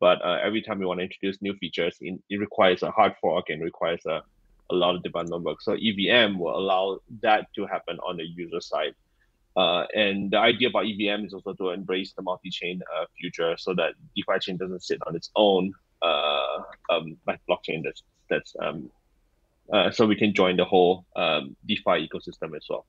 but 0.00 0.22
uh, 0.24 0.38
every 0.42 0.62
time 0.62 0.78
we 0.78 0.86
want 0.86 1.00
to 1.00 1.04
introduce 1.04 1.40
new 1.42 1.54
features, 1.56 1.96
in, 2.00 2.22
it 2.30 2.38
requires 2.40 2.82
a 2.82 2.90
hard 2.90 3.14
fork 3.20 3.50
and 3.50 3.62
requires 3.62 4.04
a, 4.06 4.22
a 4.70 4.74
lot 4.74 4.94
of 4.94 5.02
development 5.02 5.44
work. 5.44 5.60
So 5.60 5.74
EVM 5.74 6.38
will 6.38 6.56
allow 6.56 6.98
that 7.20 7.46
to 7.56 7.66
happen 7.66 7.98
on 8.06 8.16
the 8.16 8.24
user 8.24 8.60
side. 8.60 8.94
Uh, 9.54 9.84
and 9.94 10.30
the 10.30 10.38
idea 10.38 10.68
about 10.68 10.86
EVM 10.86 11.26
is 11.26 11.34
also 11.34 11.52
to 11.52 11.70
embrace 11.70 12.14
the 12.14 12.22
multi-chain 12.22 12.80
uh, 12.96 13.04
future, 13.18 13.54
so 13.58 13.74
that 13.74 13.94
DeFi 14.16 14.38
chain 14.40 14.56
doesn't 14.56 14.82
sit 14.82 14.98
on 15.06 15.14
its 15.14 15.30
own 15.36 15.72
uh, 16.00 16.58
um, 16.90 17.16
like 17.26 17.40
blockchain 17.48 17.82
that's 17.84 18.02
that's 18.28 18.56
um, 18.60 18.90
uh, 19.72 19.90
so 19.90 20.06
we 20.06 20.16
can 20.16 20.34
join 20.34 20.56
the 20.56 20.64
whole 20.64 21.04
um, 21.16 21.56
DeFi 21.66 22.08
ecosystem 22.08 22.56
as 22.56 22.64
well. 22.68 22.86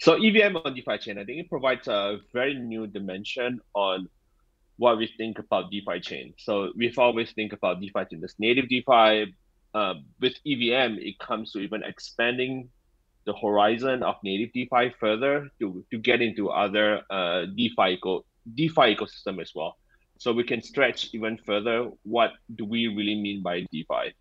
So 0.00 0.14
EVM 0.14 0.56
on 0.56 0.74
DeFi 0.74 0.98
chain, 0.98 1.18
I 1.18 1.24
think 1.24 1.38
it 1.38 1.48
provides 1.48 1.88
a 1.88 2.18
very 2.32 2.54
new 2.54 2.86
dimension 2.86 3.60
on 3.74 4.08
what 4.76 4.98
we 4.98 5.06
think 5.16 5.38
about 5.38 5.70
DeFi 5.70 6.00
chain. 6.00 6.34
So 6.38 6.72
we've 6.76 6.98
always 6.98 7.32
think 7.32 7.52
about 7.52 7.80
DeFi 7.80 8.04
chain 8.10 8.24
as 8.24 8.34
native 8.38 8.68
DeFi. 8.68 9.34
Uh, 9.74 9.94
with 10.20 10.34
EVM, 10.46 10.98
it 10.98 11.18
comes 11.18 11.52
to 11.52 11.60
even 11.60 11.82
expanding 11.82 12.68
the 13.24 13.34
horizon 13.34 14.02
of 14.02 14.16
native 14.22 14.52
DeFi 14.52 14.92
further 14.98 15.48
to, 15.60 15.84
to 15.90 15.98
get 15.98 16.20
into 16.20 16.50
other 16.50 17.02
uh, 17.10 17.46
DeFi, 17.56 17.92
eco, 17.92 18.24
DeFi 18.54 18.96
ecosystem 18.96 19.40
as 19.40 19.52
well. 19.54 19.76
So 20.18 20.32
we 20.32 20.44
can 20.44 20.62
stretch 20.62 21.10
even 21.14 21.38
further. 21.38 21.90
What 22.02 22.32
do 22.54 22.64
we 22.64 22.88
really 22.88 23.14
mean 23.14 23.42
by 23.42 23.66
DeFi? 23.72 24.14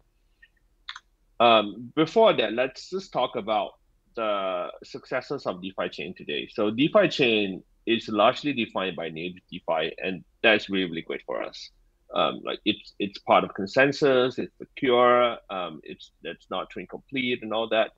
Um, 1.39 1.91
before 1.95 2.33
that, 2.33 2.53
let's 2.53 2.89
just 2.89 3.11
talk 3.11 3.35
about 3.35 3.71
the 4.15 4.71
successes 4.83 5.45
of 5.45 5.61
DeFi 5.61 5.89
chain 5.89 6.13
today. 6.15 6.47
So 6.51 6.71
DeFi 6.71 7.07
chain 7.07 7.63
is 7.85 8.07
largely 8.07 8.53
defined 8.53 8.95
by 8.95 9.09
native 9.09 9.41
DeFi, 9.51 9.93
and 10.03 10.23
that's 10.43 10.69
really 10.69 10.89
really 10.89 11.01
great 11.01 11.21
for 11.25 11.41
us. 11.43 11.69
Um, 12.13 12.41
like 12.43 12.59
it's 12.65 12.93
it's 12.99 13.19
part 13.19 13.43
of 13.43 13.53
consensus, 13.53 14.37
it's 14.37 14.55
secure, 14.57 15.37
um, 15.49 15.81
it's 15.83 16.11
that's 16.23 16.47
not 16.49 16.71
Turing 16.71 16.89
complete 16.89 17.41
and 17.41 17.53
all 17.53 17.69
that. 17.69 17.91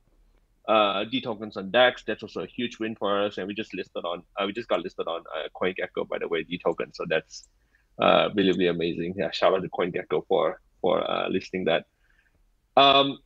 Uh, 0.67 1.03
D 1.03 1.19
tokens 1.19 1.57
on 1.57 1.71
DEX, 1.71 2.03
that's 2.05 2.23
also 2.23 2.41
a 2.41 2.47
huge 2.47 2.79
win 2.79 2.95
for 2.95 3.21
us, 3.21 3.37
and 3.37 3.47
we 3.47 3.53
just 3.53 3.73
listed 3.73 4.05
on 4.05 4.23
uh, 4.39 4.45
we 4.45 4.53
just 4.53 4.69
got 4.69 4.81
listed 4.81 5.07
on 5.07 5.23
uh, 5.35 5.47
CoinGecko 5.59 6.07
by 6.07 6.19
the 6.19 6.27
way, 6.27 6.43
D 6.43 6.57
token, 6.57 6.93
so 6.93 7.05
that's 7.09 7.49
uh, 7.99 8.29
really, 8.35 8.51
really 8.51 8.67
amazing. 8.67 9.13
Yeah, 9.17 9.31
shout 9.31 9.53
out 9.53 9.61
to 9.61 9.69
CoinGecko 9.69 10.25
for 10.27 10.61
for 10.81 11.09
uh, 11.09 11.27
listing 11.29 11.65
that. 11.65 11.85
Um, 12.77 13.19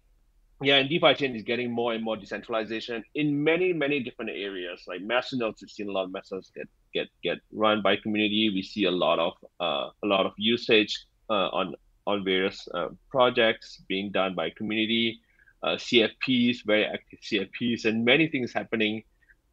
yeah, 0.62 0.78
and 0.78 0.90
DeFi 0.90 1.14
chain 1.14 1.36
is 1.36 1.44
getting 1.44 1.72
more 1.72 1.94
and 1.94 2.04
more 2.04 2.18
decentralization 2.18 3.04
in 3.14 3.44
many, 3.44 3.74
many 3.74 4.02
different 4.02 4.32
areas. 4.32 4.84
Like 4.88 5.02
masternodes, 5.02 5.62
we've 5.62 5.70
seen 5.70 5.88
a 5.88 5.92
lot 5.92 6.06
of 6.06 6.12
masternodes 6.12 6.52
get 6.54 6.68
get 6.94 7.08
get 7.22 7.38
run 7.52 7.84
by 7.84 7.96
community. 7.98 8.50
We 8.54 8.64
see 8.64 8.86
a 8.86 8.92
lot 8.92 9.20
of 9.20 9.34
uh, 9.60 9.90
a 10.04 10.08
lot 10.08 10.26
of 10.26 10.34
usage 10.38 11.06
uh, 11.30 11.50
on 11.50 11.76
on 12.08 12.24
various 12.24 12.68
uh, 12.74 12.88
projects 13.12 13.84
being 13.88 14.12
done 14.12 14.34
by 14.34 14.50
community, 14.50 15.20
uh, 15.62 15.76
CFPs, 15.76 16.66
very 16.66 16.86
active 16.86 17.20
CFPs, 17.20 17.86
and 17.86 18.04
many 18.04 18.28
things 18.28 18.52
happening 18.52 19.04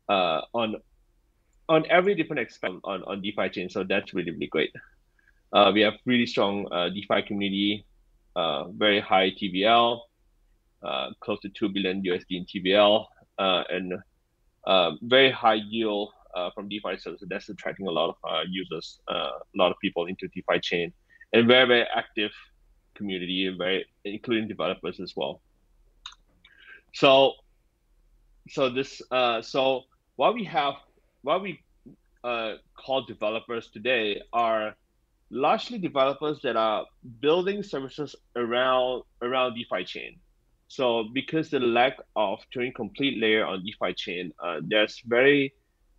uh, 0.09 0.41
on 0.55 0.77
on 1.69 1.85
every 1.91 2.15
different 2.15 2.47
aspect 2.47 2.75
on, 2.85 3.03
on 3.05 3.21
DeFi 3.21 3.51
chain. 3.51 3.69
So 3.69 3.85
that's 3.85 4.15
really, 4.15 4.31
really 4.31 4.47
great. 4.47 4.71
Uh, 5.53 5.71
we 5.73 5.83
have 5.83 5.95
really 6.07 6.27
strong 6.27 6.67
DeFi 6.95 7.23
community, 7.27 7.85
uh, 8.37 8.69
very 8.71 9.01
high 9.01 9.31
TVL, 9.31 10.01
close 11.21 11.41
to 11.41 11.49
2 11.49 11.69
billion 11.71 12.03
USD 12.03 12.27
in 12.31 12.47
TVL, 12.47 13.07
uh, 13.39 13.65
and 13.71 13.95
uh, 14.67 14.93
very 15.03 15.31
high 15.31 15.61
yield 15.69 16.11
from 16.55 16.69
DeFi 16.69 16.97
services. 16.99 17.27
That's 17.31 17.49
attracting 17.49 17.87
a 17.87 17.91
lot 17.91 18.17
of 18.23 18.45
users, 18.49 19.01
a 19.09 19.31
lot 19.57 19.71
of 19.71 19.79
people 19.81 20.07
into 20.07 20.29
DeFi 20.29 20.61
chain, 20.61 20.93
and 21.33 21.47
very, 21.47 21.67
very 21.67 21.87
active 21.95 22.33
community, 22.95 23.55
very 23.57 23.87
including 24.05 24.49
developers 24.49 25.01
as 25.01 25.15
well. 25.17 25.41
So, 26.93 27.33
so 28.49 28.69
this, 28.69 29.03
so 29.43 29.83
what 30.17 30.35
we 30.35 30.45
have 30.45 30.75
what 31.25 31.41
we 31.43 31.61
uh, 32.23 32.55
call 32.77 33.05
developers 33.07 33.69
today 33.69 34.21
are 34.33 34.77
largely 35.31 35.79
developers 35.79 36.41
that 36.43 36.57
are 36.57 36.85
building 37.21 37.63
services 37.63 38.15
around 38.37 39.03
around 39.23 39.55
DeFi 39.55 39.85
chain. 39.85 40.17
So 40.75 41.05
because 41.13 41.51
the 41.51 41.61
lack 41.61 41.99
of 42.17 42.41
Turing 42.53 42.75
complete 42.75 43.21
layer 43.21 43.47
on 43.47 43.65
DeFi 43.65 43.95
chain, 43.95 44.33
uh, 44.43 44.59
there's 44.61 45.01
very, 45.07 45.55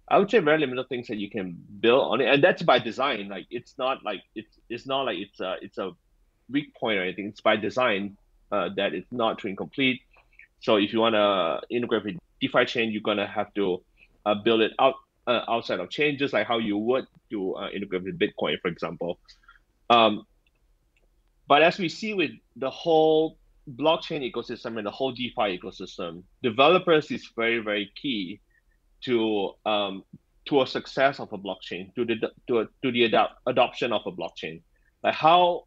I 0.10 0.18
would 0.18 0.30
say 0.30 0.40
very 0.40 0.60
limited 0.60 0.90
things 0.90 1.08
that 1.08 1.16
you 1.16 1.30
can 1.30 1.58
build 1.80 2.12
on 2.12 2.20
it, 2.20 2.28
and 2.28 2.44
that's 2.44 2.62
by 2.62 2.80
design. 2.80 3.30
Like 3.30 3.48
it's 3.50 3.78
not 3.78 4.04
like 4.04 4.22
it's 4.36 4.60
it's 4.70 4.86
not 4.86 5.04
like 5.04 5.18
it's 5.18 5.40
a 5.40 5.56
it's 5.62 5.78
a 5.78 5.92
weak 6.50 6.76
point 6.76 7.00
or 7.00 7.04
anything. 7.04 7.28
It's 7.28 7.40
by 7.40 7.56
design 7.56 8.18
uh, 8.52 8.68
that 8.76 8.94
it's 8.94 9.10
not 9.14 9.40
Turing 9.40 9.56
complete. 9.56 10.02
So 10.60 10.76
if 10.76 10.92
you 10.92 11.00
want 11.00 11.16
to 11.16 11.62
integrate 11.74 12.04
with 12.04 12.18
DeFi 12.42 12.66
chain, 12.66 12.92
you're 12.92 13.02
gonna 13.02 13.28
have 13.28 13.54
to 13.54 13.82
uh, 14.26 14.36
build 14.36 14.60
it 14.60 14.74
out 14.78 14.96
uh, 15.26 15.44
outside 15.48 15.80
of 15.80 15.90
chain, 15.90 16.18
just 16.18 16.34
like 16.34 16.48
how 16.48 16.58
you 16.58 16.78
would 16.78 17.08
to 17.30 17.56
uh, 17.56 17.70
integrate 17.70 18.04
with 18.04 18.20
Bitcoin, 18.20 18.60
for 18.62 18.68
example. 18.68 19.20
Um, 19.90 20.28
but 21.48 21.64
as 21.64 21.80
we 21.80 21.88
see 21.88 22.14
with 22.14 22.32
the 22.58 22.70
whole 22.70 23.38
blockchain 23.74 24.30
ecosystem 24.30 24.78
and 24.78 24.86
the 24.86 24.92
whole 24.92 25.12
DeFi 25.12 25.58
ecosystem, 25.58 26.24
developers 26.44 27.12
is 27.12 27.30
very, 27.36 27.60
very 27.60 27.92
key 28.02 28.40
to 29.04 29.54
um, 29.66 30.04
to 30.46 30.62
a 30.62 30.68
success 30.68 31.20
of 31.20 31.34
a 31.34 31.38
blockchain, 31.38 31.94
to 31.96 32.06
the 32.06 32.16
to, 32.48 32.60
a, 32.60 32.66
to 32.84 32.92
the 32.92 33.10
adop- 33.10 33.36
adoption 33.48 33.92
of 33.92 34.02
a 34.06 34.12
blockchain. 34.12 34.62
Like 35.04 35.16
how 35.16 35.64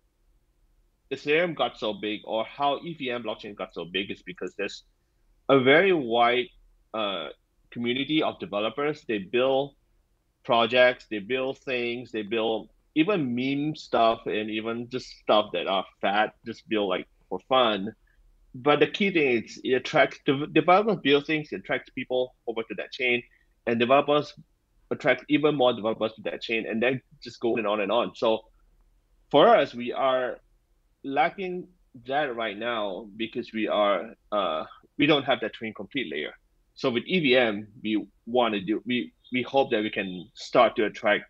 Ethereum 1.12 1.56
got 1.56 1.78
so 1.78 1.94
big, 1.94 2.20
or 2.24 2.44
how 2.44 2.76
EVM 2.76 3.22
blockchain 3.26 3.56
got 3.56 3.74
so 3.74 3.84
big, 3.84 4.10
is 4.10 4.22
because 4.22 4.54
there's 4.56 4.84
a 5.48 5.60
very 5.60 5.92
wide 5.92 6.48
uh, 6.94 7.28
community 7.70 8.22
of 8.22 8.38
developers. 8.38 9.04
They 9.08 9.18
build 9.18 9.74
projects, 10.44 11.06
they 11.10 11.18
build 11.18 11.58
things, 11.58 12.12
they 12.12 12.22
build 12.22 12.68
even 12.94 13.34
meme 13.34 13.76
stuff 13.76 14.20
and 14.26 14.50
even 14.50 14.88
just 14.90 15.06
stuff 15.22 15.50
that 15.52 15.66
are 15.66 15.84
fat, 16.00 16.34
just 16.44 16.68
build 16.68 16.88
like 16.88 17.06
for 17.28 17.40
fun. 17.48 17.92
But 18.54 18.80
the 18.80 18.86
key 18.86 19.12
thing 19.12 19.44
is 19.44 19.60
it 19.62 19.74
attracts 19.74 20.18
developers 20.52 20.98
build 21.02 21.26
things, 21.26 21.48
it 21.52 21.56
attracts 21.60 21.90
people 21.90 22.34
over 22.46 22.62
to 22.62 22.74
that 22.76 22.92
chain, 22.92 23.22
and 23.66 23.78
developers 23.78 24.34
attract 24.90 25.24
even 25.28 25.54
more 25.54 25.72
developers 25.72 26.12
to 26.14 26.22
that 26.22 26.40
chain, 26.40 26.66
and 26.66 26.82
then 26.82 27.00
just 27.22 27.40
go 27.40 27.54
on 27.54 27.80
and 27.80 27.92
on. 27.92 28.14
So 28.14 28.40
for 29.30 29.54
us, 29.54 29.74
we 29.74 29.92
are 29.92 30.38
lacking 31.04 31.68
that 32.06 32.34
right 32.34 32.56
now 32.56 33.08
because 33.16 33.52
we 33.52 33.68
are 33.68 34.14
uh, 34.32 34.64
we 34.98 35.06
don't 35.06 35.24
have 35.24 35.40
that 35.40 35.52
Turing 35.54 35.74
complete 35.74 36.10
layer. 36.10 36.32
So 36.74 36.90
with 36.90 37.04
EVM, 37.08 37.62
we 37.82 38.06
want 38.26 38.54
to 38.54 38.60
do 38.60 38.82
we 38.86 39.12
we 39.32 39.42
hope 39.42 39.70
that 39.70 39.82
we 39.82 39.90
can 39.90 40.28
start 40.34 40.76
to 40.76 40.84
attract 40.86 41.24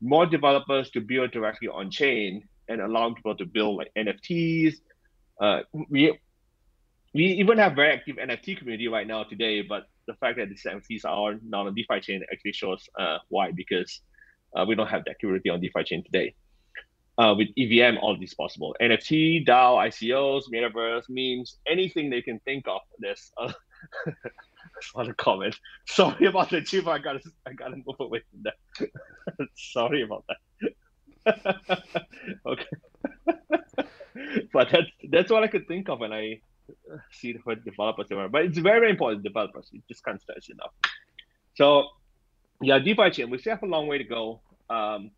more 0.00 0.26
developers 0.26 0.90
to 0.90 1.00
build 1.00 1.32
directly 1.32 1.68
on 1.68 1.90
chain 1.90 2.46
and 2.68 2.80
allow 2.80 3.12
people 3.12 3.36
to 3.36 3.46
build 3.46 3.76
like 3.76 3.90
NFTs. 3.96 4.74
Uh, 5.40 5.60
we 5.90 6.18
we 7.14 7.24
even 7.26 7.58
have 7.58 7.74
very 7.74 7.92
active 7.92 8.16
NFT 8.16 8.58
community 8.58 8.88
right 8.88 9.06
now 9.06 9.24
today, 9.24 9.62
but 9.62 9.84
the 10.06 10.14
fact 10.14 10.38
that 10.38 10.48
these 10.48 10.64
NFTs 10.66 11.04
are 11.04 11.38
not 11.46 11.66
on 11.66 11.74
DeFi 11.74 12.00
chain 12.00 12.22
actually 12.32 12.52
shows 12.52 12.88
uh, 12.98 13.18
why 13.28 13.52
because 13.52 14.00
uh, 14.56 14.64
we 14.66 14.74
don't 14.74 14.88
have 14.88 15.04
that 15.06 15.18
community 15.18 15.50
on 15.50 15.60
DeFi 15.60 15.84
chain 15.84 16.04
today. 16.04 16.34
Uh, 17.16 17.32
with 17.38 17.46
EVM, 17.56 17.96
all 17.98 18.18
these 18.18 18.34
possible 18.34 18.74
NFT, 18.82 19.46
DAO, 19.46 19.76
ICOs, 19.86 20.42
metaverse, 20.52 21.04
memes, 21.08 21.58
anything 21.64 22.10
they 22.10 22.20
can 22.20 22.40
think 22.40 22.66
of. 22.66 22.80
Uh, 23.40 23.52
just 24.80 24.94
want 24.94 25.08
to 25.08 25.14
comment. 25.14 25.56
Sorry 25.86 26.26
about 26.26 26.50
the 26.50 26.62
chief. 26.62 26.88
I 26.88 26.98
gotta 26.98 27.20
I 27.46 27.52
gotta 27.52 27.76
move 27.76 27.96
away 28.00 28.22
from 28.30 28.42
that. 28.44 29.48
Sorry 29.54 30.02
about 30.02 30.24
that. 30.28 30.38
okay. 32.46 32.66
but 34.52 34.68
that's 34.70 34.90
that's 35.10 35.30
what 35.30 35.42
I 35.42 35.48
could 35.48 35.66
think 35.66 35.88
of 35.88 36.00
when 36.00 36.12
I 36.12 36.40
see 37.12 37.32
the 37.32 37.40
word 37.44 37.64
developers 37.64 38.06
But 38.30 38.44
it's 38.44 38.58
very, 38.58 38.80
very 38.80 38.90
important 38.90 39.22
developers. 39.22 39.68
You 39.72 39.82
just 39.88 40.04
can't 40.04 40.20
stress 40.20 40.48
enough. 40.48 40.72
So 41.54 41.88
yeah, 42.60 42.78
DeFi 42.78 43.10
chain, 43.10 43.30
we 43.30 43.38
still 43.38 43.54
have 43.54 43.62
a 43.62 43.66
long 43.66 43.86
way 43.86 43.98
to 43.98 44.04
go. 44.04 44.40
Um, 44.70 45.10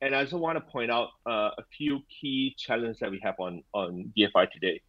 and 0.00 0.14
I 0.14 0.20
also 0.20 0.38
want 0.38 0.56
to 0.56 0.60
point 0.60 0.90
out 0.90 1.08
uh, 1.26 1.50
a 1.58 1.64
few 1.76 2.00
key 2.08 2.54
challenges 2.58 2.98
that 3.00 3.10
we 3.10 3.20
have 3.22 3.34
on 3.38 3.62
on 3.72 4.12
DeFi 4.16 4.46
today. 4.52 4.80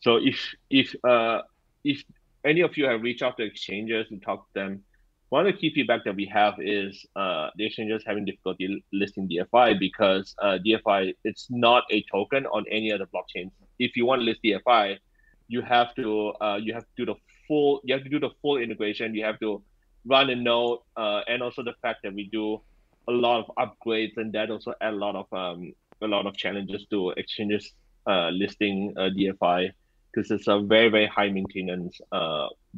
So 0.00 0.16
if 0.16 0.54
if 0.70 0.94
uh, 1.04 1.42
if 1.84 2.02
any 2.44 2.60
of 2.62 2.76
you 2.76 2.86
have 2.86 3.02
reached 3.02 3.22
out 3.22 3.36
to 3.36 3.44
exchanges 3.44 4.06
and 4.10 4.22
talked 4.22 4.54
to 4.54 4.60
them, 4.60 4.84
one 5.30 5.46
of 5.46 5.52
the 5.52 5.58
key 5.58 5.72
feedback 5.72 6.04
that 6.04 6.16
we 6.16 6.26
have 6.26 6.54
is 6.58 7.06
uh, 7.14 7.50
the 7.56 7.64
exchanges 7.64 8.02
having 8.04 8.24
difficulty 8.24 8.84
listing 8.92 9.28
DFI 9.28 9.78
because 9.78 10.34
uh, 10.42 10.58
DFI 10.66 11.14
it's 11.22 11.46
not 11.50 11.84
a 11.90 12.04
token 12.10 12.46
on 12.46 12.64
any 12.68 12.92
other 12.92 13.06
blockchains. 13.06 13.52
If 13.78 13.96
you 13.96 14.06
want 14.06 14.20
to 14.20 14.24
list 14.24 14.40
DFI, 14.44 14.98
you 15.46 15.62
have 15.62 15.94
to 15.94 16.32
uh, 16.40 16.58
you 16.60 16.74
have 16.74 16.82
to 16.82 16.90
do 16.96 17.06
the 17.06 17.14
full 17.46 17.80
you 17.84 17.94
have 17.94 18.02
to 18.02 18.10
do 18.10 18.18
the 18.18 18.30
full 18.42 18.56
integration. 18.56 19.14
You 19.14 19.24
have 19.24 19.38
to 19.38 19.62
run 20.04 20.30
a 20.30 20.34
node, 20.34 20.80
uh, 20.96 21.20
and 21.28 21.42
also 21.42 21.62
the 21.62 21.74
fact 21.80 22.00
that 22.02 22.12
we 22.12 22.28
do 22.28 22.60
a 23.06 23.12
lot 23.12 23.44
of 23.44 23.54
upgrades, 23.56 24.16
and 24.16 24.32
that 24.32 24.50
also 24.50 24.74
add 24.80 24.94
a 24.94 24.96
lot 24.96 25.14
of 25.14 25.32
um, 25.32 25.72
a 26.02 26.08
lot 26.08 26.26
of 26.26 26.36
challenges 26.36 26.86
to 26.90 27.10
exchanges 27.10 27.72
uh, 28.08 28.30
listing 28.30 28.92
uh, 28.96 29.10
DFI 29.16 29.70
because 30.12 30.32
it's 30.32 30.48
a 30.48 30.58
very 30.58 30.88
very 30.88 31.06
high 31.06 31.28
maintenance 31.28 32.00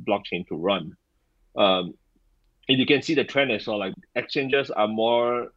blockchain 0.07 0.47
to 0.49 0.57
run. 0.57 0.95
Um, 1.57 1.95
and 2.69 2.79
you 2.79 2.87
can 2.87 3.03
see 3.03 3.15
the 3.15 3.25
trend 3.25 3.51
as 3.51 3.67
well. 3.67 3.79
Like 3.79 3.95
exchanges 4.15 4.71
are 4.71 4.89
more 4.89 5.49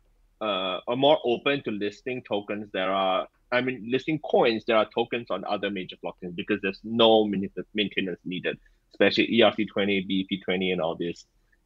uh, 0.41 0.79
are 0.87 0.95
more 0.95 1.19
open 1.23 1.63
to 1.63 1.71
listing 1.71 2.21
tokens 2.23 2.69
that 2.73 2.87
are 2.87 3.27
I 3.51 3.61
mean 3.61 3.87
listing 3.89 4.19
coins 4.19 4.65
that 4.67 4.75
are 4.75 4.87
tokens 4.93 5.27
on 5.29 5.43
other 5.45 5.69
major 5.69 5.95
blockchains 6.03 6.35
because 6.35 6.59
there's 6.61 6.79
no 6.83 7.25
maintenance 7.25 8.19
needed, 8.25 8.57
especially 8.91 9.27
ERC20, 9.39 10.07
BEP20, 10.09 10.71
and 10.73 10.81
all 10.81 10.95
this. 10.95 11.25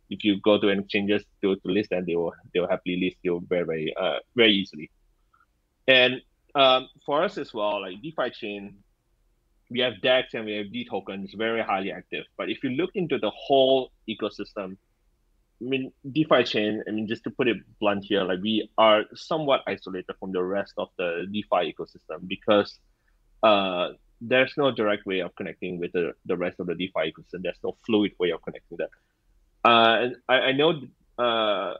If 0.10 0.24
you 0.24 0.42
go 0.42 0.60
to 0.60 0.70
an 0.70 0.80
exchanges 0.80 1.24
to, 1.42 1.56
to 1.56 1.68
list 1.72 1.92
them, 1.92 2.04
they 2.06 2.16
will 2.16 2.34
they 2.54 2.60
will 2.60 2.70
happily 2.70 3.00
list 3.00 3.18
you 3.24 3.44
very 3.48 3.66
very 3.66 3.94
uh, 4.00 4.20
very 4.36 4.54
easily. 4.54 4.90
And 5.88 6.22
um, 6.56 6.90
for 7.06 7.24
us 7.24 7.38
as 7.38 7.54
well, 7.54 7.82
like 7.82 8.02
DeFi 8.02 8.30
chain, 8.32 8.76
we 9.70 9.80
have 9.80 10.02
DEX 10.02 10.34
and 10.34 10.46
we 10.46 10.54
have 10.54 10.72
D 10.72 10.86
tokens 10.88 11.34
very 11.34 11.62
highly 11.62 11.92
active. 11.92 12.26
But 12.38 12.50
if 12.50 12.64
you 12.64 12.72
look 12.72 12.92
into 12.96 13.18
the 13.18 13.30
whole 13.30 13.92
ecosystem, 14.08 14.78
I 15.62 15.66
mean, 15.66 15.92
DeFi 16.10 16.44
chain, 16.44 16.84
I 16.88 16.92
mean, 16.92 17.08
just 17.08 17.24
to 17.26 17.32
put 17.32 17.48
it 17.48 17.58
blunt 17.80 18.06
here, 18.06 18.24
like 18.24 18.40
we 18.42 18.70
are 18.78 19.04
somewhat 19.14 19.62
isolated 19.68 20.16
from 20.20 20.32
the 20.32 20.42
rest 20.42 20.74
of 20.78 20.90
the 20.98 21.28
DeFi 21.32 21.74
ecosystem 21.74 22.28
because 22.28 22.80
uh, 23.44 23.90
there's 24.22 24.54
no 24.58 24.72
direct 24.72 25.06
way 25.06 25.20
of 25.20 25.36
connecting 25.36 25.80
with 25.80 25.92
the, 25.92 26.14
the 26.26 26.38
rest 26.38 26.60
of 26.60 26.68
the 26.68 26.76
DeFi 26.76 27.12
ecosystem. 27.12 27.44
There's 27.44 27.60
no 27.64 27.76
fluid 27.86 28.14
way 28.20 28.32
of 28.32 28.42
connecting 28.42 28.78
that. 28.78 28.90
Uh, 29.66 29.98
and 30.04 30.16
I, 30.30 30.36
I 30.40 30.52
know 30.54 30.82
uh, 31.18 31.76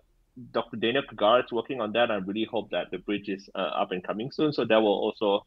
Dr. 0.52 0.76
Daniel 0.76 1.04
Kagar 1.04 1.46
is 1.46 1.52
working 1.52 1.80
on 1.80 1.94
that. 1.94 2.12
I 2.12 2.16
really 2.16 2.46
hope 2.46 2.72
that 2.72 2.92
the 2.92 2.98
bridge 2.98 3.30
is 3.30 3.50
uh, 3.56 3.60
up 3.60 3.92
and 3.92 4.04
coming 4.04 4.32
soon. 4.32 4.52
So 4.52 4.66
that 4.66 4.82
will 4.82 4.88
also 4.88 5.46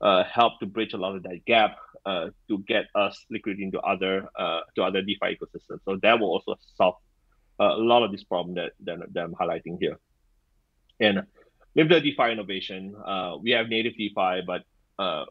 uh, 0.00 0.24
help 0.24 0.58
to 0.58 0.66
bridge 0.66 0.94
a 0.94 0.96
lot 0.96 1.14
of 1.14 1.22
that 1.22 1.44
gap 1.44 1.76
uh, 2.06 2.30
to 2.48 2.58
get 2.66 2.86
us 2.96 3.24
liquid 3.30 3.60
into 3.60 3.78
other 3.80 4.28
to 4.74 4.82
other 4.82 5.00
DeFi 5.02 5.36
ecosystems. 5.36 5.78
So 5.84 5.96
that 6.02 6.18
will 6.18 6.30
also 6.30 6.56
solve 6.76 6.96
a 7.70 7.82
lot 7.82 8.02
of 8.02 8.12
this 8.12 8.24
problem 8.24 8.54
that, 8.54 8.72
that, 8.80 8.98
that 9.12 9.24
I'm 9.24 9.34
highlighting 9.34 9.78
here. 9.80 9.98
And 11.00 11.22
with 11.74 11.88
the 11.88 12.00
DeFi 12.00 12.32
innovation, 12.32 12.94
uh, 13.04 13.36
we 13.40 13.50
have 13.52 13.68
native 13.68 13.96
DeFi, 13.96 14.42
but 14.46 14.62
uh, 14.98 15.24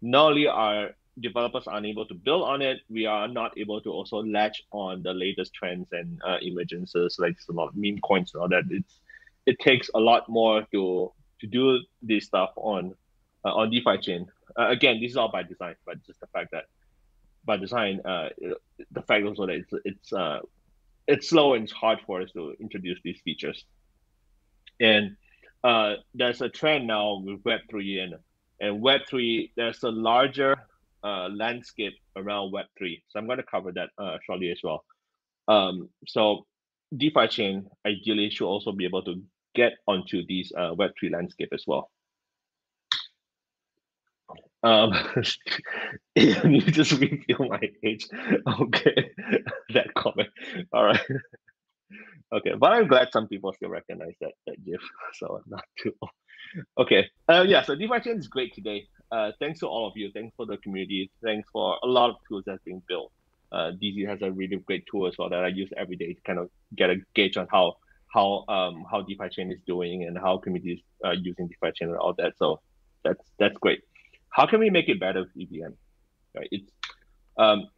not 0.00 0.30
only 0.30 0.46
are 0.46 0.90
developers 1.20 1.64
unable 1.66 2.06
to 2.06 2.14
build 2.14 2.42
on 2.44 2.62
it, 2.62 2.80
we 2.88 3.06
are 3.06 3.26
not 3.26 3.56
able 3.58 3.80
to 3.80 3.90
also 3.90 4.22
latch 4.22 4.62
on 4.70 5.02
the 5.02 5.12
latest 5.12 5.52
trends 5.54 5.88
and 5.92 6.20
emergences, 6.22 7.18
like 7.18 7.36
lot 7.48 7.68
of 7.68 7.76
meme 7.76 7.98
coins 7.98 8.32
and 8.34 8.42
all 8.42 8.48
that. 8.48 8.64
It's 8.70 9.00
it 9.46 9.58
takes 9.60 9.90
a 9.94 9.98
lot 9.98 10.28
more 10.28 10.66
to 10.72 11.12
to 11.40 11.46
do 11.46 11.80
this 12.02 12.26
stuff 12.26 12.50
on 12.56 12.94
uh, 13.44 13.54
on 13.54 13.70
DeFi 13.70 13.98
chain. 13.98 14.26
Uh, 14.58 14.68
again, 14.68 15.00
this 15.00 15.12
is 15.12 15.16
all 15.16 15.30
by 15.30 15.42
design, 15.42 15.74
but 15.86 16.04
just 16.04 16.20
the 16.20 16.26
fact 16.28 16.50
that 16.52 16.64
by 17.44 17.56
design, 17.56 18.00
uh, 18.04 18.28
the 18.90 19.02
fact 19.02 19.24
also 19.24 19.46
that 19.46 19.56
it's 19.56 19.72
it's 19.84 20.12
it's 21.08 21.30
slow 21.30 21.54
and 21.54 21.64
it's 21.64 21.72
hard 21.72 21.98
for 22.06 22.20
us 22.22 22.30
to 22.32 22.54
introduce 22.60 22.98
these 23.02 23.20
features. 23.24 23.64
And 24.78 25.16
uh, 25.64 25.94
there's 26.14 26.42
a 26.42 26.48
trend 26.48 26.86
now 26.86 27.22
with 27.24 27.42
Web3 27.42 28.04
and 28.04 28.14
and 28.60 28.82
Web3. 28.82 29.50
There's 29.56 29.82
a 29.82 29.90
larger 29.90 30.56
uh, 31.02 31.28
landscape 31.28 31.94
around 32.16 32.52
Web3. 32.52 33.02
So 33.08 33.18
I'm 33.18 33.26
going 33.26 33.38
to 33.38 33.44
cover 33.44 33.72
that 33.72 33.90
uh, 33.98 34.18
shortly 34.24 34.50
as 34.50 34.60
well. 34.62 34.84
Um, 35.48 35.88
so 36.06 36.46
DeFi 36.96 37.28
chain 37.28 37.68
ideally 37.86 38.30
should 38.30 38.46
also 38.46 38.72
be 38.72 38.84
able 38.84 39.02
to 39.04 39.22
get 39.54 39.72
onto 39.86 40.26
these 40.26 40.52
uh, 40.56 40.74
Web3 40.74 41.12
landscape 41.12 41.48
as 41.52 41.64
well. 41.66 41.90
Um, 44.62 44.92
you 46.16 46.60
just 46.60 46.92
reveal 46.92 47.48
my 47.48 47.60
age. 47.84 48.08
Okay, 48.60 49.10
that 49.74 49.94
comment. 49.94 50.28
All 50.72 50.84
right. 50.84 51.00
Okay, 52.30 52.52
but 52.58 52.72
I'm 52.72 52.88
glad 52.88 53.08
some 53.10 53.26
people 53.26 53.54
still 53.54 53.70
recognize 53.70 54.12
that 54.20 54.32
that 54.46 54.62
GIF, 54.62 54.82
so 55.14 55.40
not 55.46 55.64
too. 55.82 55.94
Okay, 56.76 57.06
uh, 57.26 57.44
yeah. 57.48 57.62
So 57.62 57.74
DeFi 57.74 58.00
chain 58.00 58.18
is 58.18 58.26
great 58.28 58.54
today. 58.54 58.86
Uh, 59.10 59.32
thanks 59.40 59.60
to 59.60 59.66
all 59.66 59.86
of 59.86 59.94
you. 59.96 60.10
Thanks 60.12 60.36
for 60.36 60.44
the 60.44 60.58
community. 60.58 61.10
Thanks 61.24 61.48
for 61.50 61.78
a 61.82 61.86
lot 61.86 62.10
of 62.10 62.16
tools 62.28 62.44
that's 62.46 62.62
being 62.64 62.82
built. 62.86 63.12
Uh, 63.50 63.72
DZ 63.82 64.06
has 64.06 64.20
a 64.20 64.30
really 64.30 64.56
great 64.56 64.84
tool 64.90 65.06
as 65.06 65.16
well 65.18 65.30
that 65.30 65.42
I 65.42 65.48
use 65.48 65.70
every 65.78 65.96
day 65.96 66.12
to 66.12 66.20
kind 66.26 66.38
of 66.38 66.50
get 66.76 66.90
a 66.90 66.96
gauge 67.14 67.38
on 67.38 67.46
how 67.50 67.76
how 68.12 68.44
um 68.48 68.84
how 68.90 69.02
DeFi 69.02 69.28
chain 69.30 69.50
is 69.50 69.60
doing 69.66 70.04
and 70.04 70.18
how 70.18 70.36
communities 70.36 70.80
are 71.04 71.14
using 71.14 71.48
DeFi 71.48 71.72
chain 71.74 71.88
and 71.88 71.96
all 71.96 72.14
that. 72.18 72.36
So 72.36 72.60
that's 73.04 73.24
that's 73.38 73.56
great. 73.58 73.80
How 74.30 74.46
can 74.46 74.60
we 74.60 74.70
make 74.70 74.88
it 74.88 75.00
better 75.00 75.20
with 75.20 75.30
EVM? 75.40 75.72
Right. 76.36 76.48
It's 76.50 76.70
um 77.36 77.68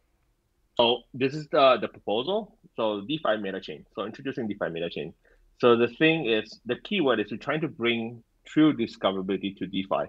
so 0.77 1.01
this 1.13 1.33
is 1.33 1.47
the 1.49 1.77
the 1.79 1.87
proposal. 1.87 2.57
So 2.75 3.01
DeFi 3.01 3.37
meta 3.37 3.59
chain. 3.59 3.85
So 3.95 4.05
introducing 4.05 4.47
DeFi 4.47 4.69
meta 4.69 4.89
chain. 4.89 5.13
So 5.59 5.75
the 5.75 5.87
thing 5.87 6.25
is 6.25 6.59
the 6.65 6.75
keyword 6.75 7.19
is 7.19 7.31
we're 7.31 7.37
trying 7.37 7.61
to 7.61 7.67
bring 7.67 8.23
true 8.45 8.73
discoverability 8.73 9.55
to 9.57 9.67
DeFi. 9.67 10.05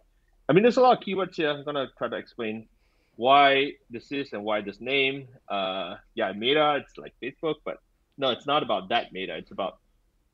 I 0.48 0.52
mean, 0.52 0.62
there's 0.62 0.76
a 0.76 0.80
lot 0.80 0.98
of 0.98 1.04
keywords 1.04 1.36
here. 1.36 1.50
I'm 1.50 1.64
gonna 1.64 1.88
try 1.98 2.08
to 2.08 2.16
explain 2.16 2.68
why 3.16 3.72
this 3.90 4.10
is 4.10 4.32
and 4.32 4.44
why 4.44 4.60
this 4.62 4.80
name. 4.80 5.28
Uh, 5.48 5.96
yeah, 6.14 6.32
meta. 6.32 6.82
It's 6.82 6.96
like 6.96 7.14
Facebook, 7.22 7.56
but 7.64 7.76
no, 8.18 8.30
it's 8.30 8.46
not 8.46 8.62
about 8.62 8.88
that 8.88 9.12
meta. 9.12 9.36
It's 9.36 9.52
about 9.52 9.78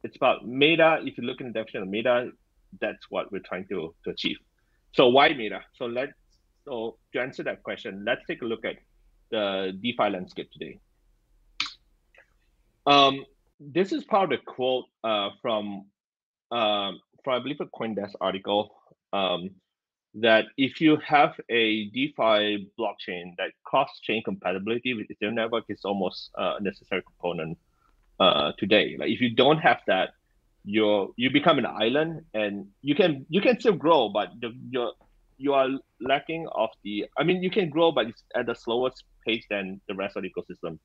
it's 0.05 0.17
about 0.17 0.47
meta. 0.47 1.01
If 1.03 1.19
you 1.19 1.25
look 1.25 1.41
in 1.41 1.49
the 1.49 1.53
definition 1.53 1.83
of 1.83 1.89
meta, 1.89 2.31
that's 2.81 3.07
what 3.11 3.33
we're 3.33 3.41
trying 3.41 3.67
to 3.69 3.95
to 4.05 4.11
achieve. 4.11 4.37
So 4.93 5.09
why 5.09 5.33
meta? 5.35 5.61
So 5.75 5.87
let's 5.87 6.13
so 6.65 6.99
to 7.13 7.21
answer 7.21 7.43
that 7.45 7.63
question, 7.63 8.05
let's 8.05 8.23
take 8.27 8.43
a 8.43 8.45
look 8.45 8.65
at 8.65 8.77
the 9.31 9.73
DeFi 9.81 10.11
landscape 10.11 10.51
today. 10.53 10.81
Um, 12.87 13.25
this 13.61 13.93
is 13.93 14.05
part 14.05 14.25
of 14.25 14.31
the 14.31 14.45
quote 14.45 14.87
uh, 15.05 15.31
from 15.43 15.87
um, 16.51 17.01
from 17.25 17.35
I 17.35 17.39
believe 17.41 17.61
a 17.61 17.67
CoinDesk 17.67 18.13
article 18.21 18.75
um, 19.13 19.51
that 20.15 20.47
if 20.57 20.81
you 20.81 20.97
have 20.97 21.39
a 21.51 21.89
DeFi 21.91 22.71
blockchain 22.79 23.35
that 23.37 23.53
cross-chain 23.65 24.23
compatibility 24.25 24.95
with 24.95 25.07
Ethereum 25.09 25.35
network 25.35 25.65
is 25.69 25.81
almost 25.85 26.31
uh, 26.39 26.55
a 26.59 26.63
necessary 26.63 27.03
component 27.03 27.59
uh, 28.21 28.53
today. 28.59 28.97
Like 28.99 29.11
if 29.11 29.21
you 29.21 29.35
don't 29.35 29.59
have 29.59 29.81
that, 29.87 30.11
you're 30.69 31.09
you 31.17 31.31
become 31.31 31.59
an 31.59 31.67
island, 31.67 32.23
and 32.35 32.67
you 32.83 32.95
can 32.95 33.25
you 33.31 33.41
can 33.41 33.59
still 33.59 33.73
grow, 33.73 34.11
but 34.11 34.29
the, 34.41 34.51
you're 34.71 34.93
you 35.39 35.55
are 35.55 35.69
lacking 36.01 36.47
of 36.55 36.69
the. 36.85 37.07
I 37.17 37.25
mean, 37.25 37.43
you 37.43 37.51
can 37.51 37.71
grow, 37.71 37.91
but 37.91 38.07
it's 38.07 38.23
at 38.35 38.49
a 38.51 38.55
slower 38.55 38.91
pace 39.27 39.47
than 39.49 39.81
the 39.89 39.95
rest 39.95 40.17
of 40.17 40.25
the 40.25 40.31
ecosystem. 40.31 40.79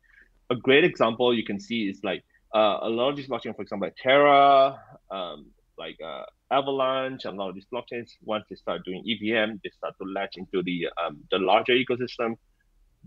A 0.50 0.56
great 0.56 0.86
example 0.86 1.34
you 1.34 1.44
can 1.44 1.60
see 1.60 1.90
is 1.90 2.00
like 2.04 2.24
uh, 2.56 2.78
a 2.84 2.90
lot 2.90 3.10
of 3.10 3.18
these 3.18 3.28
blockchains, 3.28 3.56
for 3.56 3.64
example, 3.64 3.88
like 3.88 3.96
Terra, 4.02 4.80
um, 5.12 5.48
like 5.78 5.98
uh, 6.06 6.24
Avalanche, 6.52 7.26
a 7.26 7.32
lot 7.32 7.50
of 7.50 7.56
these 7.56 7.68
blockchains, 7.74 8.12
once 8.24 8.46
they 8.50 8.56
start 8.56 8.86
doing 8.86 9.04
EVM, 9.06 9.60
they 9.64 9.72
start 9.76 9.96
to 10.02 10.08
latch 10.08 10.36
into 10.38 10.64
the 10.64 10.88
um, 11.04 11.20
the 11.30 11.40
larger 11.40 11.74
ecosystem. 11.74 12.36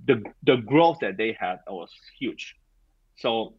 The 0.07 0.22
the 0.43 0.57
growth 0.57 0.99
that 1.01 1.16
they 1.16 1.35
had 1.41 1.57
was 1.68 1.91
huge. 2.18 2.55
So 3.16 3.55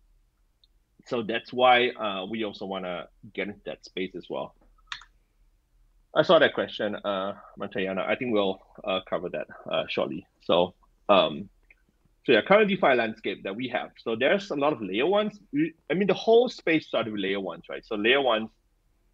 so 1.07 1.23
that's 1.23 1.53
why 1.53 1.89
uh, 1.89 2.25
we 2.25 2.43
also 2.43 2.65
want 2.65 2.85
to 2.85 3.07
get 3.33 3.47
into 3.47 3.61
that 3.65 3.83
space 3.85 4.15
as 4.15 4.27
well. 4.29 4.55
I 6.15 6.23
saw 6.23 6.39
that 6.39 6.53
question, 6.53 6.95
uh. 6.95 7.33
I 7.61 8.15
think 8.15 8.33
we'll 8.33 8.59
uh, 8.83 9.01
cover 9.09 9.29
that 9.29 9.47
uh, 9.71 9.83
shortly. 9.87 10.25
So, 10.41 10.73
um, 11.09 11.49
so 12.25 12.31
yeah, 12.33 12.41
current 12.41 12.69
DeFi 12.69 12.95
landscape 12.95 13.43
that 13.43 13.55
we 13.55 13.67
have. 13.69 13.91
So 14.03 14.15
there's 14.15 14.49
a 14.49 14.55
lot 14.55 14.73
of 14.73 14.81
layer 14.81 15.05
ones. 15.05 15.39
I 15.89 15.93
mean, 15.93 16.07
the 16.07 16.13
whole 16.13 16.49
space 16.49 16.87
started 16.87 17.13
with 17.13 17.21
layer 17.21 17.39
ones, 17.39 17.63
right? 17.69 17.85
So 17.85 17.95
layer 17.95 18.21
ones, 18.21 18.49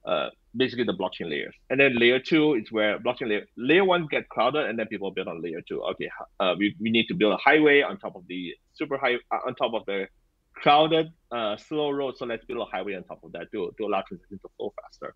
uh, 0.05 0.29
basically 0.55 0.85
the 0.85 0.93
blockchain 0.93 1.29
layers, 1.29 1.53
and 1.69 1.79
then 1.79 1.95
layer 1.97 2.19
two 2.19 2.53
is 2.55 2.71
where 2.71 2.99
blockchain 2.99 3.29
layer 3.29 3.45
layer 3.57 3.85
one 3.85 4.07
get 4.07 4.29
crowded, 4.29 4.67
and 4.67 4.79
then 4.79 4.87
people 4.87 5.11
build 5.11 5.27
on 5.27 5.41
layer 5.41 5.61
two. 5.61 5.81
Okay, 5.83 6.09
uh, 6.39 6.55
we 6.57 6.75
we 6.79 6.89
need 6.89 7.07
to 7.07 7.13
build 7.13 7.33
a 7.33 7.37
highway 7.37 7.81
on 7.81 7.97
top 7.97 8.15
of 8.15 8.25
the 8.27 8.55
super 8.73 8.97
high 8.97 9.15
uh, 9.31 9.39
on 9.45 9.55
top 9.55 9.73
of 9.73 9.85
the 9.85 10.07
crowded, 10.53 11.11
uh, 11.31 11.57
slow 11.57 11.91
road. 11.91 12.17
So 12.17 12.25
let's 12.25 12.45
build 12.45 12.61
a 12.67 12.71
highway 12.71 12.95
on 12.95 13.03
top 13.03 13.23
of 13.23 13.31
that 13.33 13.51
to, 13.51 13.73
to 13.77 13.85
allow 13.85 14.01
transition 14.01 14.39
to 14.39 14.49
flow 14.57 14.73
faster. 14.81 15.15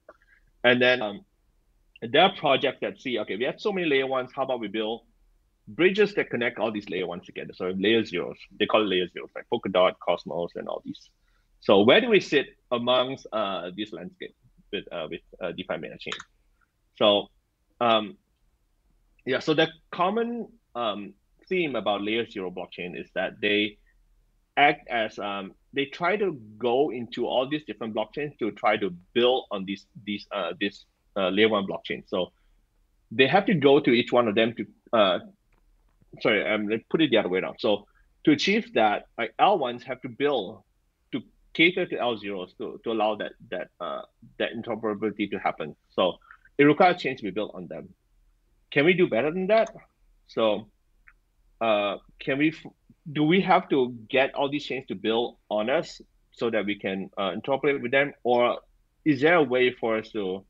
And 0.63 0.81
then 0.81 1.01
um, 1.01 1.21
there 2.01 2.23
are 2.23 2.35
projects 2.35 2.79
that 2.81 2.99
see, 2.99 3.19
okay, 3.19 3.35
we 3.35 3.45
have 3.45 3.59
so 3.59 3.71
many 3.71 3.87
layer 3.87 4.07
ones. 4.07 4.31
How 4.35 4.43
about 4.43 4.59
we 4.59 4.67
build 4.67 5.01
bridges 5.67 6.13
that 6.15 6.29
connect 6.29 6.59
all 6.59 6.71
these 6.71 6.89
layer 6.89 7.07
ones 7.07 7.25
together? 7.25 7.53
So 7.53 7.73
layer 7.77 8.03
zeros, 8.03 8.37
they 8.59 8.65
call 8.65 8.81
it 8.81 8.85
layer 8.85 9.07
zeros, 9.07 9.29
like 9.35 9.45
Polkadot, 9.51 9.93
Cosmos, 9.99 10.51
and 10.55 10.67
all 10.67 10.81
these. 10.85 11.09
So 11.61 11.81
where 11.81 12.01
do 12.01 12.09
we 12.09 12.19
sit 12.19 12.47
amongst 12.71 13.27
uh, 13.31 13.71
this 13.75 13.91
landscape 13.91 14.35
with 14.71 14.85
uh, 14.91 15.07
with 15.09 15.21
uh, 15.41 15.51
DeFi? 15.51 16.11
So 16.95 17.27
um, 17.81 18.17
yeah, 19.25 19.39
so 19.39 19.53
the 19.53 19.67
common 19.91 20.47
um, 20.75 21.13
theme 21.49 21.75
about 21.75 22.01
layer 22.01 22.29
zero 22.29 22.51
blockchain 22.51 22.99
is 22.99 23.09
that 23.15 23.41
they 23.41 23.77
act 24.57 24.87
as 24.89 25.17
um, 25.19 25.53
they 25.73 25.85
try 25.85 26.17
to 26.17 26.33
go 26.57 26.91
into 26.91 27.25
all 27.25 27.47
these 27.47 27.63
different 27.65 27.93
blockchains 27.95 28.37
to 28.39 28.51
try 28.51 28.75
to 28.77 28.89
build 29.13 29.45
on 29.51 29.65
these 29.65 29.85
these 30.05 30.27
uh, 30.31 30.53
this 30.59 30.85
uh, 31.15 31.29
layer 31.29 31.49
one 31.49 31.65
blockchain. 31.65 32.03
So 32.07 32.31
they 33.11 33.27
have 33.27 33.45
to 33.45 33.53
go 33.53 33.79
to 33.79 33.91
each 33.91 34.11
one 34.11 34.27
of 34.27 34.35
them 34.35 34.53
to 34.55 34.65
uh, 34.97 35.19
sorry, 36.21 36.47
um, 36.47 36.67
let's 36.67 36.83
put 36.89 37.01
it 37.01 37.11
the 37.11 37.17
other 37.17 37.29
way 37.29 37.39
around. 37.39 37.57
So 37.59 37.85
to 38.25 38.31
achieve 38.31 38.73
that, 38.73 39.07
like 39.17 39.33
L 39.39 39.57
ones 39.57 39.83
have 39.83 40.01
to 40.01 40.09
build 40.09 40.63
to 41.11 41.21
cater 41.53 41.85
to 41.85 41.97
L 41.97 42.17
zeros 42.17 42.53
to, 42.57 42.79
to 42.83 42.91
allow 42.91 43.15
that 43.15 43.33
that 43.51 43.69
uh, 43.79 44.01
that 44.39 44.49
interoperability 44.53 45.29
to 45.31 45.37
happen. 45.37 45.75
So 45.89 46.17
it 46.57 46.63
requires 46.63 47.01
change 47.01 47.19
to 47.19 47.23
be 47.23 47.31
built 47.31 47.51
on 47.53 47.67
them. 47.67 47.89
Can 48.71 48.85
we 48.85 48.93
do 48.93 49.07
better 49.07 49.31
than 49.31 49.47
that? 49.47 49.69
So 50.27 50.67
uh, 51.61 51.97
can 52.19 52.37
we 52.37 52.53
do 53.11 53.23
we 53.23 53.41
have 53.41 53.69
to 53.69 53.95
get 54.09 54.33
all 54.35 54.49
these 54.49 54.65
chains 54.65 54.85
to 54.87 54.95
build 54.95 55.37
on 55.49 55.69
us 55.69 56.01
so 56.31 56.49
that 56.49 56.65
we 56.65 56.75
can 56.75 57.09
uh, 57.17 57.31
interoperate 57.31 57.81
with 57.81 57.91
them, 57.91 58.13
or 58.23 58.59
is 59.05 59.21
there 59.21 59.35
a 59.35 59.43
way 59.43 59.71
for 59.71 59.97
us 59.97 60.09
to 60.09 60.45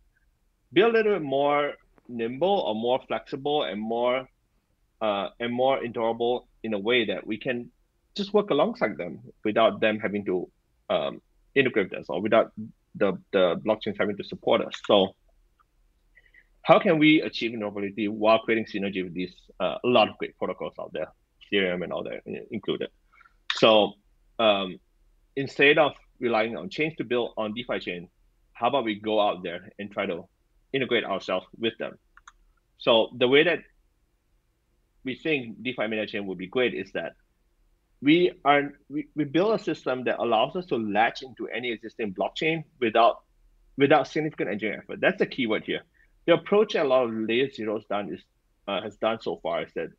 be 0.74 0.82
a 0.82 0.88
little 0.88 1.14
bit 1.14 1.22
more 1.22 1.74
nimble 2.10 2.60
or 2.68 2.76
more 2.76 3.00
flexible 3.08 3.64
and 3.64 3.80
more 3.80 4.28
uh, 5.02 5.30
and 5.40 5.54
more 5.54 5.80
interoperable 5.80 6.46
in 6.64 6.74
a 6.74 6.80
way 6.80 7.06
that 7.06 7.26
we 7.26 7.38
can 7.38 7.70
just 8.16 8.34
work 8.34 8.50
alongside 8.50 8.98
them 8.98 9.20
without 9.46 9.80
them 9.80 10.00
having 10.00 10.26
to 10.26 10.50
um, 10.90 11.22
integrate 11.54 11.94
us 11.94 12.06
or 12.10 12.22
without 12.22 12.52
the 12.96 13.14
the 13.32 13.62
blockchains 13.66 13.96
having 14.00 14.18
to 14.18 14.24
support 14.24 14.62
us. 14.62 14.74
So 14.86 15.16
how 16.64 16.80
can 16.80 16.98
we 16.98 17.22
achieve 17.22 17.52
interoperability 17.52 18.10
while 18.10 18.40
creating 18.40 18.66
synergy 18.66 19.04
with 19.04 19.14
these 19.14 19.36
uh, 19.60 19.78
a 19.84 19.88
lot 19.88 20.10
of 20.10 20.18
great 20.18 20.38
protocols 20.38 20.74
out 20.80 20.92
there? 20.92 21.08
Ethereum 21.52 21.84
and 21.84 21.92
all 21.92 22.04
that 22.04 22.22
included. 22.52 22.90
So 23.56 23.94
um, 24.40 24.80
instead 25.36 25.78
of 25.78 25.94
relying 26.20 26.58
on 26.58 26.70
chains 26.70 26.96
to 26.98 27.04
build 27.04 27.34
on 27.38 27.54
DeFi 27.54 27.80
chain, 27.80 28.10
how 28.54 28.68
about 28.68 28.86
we 28.86 28.96
go 28.96 29.22
out 29.22 29.44
there 29.44 29.70
and 29.80 29.92
try 29.92 30.06
to 30.06 30.28
integrate 30.74 31.06
ourselves 31.06 31.46
with 31.58 31.78
them? 31.78 31.98
So 32.78 33.10
the 33.18 33.28
way 33.28 33.44
that 33.44 33.60
we 35.04 35.16
think 35.16 35.64
DeFi 35.64 35.88
meta 35.88 36.06
chain 36.06 36.26
would 36.26 36.38
be 36.38 36.48
great 36.48 36.74
is 36.74 36.92
that 36.94 37.14
we 38.02 38.32
are 38.46 38.74
we, 38.90 39.08
we 39.16 39.24
build 39.24 39.60
a 39.60 39.64
system 39.64 40.04
that 40.04 40.20
allows 40.20 40.56
us 40.56 40.66
to 40.68 40.76
latch 40.78 41.24
into 41.24 41.48
any 41.48 41.72
existing 41.72 42.14
blockchain 42.14 42.64
without 42.80 43.24
without 43.78 44.08
significant 44.08 44.50
engineering 44.50 44.82
effort. 44.84 45.00
That's 45.02 45.18
the 45.18 45.26
keyword 45.26 45.64
here. 45.64 45.82
The 46.26 46.34
approach 46.34 46.76
a 46.76 46.84
lot 46.84 47.06
of 47.06 47.14
layer 47.14 47.50
zeros 47.50 47.86
done 47.86 48.14
is 48.14 48.22
uh, 48.68 48.82
has 48.82 48.98
done 48.98 49.20
so 49.22 49.40
far 49.42 49.64
is 49.64 49.72
that 49.76 49.90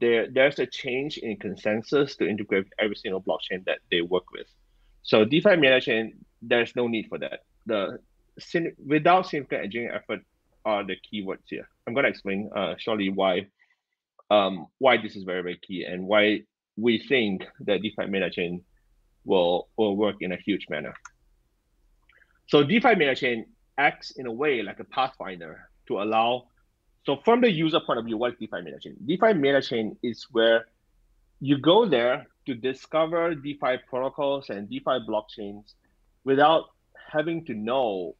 there 0.00 0.28
there's 0.30 0.58
a 0.58 0.66
change 0.66 1.18
in 1.18 1.36
consensus 1.36 2.16
to 2.16 2.28
integrate 2.28 2.66
every 2.78 2.96
single 2.96 3.22
blockchain 3.22 3.64
that 3.66 3.78
they 3.90 4.00
work 4.00 4.30
with. 4.32 4.46
So 5.02 5.24
DeFi 5.24 5.56
meta 5.56 5.80
chain, 5.80 6.14
there's 6.42 6.74
no 6.76 6.88
need 6.88 7.06
for 7.08 7.18
that. 7.18 7.40
The 7.66 7.98
without 8.84 9.26
significant 9.26 9.64
engineering 9.64 9.94
effort 9.94 10.20
are 10.64 10.84
the 10.84 10.96
keywords 10.96 11.46
here. 11.46 11.68
I'm 11.86 11.94
going 11.94 12.04
to 12.04 12.10
explain 12.10 12.50
uh, 12.54 12.74
shortly 12.78 13.08
why 13.08 13.46
um, 14.30 14.66
why 14.78 14.96
this 14.96 15.16
is 15.16 15.22
very 15.22 15.42
very 15.42 15.58
key 15.66 15.84
and 15.84 16.06
why 16.06 16.42
we 16.76 16.98
think 16.98 17.46
that 17.60 17.82
DeFi 17.82 18.06
meta 18.06 18.30
chain 18.30 18.62
will 19.24 19.68
will 19.76 19.96
work 19.96 20.16
in 20.20 20.32
a 20.32 20.36
huge 20.36 20.66
manner. 20.68 20.94
So 22.48 22.62
DeFi 22.62 23.14
chain 23.14 23.46
acts 23.78 24.12
in 24.12 24.26
a 24.26 24.32
way 24.32 24.62
like 24.62 24.80
a 24.80 24.84
pathfinder 24.84 25.68
to 25.88 26.00
allow. 26.00 26.48
So 27.06 27.18
from 27.24 27.40
the 27.40 27.50
user 27.50 27.78
point 27.78 28.00
of 28.00 28.04
view, 28.04 28.16
what 28.16 28.32
is 28.32 28.38
DeFi 28.40 28.62
chain? 28.82 28.96
DeFi 29.06 29.60
chain 29.60 29.96
is 30.02 30.26
where 30.32 30.66
you 31.40 31.56
go 31.56 31.86
there 31.86 32.26
to 32.46 32.54
discover 32.54 33.32
DeFi 33.32 33.76
protocols 33.88 34.50
and 34.50 34.68
DeFi 34.68 35.06
blockchains 35.08 35.74
without 36.24 36.64
having 37.12 37.44
to 37.44 37.54
know 37.54 38.16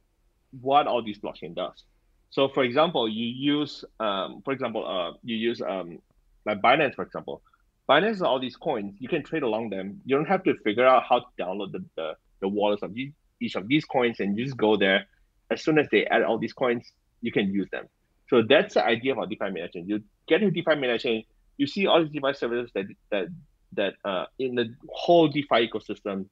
what 0.60 0.86
all 0.86 1.02
these 1.02 1.18
blockchain 1.18 1.52
does. 1.52 1.82
So 2.30 2.48
for 2.48 2.62
example, 2.62 3.08
you 3.08 3.26
use, 3.26 3.84
um, 3.98 4.40
for 4.44 4.52
example, 4.52 4.86
uh, 4.86 5.16
you 5.24 5.34
use 5.34 5.60
um, 5.60 5.98
like 6.44 6.62
Binance, 6.62 6.94
for 6.94 7.02
example. 7.02 7.42
Binance 7.88 8.20
all 8.20 8.38
these 8.38 8.56
coins. 8.56 8.94
You 9.00 9.08
can 9.08 9.24
trade 9.24 9.42
along 9.42 9.70
them. 9.70 10.00
You 10.04 10.14
don't 10.14 10.28
have 10.28 10.44
to 10.44 10.54
figure 10.62 10.86
out 10.86 11.02
how 11.08 11.20
to 11.20 11.26
download 11.40 11.72
the, 11.72 11.84
the, 11.96 12.12
the 12.40 12.46
wallets 12.46 12.84
of 12.84 12.96
each 12.96 13.56
of 13.56 13.66
these 13.66 13.84
coins 13.84 14.20
and 14.20 14.38
you 14.38 14.44
just 14.44 14.56
go 14.56 14.76
there. 14.76 15.06
As 15.50 15.64
soon 15.64 15.76
as 15.80 15.88
they 15.90 16.06
add 16.06 16.22
all 16.22 16.38
these 16.38 16.52
coins, 16.52 16.92
you 17.20 17.32
can 17.32 17.52
use 17.52 17.68
them. 17.72 17.86
So 18.28 18.42
that's 18.42 18.74
the 18.74 18.84
idea 18.84 19.12
of 19.12 19.18
our 19.18 19.26
DeFi 19.26 19.50
meta 19.50 19.68
chain. 19.68 19.88
You 19.88 20.02
get 20.26 20.42
into 20.42 20.54
DeFi 20.54 20.76
meta 20.76 20.98
chain, 20.98 21.24
you 21.56 21.66
see 21.66 21.86
all 21.86 22.02
these 22.02 22.12
DeFi 22.12 22.34
services 22.34 22.70
that 22.74 22.86
that 23.10 23.26
that 23.72 23.94
uh, 24.04 24.26
in 24.38 24.54
the 24.54 24.74
whole 24.88 25.28
DeFi 25.28 25.68
ecosystem, 25.68 26.26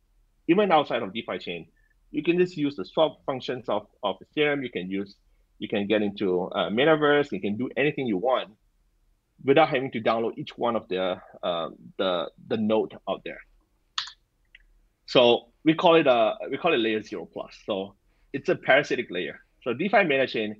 even 0.49 0.73
outside 0.73 1.03
of 1.03 1.13
DeFi 1.13 1.39
chain, 1.39 1.67
you 2.11 2.23
can 2.23 2.39
just 2.39 2.57
use 2.57 2.77
the 2.77 2.85
swap 2.85 3.25
functions 3.27 3.69
of, 3.69 3.87
of 4.03 4.17
Ethereum. 4.25 4.63
You 4.63 4.71
can 4.71 4.91
use, 4.91 5.17
you 5.59 5.69
can 5.69 5.87
get 5.87 6.03
into 6.03 6.43
uh, 6.43 6.71
Metaverse. 6.71 7.33
You 7.33 7.41
can 7.41 7.57
do 7.57 7.69
anything 7.77 8.07
you 8.07 8.19
want 8.19 8.51
without 9.45 9.69
having 9.69 9.91
to 9.93 10.01
download 10.01 10.33
each 10.37 10.57
one 10.57 10.77
of 10.77 10.89
the 10.89 11.21
uh, 11.43 11.71
the 11.99 12.31
the 12.49 12.57
node 12.57 12.97
out 13.09 13.23
there. 13.25 13.41
So 15.07 15.49
we 15.65 15.75
call 15.75 15.97
it 15.97 16.07
a 16.07 16.35
we 16.51 16.57
call 16.57 16.73
it 16.73 16.79
layer 16.79 17.03
zero 17.03 17.29
plus. 17.33 17.57
So 17.67 17.95
it's 18.33 18.49
a 18.49 18.57
parasitic 18.57 19.11
layer. 19.11 19.41
So 19.63 19.75
DeFi 19.75 20.05
meta 20.05 20.27
chain, 20.27 20.57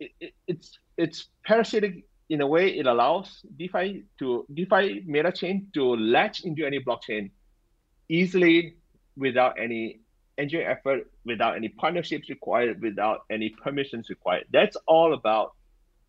it, 0.00 0.10
it, 0.20 0.32
it's 0.46 0.78
it's 0.96 1.28
parasitic 1.44 2.04
in 2.30 2.40
a 2.40 2.46
way 2.46 2.68
it 2.78 2.86
allows 2.86 3.42
DeFi 3.58 4.04
to 4.18 4.46
DeFi 4.54 5.02
meta 5.06 5.32
chain 5.32 5.68
to 5.74 5.96
latch 5.96 6.44
into 6.44 6.64
any 6.64 6.80
blockchain 6.80 7.30
easily 8.08 8.76
without 9.16 9.58
any 9.60 10.00
engineering 10.38 10.70
effort, 10.70 11.10
without 11.24 11.56
any 11.56 11.68
partnerships 11.68 12.28
required, 12.28 12.80
without 12.80 13.20
any 13.30 13.50
permissions 13.50 14.08
required. 14.08 14.44
That's 14.52 14.76
all 14.86 15.14
about 15.14 15.52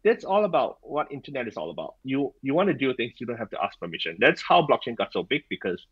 that's 0.03 0.25
all 0.25 0.43
about 0.43 0.77
what 0.81 1.09
internet 1.11 1.47
is 1.47 1.55
all 1.55 1.71
about. 1.71 1.95
You 2.03 2.33
you 2.41 2.53
want 2.53 2.67
to 2.67 2.73
do 2.73 2.93
things 2.93 3.13
you 3.19 3.25
don't 3.25 3.37
have 3.37 3.49
to 3.51 3.63
ask 3.63 3.79
permission. 3.79 4.17
That's 4.19 4.41
how 4.41 4.65
blockchain 4.65 4.95
got 4.95 5.13
so 5.13 5.23
big 5.23 5.43
because 5.49 5.85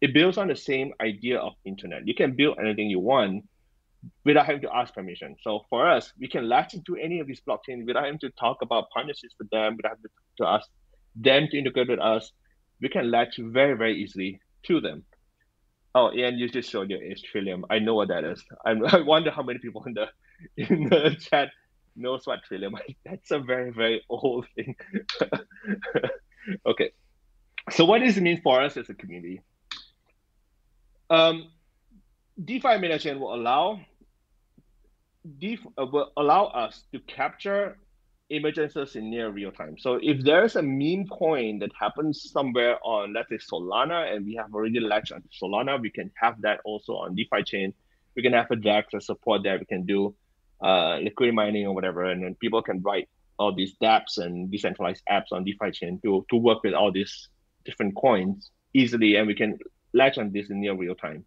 it 0.00 0.12
builds 0.12 0.38
on 0.38 0.48
the 0.48 0.56
same 0.56 0.92
idea 1.00 1.38
of 1.38 1.54
internet. 1.64 2.06
You 2.06 2.14
can 2.14 2.36
build 2.36 2.58
anything 2.60 2.90
you 2.90 3.00
want 3.00 3.44
without 4.24 4.46
having 4.46 4.62
to 4.62 4.74
ask 4.74 4.94
permission. 4.94 5.36
So 5.42 5.60
for 5.70 5.88
us, 5.88 6.12
we 6.18 6.28
can 6.28 6.48
latch 6.48 6.74
into 6.74 6.96
any 6.96 7.20
of 7.20 7.26
these 7.26 7.40
blockchains 7.40 7.86
without 7.86 8.04
having 8.04 8.20
to 8.20 8.30
talk 8.30 8.58
about 8.62 8.90
partnerships 8.90 9.34
with 9.38 9.50
them, 9.50 9.76
without 9.76 9.90
having 9.90 10.04
to 10.38 10.46
ask 10.46 10.68
them 11.14 11.48
to 11.50 11.58
integrate 11.58 11.88
with 11.88 12.00
us. 12.00 12.32
We 12.80 12.88
can 12.88 13.10
latch 13.10 13.36
very, 13.38 13.76
very 13.76 14.02
easily 14.02 14.40
to 14.64 14.80
them. 14.80 15.04
Oh, 15.94 16.10
and 16.10 16.38
you 16.38 16.48
just 16.48 16.70
showed 16.70 16.90
your 16.90 17.00
Trillian. 17.00 17.62
I 17.70 17.78
know 17.78 17.94
what 17.94 18.08
that 18.08 18.22
is. 18.22 18.44
I, 18.66 18.72
I 18.92 19.00
wonder 19.00 19.30
how 19.30 19.42
many 19.42 19.58
people 19.58 19.82
in 19.84 19.94
the 19.94 20.06
in 20.58 20.90
the 20.90 21.16
chat 21.18 21.48
knows 21.96 22.26
what 22.26 22.40
Trillian. 22.48 22.72
That's 23.04 23.30
a 23.30 23.38
very, 23.38 23.72
very 23.72 24.02
old 24.10 24.46
thing. 24.54 24.76
okay. 26.66 26.92
So 27.70 27.86
what 27.86 28.00
does 28.00 28.18
it 28.18 28.22
mean 28.22 28.40
for 28.42 28.60
us 28.60 28.76
as 28.76 28.90
a 28.90 28.94
community? 28.94 29.40
Um, 31.08 31.50
DeFi 32.44 32.78
meta 32.78 32.98
chain 32.98 33.18
will 33.18 33.34
allow 33.34 33.80
DeFi, 35.38 35.66
uh, 35.78 35.86
will 35.86 36.12
allow 36.16 36.46
us 36.46 36.84
to 36.92 37.00
capture 37.00 37.78
emergencies 38.28 38.96
in 38.96 39.10
near 39.10 39.30
real 39.30 39.50
time. 39.50 39.78
So 39.78 39.98
if 40.02 40.22
there's 40.22 40.56
a 40.56 40.62
meme 40.62 41.06
coin 41.06 41.58
that 41.60 41.70
happens 41.78 42.30
somewhere 42.30 42.78
on, 42.84 43.14
let's 43.14 43.30
say 43.30 43.38
Solana, 43.38 44.14
and 44.14 44.26
we 44.26 44.34
have 44.34 44.52
already 44.54 44.80
latched 44.80 45.12
on 45.12 45.22
Solana, 45.40 45.80
we 45.80 45.90
can 45.90 46.10
have 46.16 46.40
that 46.42 46.60
also 46.64 46.94
on 46.94 47.14
DeFi 47.14 47.42
chain. 47.44 47.72
We 48.14 48.22
can 48.22 48.32
have 48.32 48.50
a 48.50 48.56
DEX 48.56 48.88
that 48.92 49.02
support 49.02 49.42
that. 49.44 49.60
We 49.60 49.66
can 49.66 49.86
do 49.86 50.14
uh, 50.60 50.98
liquidity 51.02 51.34
mining 51.34 51.66
or 51.66 51.74
whatever, 51.74 52.04
and 52.04 52.22
then 52.22 52.34
people 52.34 52.62
can 52.62 52.82
write 52.82 53.08
all 53.38 53.54
these 53.54 53.76
dApps 53.82 54.18
and 54.18 54.50
decentralized 54.50 55.02
apps 55.10 55.32
on 55.32 55.44
DeFi 55.44 55.70
chain 55.70 56.00
to 56.02 56.24
to 56.30 56.36
work 56.36 56.62
with 56.62 56.74
all 56.74 56.90
these 56.90 57.28
different 57.64 57.94
coins 57.96 58.50
easily, 58.74 59.16
and 59.16 59.26
we 59.26 59.34
can 59.34 59.58
latch 59.92 60.18
on 60.18 60.32
this 60.32 60.50
in 60.50 60.60
near 60.60 60.74
real 60.74 60.94
time. 60.94 61.24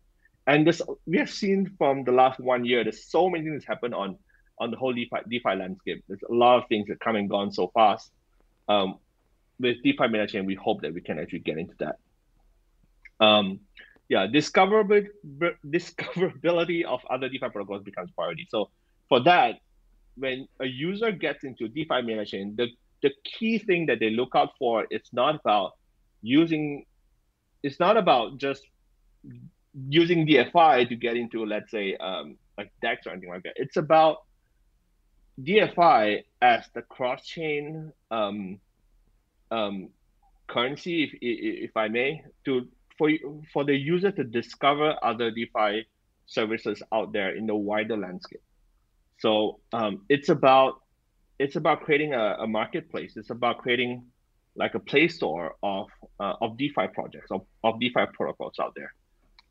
And 0.49 0.65
this 0.65 0.81
we 1.05 1.19
have 1.19 1.29
seen 1.29 1.71
from 1.77 2.03
the 2.03 2.11
last 2.11 2.39
one 2.39 2.65
year, 2.65 2.83
there's 2.83 3.05
so 3.05 3.29
many 3.29 3.43
things 3.43 3.63
happen 3.65 3.93
on 3.93 4.17
on 4.57 4.71
the 4.71 4.77
whole 4.77 4.91
DeFi, 4.91 5.17
DeFi 5.29 5.55
landscape. 5.55 6.03
There's 6.07 6.23
a 6.27 6.33
lot 6.33 6.57
of 6.57 6.67
things 6.67 6.87
that 6.87 6.99
come 6.99 7.15
and 7.15 7.29
gone 7.29 7.51
so 7.51 7.67
fast. 7.71 8.11
Um, 8.67 8.97
with 9.59 9.77
DeFi 9.83 10.25
chain, 10.25 10.45
we 10.47 10.55
hope 10.55 10.81
that 10.81 10.91
we 10.91 11.01
can 11.01 11.19
actually 11.19 11.39
get 11.39 11.59
into 11.59 11.75
that. 11.77 11.97
Um, 13.23 13.59
yeah, 14.09 14.25
discoverability, 14.25 15.09
discoverability 15.67 16.83
of 16.83 17.01
other 17.11 17.29
DeFi 17.29 17.49
protocols 17.49 17.83
becomes 17.83 18.09
priority. 18.11 18.47
So 18.49 18.71
for 19.07 19.19
that, 19.25 19.59
when 20.17 20.47
a 20.59 20.65
user 20.65 21.11
gets 21.11 21.43
into 21.43 21.67
DeFi 21.67 22.25
chain, 22.25 22.55
the, 22.57 22.69
the 23.03 23.11
key 23.23 23.59
thing 23.59 23.85
that 23.85 23.99
they 23.99 24.09
look 24.09 24.31
out 24.33 24.57
for 24.57 24.87
is 24.89 25.03
not 25.13 25.35
about 25.35 25.73
using, 26.23 26.85
it's 27.61 27.79
not 27.79 27.97
about 27.97 28.39
just 28.39 28.63
using 29.87 30.27
DFI 30.27 30.89
to 30.89 30.95
get 30.95 31.15
into, 31.15 31.45
let's 31.45 31.71
say, 31.71 31.95
um, 31.97 32.37
like 32.57 32.71
DEX 32.81 33.07
or 33.07 33.11
anything 33.11 33.29
like 33.29 33.43
that. 33.43 33.53
It's 33.55 33.77
about 33.77 34.23
DFI 35.41 36.23
as 36.41 36.65
the 36.73 36.81
cross-chain 36.81 37.91
um, 38.11 38.59
um, 39.51 39.89
currency, 40.47 41.03
if, 41.03 41.11
if 41.21 41.77
I 41.77 41.87
may, 41.87 42.23
to 42.45 42.67
for 42.97 43.09
for 43.53 43.63
the 43.63 43.75
user 43.75 44.11
to 44.11 44.23
discover 44.23 44.95
other 45.01 45.31
DeFi 45.31 45.87
services 46.25 46.83
out 46.91 47.13
there 47.13 47.35
in 47.35 47.47
the 47.47 47.55
wider 47.55 47.97
landscape. 47.97 48.43
So 49.19 49.59
um, 49.73 50.01
it's 50.09 50.29
about 50.29 50.81
it's 51.39 51.55
about 51.55 51.81
creating 51.81 52.13
a, 52.13 52.35
a, 52.39 52.47
marketplace. 52.47 53.13
It's 53.15 53.29
about 53.29 53.59
creating 53.59 54.05
like 54.55 54.75
a 54.75 54.79
play 54.79 55.07
store 55.07 55.55
of 55.63 55.87
uh, 56.19 56.33
of 56.41 56.57
DeFi 56.57 56.87
projects 56.93 57.31
of, 57.31 57.45
of 57.63 57.79
DeFi 57.79 58.05
protocols 58.13 58.55
out 58.59 58.73
there. 58.75 58.93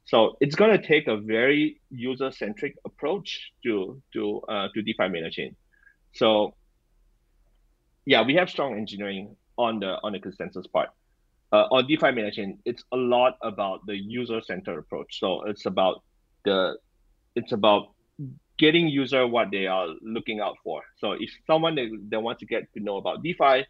So 0.08 0.38
it's 0.40 0.56
going 0.56 0.70
to 0.70 0.84
take 0.84 1.06
a 1.06 1.18
very 1.18 1.82
user 1.90 2.30
centric 2.32 2.76
approach 2.86 3.52
to 3.64 4.00
to 4.14 4.40
uh, 4.48 4.68
to 4.74 4.80
DeFi 4.80 5.30
chain. 5.30 5.54
So 6.14 6.54
yeah, 8.06 8.22
we 8.22 8.34
have 8.36 8.48
strong 8.48 8.78
engineering 8.78 9.36
on 9.58 9.80
the 9.80 9.98
on 10.02 10.12
the 10.12 10.18
consensus 10.18 10.66
part. 10.66 10.88
Uh, 11.52 11.66
on 11.70 11.86
DeFi 11.86 12.30
chain, 12.30 12.58
it's 12.64 12.82
a 12.92 12.96
lot 12.96 13.36
about 13.42 13.84
the 13.84 13.96
user 13.96 14.40
centered 14.40 14.78
approach. 14.78 15.20
So 15.20 15.42
it's 15.42 15.66
about 15.66 16.02
the 16.46 16.78
it's 17.36 17.52
about 17.52 17.92
getting 18.56 18.88
user 18.88 19.26
what 19.26 19.50
they 19.50 19.66
are 19.66 19.88
looking 20.00 20.40
out 20.40 20.56
for. 20.64 20.80
So 20.96 21.12
if 21.12 21.30
someone 21.46 21.74
that, 21.74 21.88
that 22.08 22.20
wants 22.22 22.40
to 22.40 22.46
get 22.46 22.72
to 22.72 22.80
know 22.80 22.96
about 22.96 23.22
DeFi, 23.22 23.66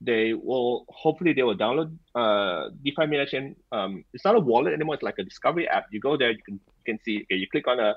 they 0.00 0.34
will 0.34 0.84
hopefully 0.88 1.32
they 1.32 1.42
will 1.42 1.56
download 1.56 1.96
uh, 2.14 2.70
DeFi 2.82 3.06
meta 3.06 3.26
chain. 3.26 3.56
Um, 3.72 4.04
it's 4.12 4.24
not 4.24 4.36
a 4.36 4.40
wallet 4.40 4.74
anymore. 4.74 4.94
It's 4.94 5.02
like 5.02 5.18
a 5.18 5.24
discovery 5.24 5.68
app. 5.68 5.86
You 5.90 6.00
go 6.00 6.16
there, 6.16 6.30
you 6.30 6.42
can 6.44 6.54
you 6.54 6.84
can 6.94 6.98
see. 7.02 7.22
Okay, 7.22 7.36
you 7.36 7.46
click 7.50 7.66
on 7.66 7.80
a 7.80 7.94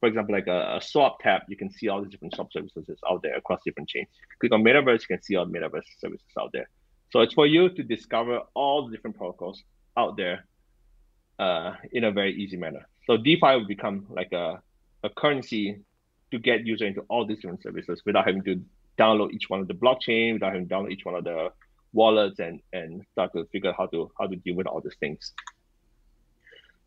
for 0.00 0.08
example, 0.08 0.34
like 0.34 0.46
a, 0.46 0.76
a, 0.76 0.80
swap 0.82 1.20
tab, 1.20 1.42
you 1.48 1.56
can 1.56 1.70
see 1.70 1.88
all 1.88 2.02
the 2.02 2.08
different 2.08 2.34
swap 2.34 2.52
services 2.52 2.98
out 3.10 3.22
there 3.22 3.34
across 3.36 3.60
different 3.64 3.88
chains. 3.88 4.08
Click 4.40 4.52
on 4.52 4.62
Metaverse, 4.62 5.00
you 5.00 5.16
can 5.16 5.22
see 5.22 5.36
all 5.36 5.46
Metaverse 5.46 5.86
services 5.98 6.28
out 6.38 6.50
there. 6.52 6.68
So 7.10 7.20
it's 7.20 7.34
for 7.34 7.46
you 7.46 7.70
to 7.70 7.82
discover 7.82 8.40
all 8.54 8.86
the 8.86 8.94
different 8.94 9.16
protocols 9.16 9.62
out 9.96 10.16
there 10.16 10.44
uh, 11.38 11.74
in 11.92 12.04
a 12.04 12.10
very 12.10 12.34
easy 12.34 12.56
manner. 12.56 12.86
So 13.06 13.16
DeFi 13.16 13.56
will 13.56 13.66
become 13.66 14.06
like 14.10 14.32
a, 14.32 14.60
a 15.02 15.10
currency 15.10 15.80
to 16.30 16.38
get 16.38 16.66
user 16.66 16.86
into 16.86 17.02
all 17.08 17.26
these 17.26 17.38
different 17.38 17.62
services 17.62 18.02
without 18.04 18.26
having 18.26 18.42
to 18.44 18.60
download 18.98 19.32
each 19.32 19.48
one 19.48 19.60
of 19.60 19.68
the 19.68 19.74
blockchain, 19.74 20.34
without 20.34 20.52
having 20.52 20.68
to 20.68 20.74
download 20.74 20.92
each 20.92 21.04
one 21.04 21.14
of 21.14 21.24
the 21.24 21.50
wallets 21.92 22.38
and, 22.40 22.60
and 22.72 23.04
start 23.12 23.32
to 23.34 23.44
figure 23.46 23.70
out 23.70 23.76
how 23.78 23.86
to 23.86 24.10
how 24.18 24.26
to 24.26 24.36
deal 24.36 24.54
with 24.54 24.66
all 24.66 24.80
these 24.80 24.96
things. 25.00 25.32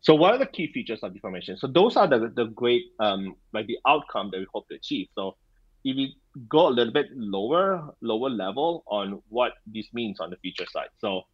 So 0.02 0.14
what 0.14 0.32
are 0.32 0.38
the 0.38 0.46
key 0.46 0.72
features 0.72 1.00
of 1.02 1.12
deformation? 1.12 1.58
So 1.58 1.66
those 1.66 1.96
are 1.96 2.06
the, 2.08 2.32
the 2.34 2.46
great, 2.46 2.84
um, 3.00 3.36
like 3.52 3.66
the 3.66 3.78
outcome 3.86 4.30
that 4.32 4.38
we 4.38 4.46
hope 4.52 4.66
to 4.68 4.76
achieve. 4.76 5.08
So 5.14 5.36
if 5.84 5.94
we 5.94 6.16
go 6.48 6.68
a 6.68 6.70
little 6.70 6.92
bit 6.92 7.08
lower, 7.14 7.94
lower 8.00 8.30
level 8.30 8.82
on 8.86 9.20
what 9.28 9.52
this 9.66 9.88
means 9.92 10.18
on 10.18 10.30
the 10.30 10.36
feature 10.36 10.64
side. 10.72 10.88
So 10.98 11.24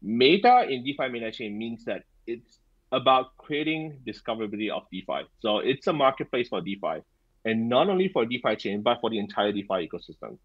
meta 0.00 0.66
in 0.66 0.82
DeFi 0.82 1.08
meta 1.10 1.30
chain 1.30 1.58
means 1.58 1.84
that 1.84 2.04
it's 2.26 2.58
about 2.92 3.36
creating 3.36 3.98
discoverability 4.06 4.70
of 4.70 4.84
DeFi. 4.90 5.28
So 5.40 5.58
it's 5.58 5.86
a 5.86 5.92
marketplace 5.92 6.48
for 6.48 6.62
DeFi 6.62 7.02
and 7.44 7.68
not 7.68 7.88
only 7.88 8.08
for 8.08 8.24
DeFi 8.24 8.56
chain, 8.56 8.82
but 8.82 9.00
for 9.00 9.10
the 9.10 9.18
entire 9.18 9.52
DeFi 9.52 9.88
ecosystem. 9.88 10.38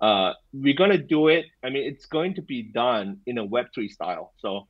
Uh, 0.00 0.34
we're 0.52 0.74
going 0.74 0.90
to 0.90 0.98
do 0.98 1.28
it. 1.28 1.46
I 1.64 1.70
mean, 1.70 1.84
it's 1.84 2.06
going 2.06 2.34
to 2.34 2.42
be 2.42 2.62
done 2.62 3.20
in 3.26 3.38
a 3.38 3.46
Web3 3.46 3.90
style. 3.90 4.32
So 4.38 4.68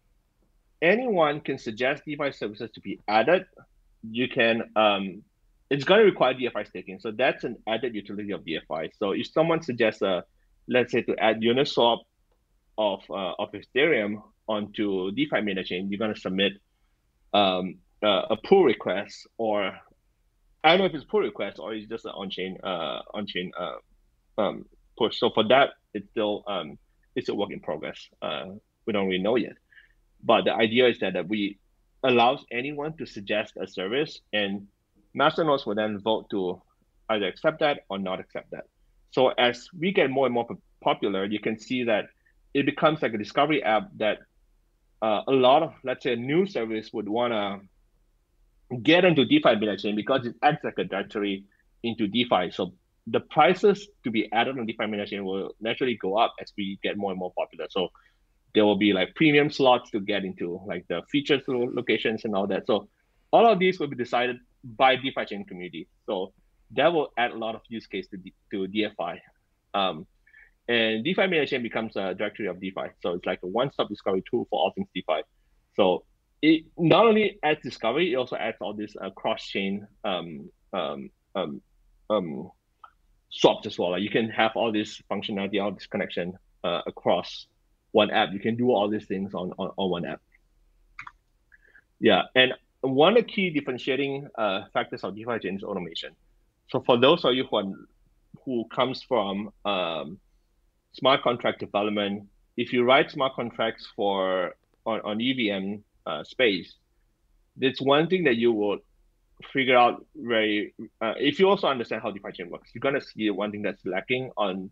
anyone 0.81 1.41
can 1.41 1.59
suggest 1.59 2.05
DeFi 2.07 2.33
services 2.33 2.71
to 2.75 2.81
be 2.81 3.01
added. 3.09 3.45
You 4.09 4.29
can, 4.29 4.63
um, 4.77 5.23
it's 5.71 5.85
going 5.85 6.01
to 6.01 6.07
require 6.07 6.35
DFI 6.35 6.67
staking. 6.69 7.01
So 7.01 7.11
that's 7.11 7.45
an 7.45 7.57
added 7.67 7.95
utility 7.95 8.33
of 8.33 8.43
DFI. 8.43 8.91
So 8.99 9.13
if 9.13 9.27
someone 9.27 9.63
suggests, 9.63 10.01
a, 10.03 10.25
let's 10.67 10.93
say, 10.93 11.03
to 11.03 11.17
add 11.19 11.41
Uniswap 11.41 11.99
of 12.79 13.01
uh, 13.11 13.33
of 13.39 13.51
Ethereum 13.53 14.23
onto 14.47 15.11
DeFi 15.11 15.41
meta 15.43 15.65
chain, 15.65 15.89
you're 15.91 15.99
going 15.99 16.15
to 16.15 16.21
submit 16.21 16.53
um, 17.35 17.79
uh, 18.03 18.23
a 18.31 18.37
pull 18.37 18.65
request, 18.65 19.27
or 19.37 19.77
I 20.65 20.71
don't 20.71 20.79
know 20.79 20.85
if 20.87 20.95
it's 20.95 21.05
pull 21.05 21.21
request 21.21 21.59
or 21.59 21.75
it's 21.75 21.89
just 21.89 22.05
an 22.05 22.13
on-chain 22.15 22.59
uh, 22.63 23.01
on-chain 23.15 23.53
uh, 23.59 24.41
um, 24.41 24.65
push. 24.97 25.19
So 25.19 25.31
for 25.31 25.47
that, 25.49 25.71
it's 25.95 26.09
still 26.11 26.45
um, 26.47 26.79
it's 27.15 27.29
a 27.29 27.35
work 27.35 27.51
in 27.51 27.61
progress. 27.61 28.09
Uh, 28.21 28.47
we 28.87 28.93
don't 28.93 29.07
really 29.07 29.23
know 29.23 29.37
yet. 29.37 29.55
But 30.23 30.45
the 30.45 30.55
idea 30.55 30.89
is 30.89 30.99
that, 31.01 31.13
that 31.13 31.29
we 31.29 31.59
allows 32.03 32.45
anyone 32.51 32.97
to 32.97 33.07
suggest 33.07 33.55
a 33.61 33.67
service 33.67 34.21
and 34.33 34.67
masternodes 35.17 35.67
will 35.67 35.75
then 35.75 35.99
vote 35.99 36.31
to 36.31 36.61
either 37.11 37.27
accept 37.27 37.61
that 37.61 37.81
or 37.89 37.99
not 37.99 38.21
accept 38.21 38.51
that. 38.51 38.65
So 39.11 39.29
as 39.29 39.69
we 39.77 39.93
get 39.93 40.11
more 40.11 40.27
and 40.27 40.35
more 40.35 40.47
popular, 40.83 41.25
you 41.25 41.41
can 41.41 41.59
see 41.59 41.85
that 41.85 42.07
it 42.55 42.67
becomes 42.67 43.03
like 43.03 43.15
a 43.15 43.19
discovery 43.19 43.63
app 43.63 43.89
that 43.97 44.19
uh, 45.03 45.23
a 45.27 45.33
lot 45.33 45.63
of, 45.63 45.75
let's 45.85 46.03
say, 46.03 46.13
a 46.13 46.17
new 46.17 46.47
service 46.47 46.91
would 46.93 47.09
want 47.09 47.33
to 47.33 47.61
get 48.83 49.05
into 49.05 49.25
DeFi 49.25 49.77
chain 49.77 49.97
because 49.97 50.27
it 50.27 50.37
acts 50.43 50.64
like 50.64 50.79
a 50.79 50.85
directory 50.85 51.45
into 51.83 52.07
DeFi. 52.07 52.51
So 52.51 52.75
the 53.07 53.21
prices 53.21 53.89
to 54.05 54.11
be 54.11 54.31
added 54.33 54.59
on 54.59 54.66
DeFi 54.66 55.07
chain 55.07 55.25
will 55.25 55.55
naturally 55.61 55.97
go 55.97 56.16
up 56.16 56.35
as 56.41 56.53
we 56.57 56.79
get 56.83 56.97
more 56.97 57.11
and 57.11 57.19
more 57.19 57.33
popular. 57.37 57.66
So 57.71 57.89
there 58.55 58.64
will 58.64 58.77
be 58.77 58.93
like 58.93 59.14
premium 59.14 59.51
slots 59.51 59.91
to 59.91 60.01
get 60.01 60.25
into, 60.25 60.61
like 60.66 60.87
the 60.89 61.03
features 61.11 61.43
locations 61.47 62.25
and 62.25 62.35
all 62.35 62.47
that. 62.49 62.66
So 62.66 62.89
all 63.33 63.47
of 63.47 63.59
these 63.59 63.79
will 63.79 63.89
be 63.89 63.97
decided 63.97 64.39
by 64.64 64.97
DeFi 64.97 65.25
chain 65.27 65.45
community. 65.45 65.89
So 66.07 66.33
that 66.77 66.93
will 66.93 67.12
add 67.16 67.31
a 67.31 67.37
lot 67.37 67.55
of 67.55 67.62
use 67.69 67.87
case 67.87 68.07
to, 68.09 68.19
to 68.53 68.69
DFI. 68.69 69.19
Um, 69.75 70.07
and 70.69 71.03
DeFi 71.03 71.27
Meta 71.29 71.47
Chain 71.47 71.62
becomes 71.62 71.97
a 71.97 72.14
directory 72.14 72.47
of 72.47 72.61
DeFi. 72.61 72.89
So 73.01 73.14
it's 73.14 73.25
like 73.25 73.41
a 73.43 73.47
one-stop 73.47 73.89
discovery 73.89 74.23
tool 74.31 74.47
for 74.51 74.61
all 74.61 74.73
things 74.75 74.89
DeFi. 74.95 75.23
So 75.77 76.05
it 76.43 76.64
not 76.76 77.07
only 77.07 77.39
adds 77.43 77.61
discovery, 77.62 78.12
it 78.12 78.16
also 78.16 78.36
adds 78.36 78.57
all 78.61 78.74
this 78.74 78.95
uh, 79.01 79.11
cross-chain 79.11 79.86
um, 80.05 80.49
um, 80.72 81.11
um, 81.34 81.61
um, 82.11 82.51
swaps 83.30 83.66
as 83.66 83.78
well. 83.78 83.91
Like 83.93 84.03
you 84.03 84.11
can 84.11 84.28
have 84.30 84.53
all 84.55 84.72
this 84.72 85.03
functionality, 85.11 85.62
all 85.62 85.72
this 85.72 85.86
connection 85.86 86.39
uh, 86.64 86.82
across 86.86 87.47
one 87.93 88.11
app. 88.11 88.32
You 88.32 88.41
can 88.41 88.57
do 88.57 88.70
all 88.70 88.89
these 88.89 89.07
things 89.07 89.34
on, 89.34 89.53
on, 89.59 89.70
on 89.76 89.91
one 89.91 90.05
app. 90.05 90.20
Yeah, 92.01 92.22
and 92.34 92.55
one 92.80 93.16
of 93.16 93.24
the 93.26 93.32
key 93.32 93.51
differentiating 93.51 94.28
uh, 94.36 94.62
factors 94.72 95.03
of 95.03 95.16
DeFi 95.16 95.41
chain 95.41 95.57
is 95.57 95.64
automation. 95.64 96.14
So 96.70 96.82
for 96.86 96.99
those 96.99 97.24
of 97.24 97.34
you 97.34 97.45
who, 97.51 97.57
are, 97.57 97.72
who 98.45 98.64
comes 98.72 99.03
from 99.03 99.51
um, 99.64 100.18
smart 100.93 101.22
contract 101.22 101.59
development, 101.59 102.28
if 102.57 102.72
you 102.72 102.84
write 102.84 103.11
smart 103.11 103.34
contracts 103.34 103.89
for 103.97 104.55
on, 104.86 105.01
on 105.01 105.20
EVM 105.20 105.82
uh, 106.09 106.25
space, 106.25 106.75
it's 107.61 107.81
one 107.81 108.09
thing 108.09 108.25
that 108.25 108.37
you 108.37 108.53
will 108.53 108.79
figure 109.53 109.77
out 109.77 110.05
very. 110.17 110.75
Uh, 111.01 111.15
if 111.17 111.39
you 111.39 111.49
also 111.49 111.69
understand 111.69 112.03
how 112.03 112.11
DeFi 112.11 112.33
chain 112.33 112.51
works, 112.51 112.71
you're 112.75 112.81
gonna 112.81 113.01
see 113.01 113.31
one 113.31 113.51
thing 113.51 113.63
that's 113.63 113.85
lacking 113.85 114.31
on 114.37 114.71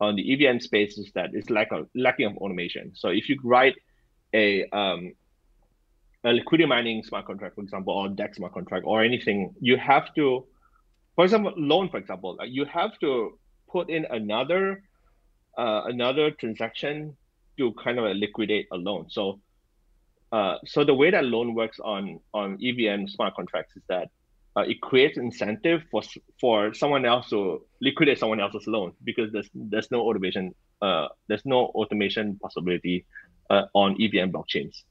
on 0.00 0.14
the 0.16 0.32
EVM 0.32 0.58
space 0.58 0.96
is 0.98 1.10
that 1.14 1.30
it's 1.32 1.50
lack 1.50 1.72
of 1.72 1.88
lacking 1.94 2.26
of 2.26 2.36
automation. 2.38 2.92
So 2.94 3.08
if 3.08 3.28
you 3.28 3.38
write 3.42 3.76
a 4.32 4.68
um, 4.70 5.12
a 6.24 6.32
liquidity 6.32 6.66
mining 6.66 7.02
smart 7.02 7.26
contract, 7.26 7.54
for 7.54 7.62
example, 7.62 7.94
or 7.94 8.08
DEX 8.08 8.36
smart 8.38 8.52
contract, 8.52 8.84
or 8.86 9.02
anything, 9.02 9.54
you 9.60 9.76
have 9.76 10.14
to, 10.14 10.46
for 11.14 11.24
example, 11.24 11.52
loan, 11.56 11.88
for 11.88 11.98
example, 11.98 12.38
you 12.46 12.64
have 12.64 12.98
to 13.00 13.38
put 13.70 13.90
in 13.90 14.04
another 14.10 14.82
uh, 15.56 15.82
another 15.86 16.30
transaction 16.30 17.16
to 17.56 17.72
kind 17.72 17.98
of 17.98 18.16
liquidate 18.16 18.68
a 18.72 18.76
loan. 18.76 19.06
So, 19.10 19.40
uh, 20.32 20.56
so 20.66 20.84
the 20.84 20.94
way 20.94 21.10
that 21.10 21.24
loan 21.24 21.54
works 21.54 21.78
on 21.80 22.20
on 22.34 22.58
EVM 22.62 23.06
smart 23.06 23.34
contracts 23.34 23.76
is 23.76 23.82
that 23.88 24.08
uh, 24.56 24.62
it 24.62 24.80
creates 24.80 25.16
incentive 25.16 25.82
for 25.90 26.02
for 26.40 26.74
someone 26.74 27.04
else 27.04 27.30
to 27.30 27.64
liquidate 27.80 28.18
someone 28.18 28.40
else's 28.40 28.66
loan 28.66 28.92
because 29.04 29.32
there's 29.32 29.48
there's 29.54 29.90
no 29.90 30.00
automation 30.00 30.54
uh, 30.82 31.08
there's 31.28 31.44
no 31.44 31.66
automation 31.66 32.38
possibility 32.42 33.06
uh, 33.50 33.62
on 33.74 33.92
EVM 34.00 34.30
blockchains. 34.30 34.82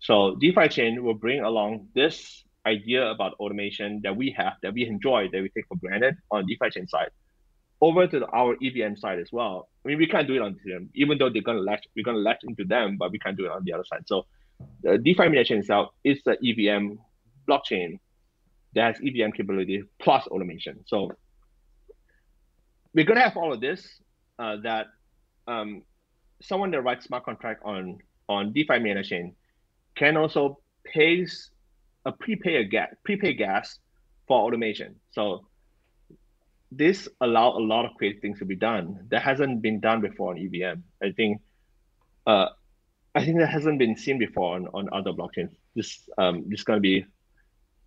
So 0.00 0.36
DeFi 0.40 0.68
chain 0.68 1.04
will 1.04 1.14
bring 1.14 1.40
along 1.40 1.88
this 1.94 2.44
idea 2.66 3.10
about 3.10 3.34
automation 3.34 4.00
that 4.02 4.16
we 4.16 4.34
have, 4.36 4.54
that 4.62 4.74
we 4.74 4.86
enjoy, 4.86 5.28
that 5.32 5.42
we 5.42 5.48
take 5.48 5.66
for 5.68 5.76
granted 5.76 6.16
on 6.30 6.46
DeFi 6.46 6.70
chain 6.70 6.86
side, 6.86 7.10
over 7.80 8.06
to 8.06 8.26
our 8.26 8.56
EVM 8.62 8.96
side 8.96 9.18
as 9.18 9.30
well. 9.32 9.68
I 9.84 9.88
mean, 9.88 9.98
we 9.98 10.06
can't 10.06 10.26
do 10.26 10.34
it 10.34 10.42
on 10.42 10.54
Ethereum, 10.54 10.88
even 10.94 11.18
though 11.18 11.30
they're 11.30 11.42
gonna 11.42 11.60
latch, 11.60 11.86
we're 11.96 12.04
gonna 12.04 12.18
latch 12.18 12.40
into 12.44 12.64
them, 12.64 12.96
but 12.98 13.10
we 13.10 13.18
can't 13.18 13.36
do 13.36 13.46
it 13.46 13.50
on 13.52 13.64
the 13.64 13.72
other 13.72 13.84
side. 13.84 14.02
So 14.06 14.26
the 14.82 14.98
DeFi 14.98 15.44
chain 15.44 15.58
itself 15.58 15.90
is 16.04 16.20
the 16.24 16.32
EVM 16.32 16.94
blockchain 17.48 17.98
that 18.74 18.94
has 18.94 19.02
EVM 19.04 19.32
capability 19.32 19.82
plus 20.00 20.26
automation. 20.28 20.80
So 20.86 21.10
we're 22.94 23.04
gonna 23.04 23.20
have 23.20 23.36
all 23.36 23.52
of 23.52 23.60
this 23.60 23.86
uh, 24.38 24.56
that 24.62 24.86
um, 25.46 25.82
someone 26.40 26.70
that 26.72 26.82
writes 26.82 27.04
smart 27.04 27.24
contract 27.24 27.62
on 27.64 27.98
on 28.28 28.52
DeFi 28.52 28.78
meta 28.78 29.02
chain 29.02 29.34
can 29.94 30.16
also 30.16 30.58
pays 30.84 31.50
a 32.04 32.12
prepay 32.12 32.56
a 32.56 32.64
gas 32.64 32.88
prepay 33.04 33.34
gas 33.34 33.78
for 34.26 34.40
automation. 34.40 34.96
So 35.10 35.46
this 36.70 37.08
allow 37.20 37.50
a 37.50 37.60
lot 37.60 37.84
of 37.84 37.94
creative 37.96 38.22
things 38.22 38.38
to 38.38 38.44
be 38.44 38.56
done 38.56 39.06
that 39.10 39.22
hasn't 39.22 39.60
been 39.60 39.80
done 39.80 40.00
before 40.00 40.30
on 40.32 40.38
EVM. 40.38 40.80
I 41.02 41.12
think 41.12 41.40
uh, 42.26 42.46
I 43.14 43.24
think 43.24 43.38
that 43.38 43.48
hasn't 43.48 43.78
been 43.78 43.96
seen 43.96 44.18
before 44.18 44.56
on, 44.56 44.68
on 44.72 44.88
other 44.92 45.12
blockchains. 45.12 45.54
This 45.74 46.08
um, 46.18 46.44
this 46.48 46.60
is 46.60 46.64
going 46.64 46.78
to 46.78 46.80
be 46.80 47.04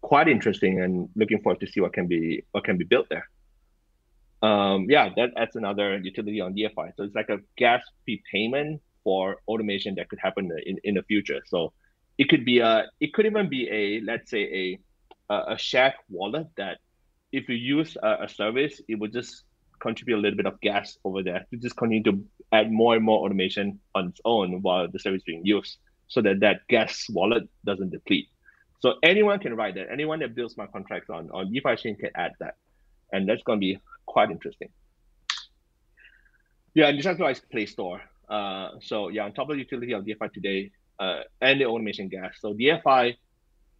quite 0.02 0.28
interesting 0.28 0.82
and 0.82 1.10
looking 1.16 1.42
forward 1.42 1.60
to 1.62 1.68
see 1.68 1.82
what 1.82 1.94
can 1.94 2.08
be 2.08 2.44
what 2.52 2.64
can 2.64 2.78
be 2.78 2.86
built 2.86 3.08
there. 3.10 3.28
Um, 4.44 4.86
yeah, 4.88 5.10
that 5.16 5.32
adds 5.36 5.56
another 5.56 5.98
utility 5.98 6.42
on 6.42 6.54
DFI. 6.54 6.96
So 6.96 7.04
it's 7.04 7.16
like 7.16 7.30
a 7.30 7.40
gas 7.58 7.82
fee 8.06 8.22
payment 8.32 8.82
for 9.04 9.38
automation 9.48 9.96
that 9.96 10.10
could 10.10 10.20
happen 10.20 10.52
in, 10.66 10.78
in 10.84 10.96
the 10.96 11.04
future. 11.04 11.42
So 11.48 11.74
it 12.18 12.30
could 12.30 12.46
be 12.46 12.60
a 12.60 12.86
it 13.00 13.14
could 13.14 13.26
even 13.26 13.50
be 13.50 13.68
a 13.70 14.02
let's 14.02 14.30
say 14.30 14.44
a 14.62 14.80
a 15.34 15.58
shared 15.58 15.94
wallet 16.10 16.48
that 16.58 16.78
if 17.32 17.50
you 17.50 17.56
use 17.56 17.98
a, 18.02 18.26
a 18.26 18.30
service 18.30 18.80
it 18.88 18.96
would 18.96 19.12
just 19.12 19.44
contribute 19.82 20.18
a 20.18 20.22
little 20.22 20.38
bit 20.38 20.46
of 20.46 20.62
gas 20.62 20.98
over 21.04 21.24
there 21.24 21.46
to 21.50 21.58
just 21.58 21.76
continue 21.76 22.04
to 22.04 22.24
add 22.52 22.72
more 22.72 22.96
and 22.96 23.04
more 23.04 23.26
automation 23.26 23.80
on 23.96 24.10
its 24.10 24.22
own 24.26 24.62
while 24.62 24.88
the 24.92 25.00
service 25.00 25.20
is 25.20 25.24
being 25.24 25.46
used 25.46 25.78
so 26.08 26.22
that 26.22 26.40
that 26.40 26.62
gas 26.70 27.06
wallet 27.10 27.44
doesn't 27.66 27.92
deplete. 27.92 28.28
So 28.80 28.96
anyone 29.04 29.40
can 29.40 29.56
write 29.56 29.76
that. 29.76 29.88
Anyone 29.92 30.20
that 30.20 30.36
builds 30.36 30.54
smart 30.54 30.72
contracts 30.72 31.10
on 31.10 31.30
on 31.32 31.52
DeFi 31.52 31.76
chain 31.76 31.96
can 31.96 32.12
add 32.16 32.34
that. 32.40 32.56
And 33.12 33.28
that's 33.28 33.42
going 33.44 33.60
to 33.60 33.62
be 33.62 33.80
quite 34.06 34.30
interesting. 34.32 34.70
Yeah 36.74 36.92
decentralized 36.92 37.50
play 37.50 37.66
store. 37.66 38.02
Uh, 38.30 38.72
so 38.82 39.10
yeah 39.10 39.24
on 39.24 39.34
top 39.34 39.50
of 39.50 39.56
the 39.56 39.60
utility 39.60 39.94
of 39.94 40.06
DeFi 40.06 40.28
today 40.34 40.72
uh, 41.00 41.22
and 41.42 41.60
the 41.60 41.66
automation 41.66 42.10
gas. 42.10 42.36
So 42.40 42.54
DFI 42.54 43.16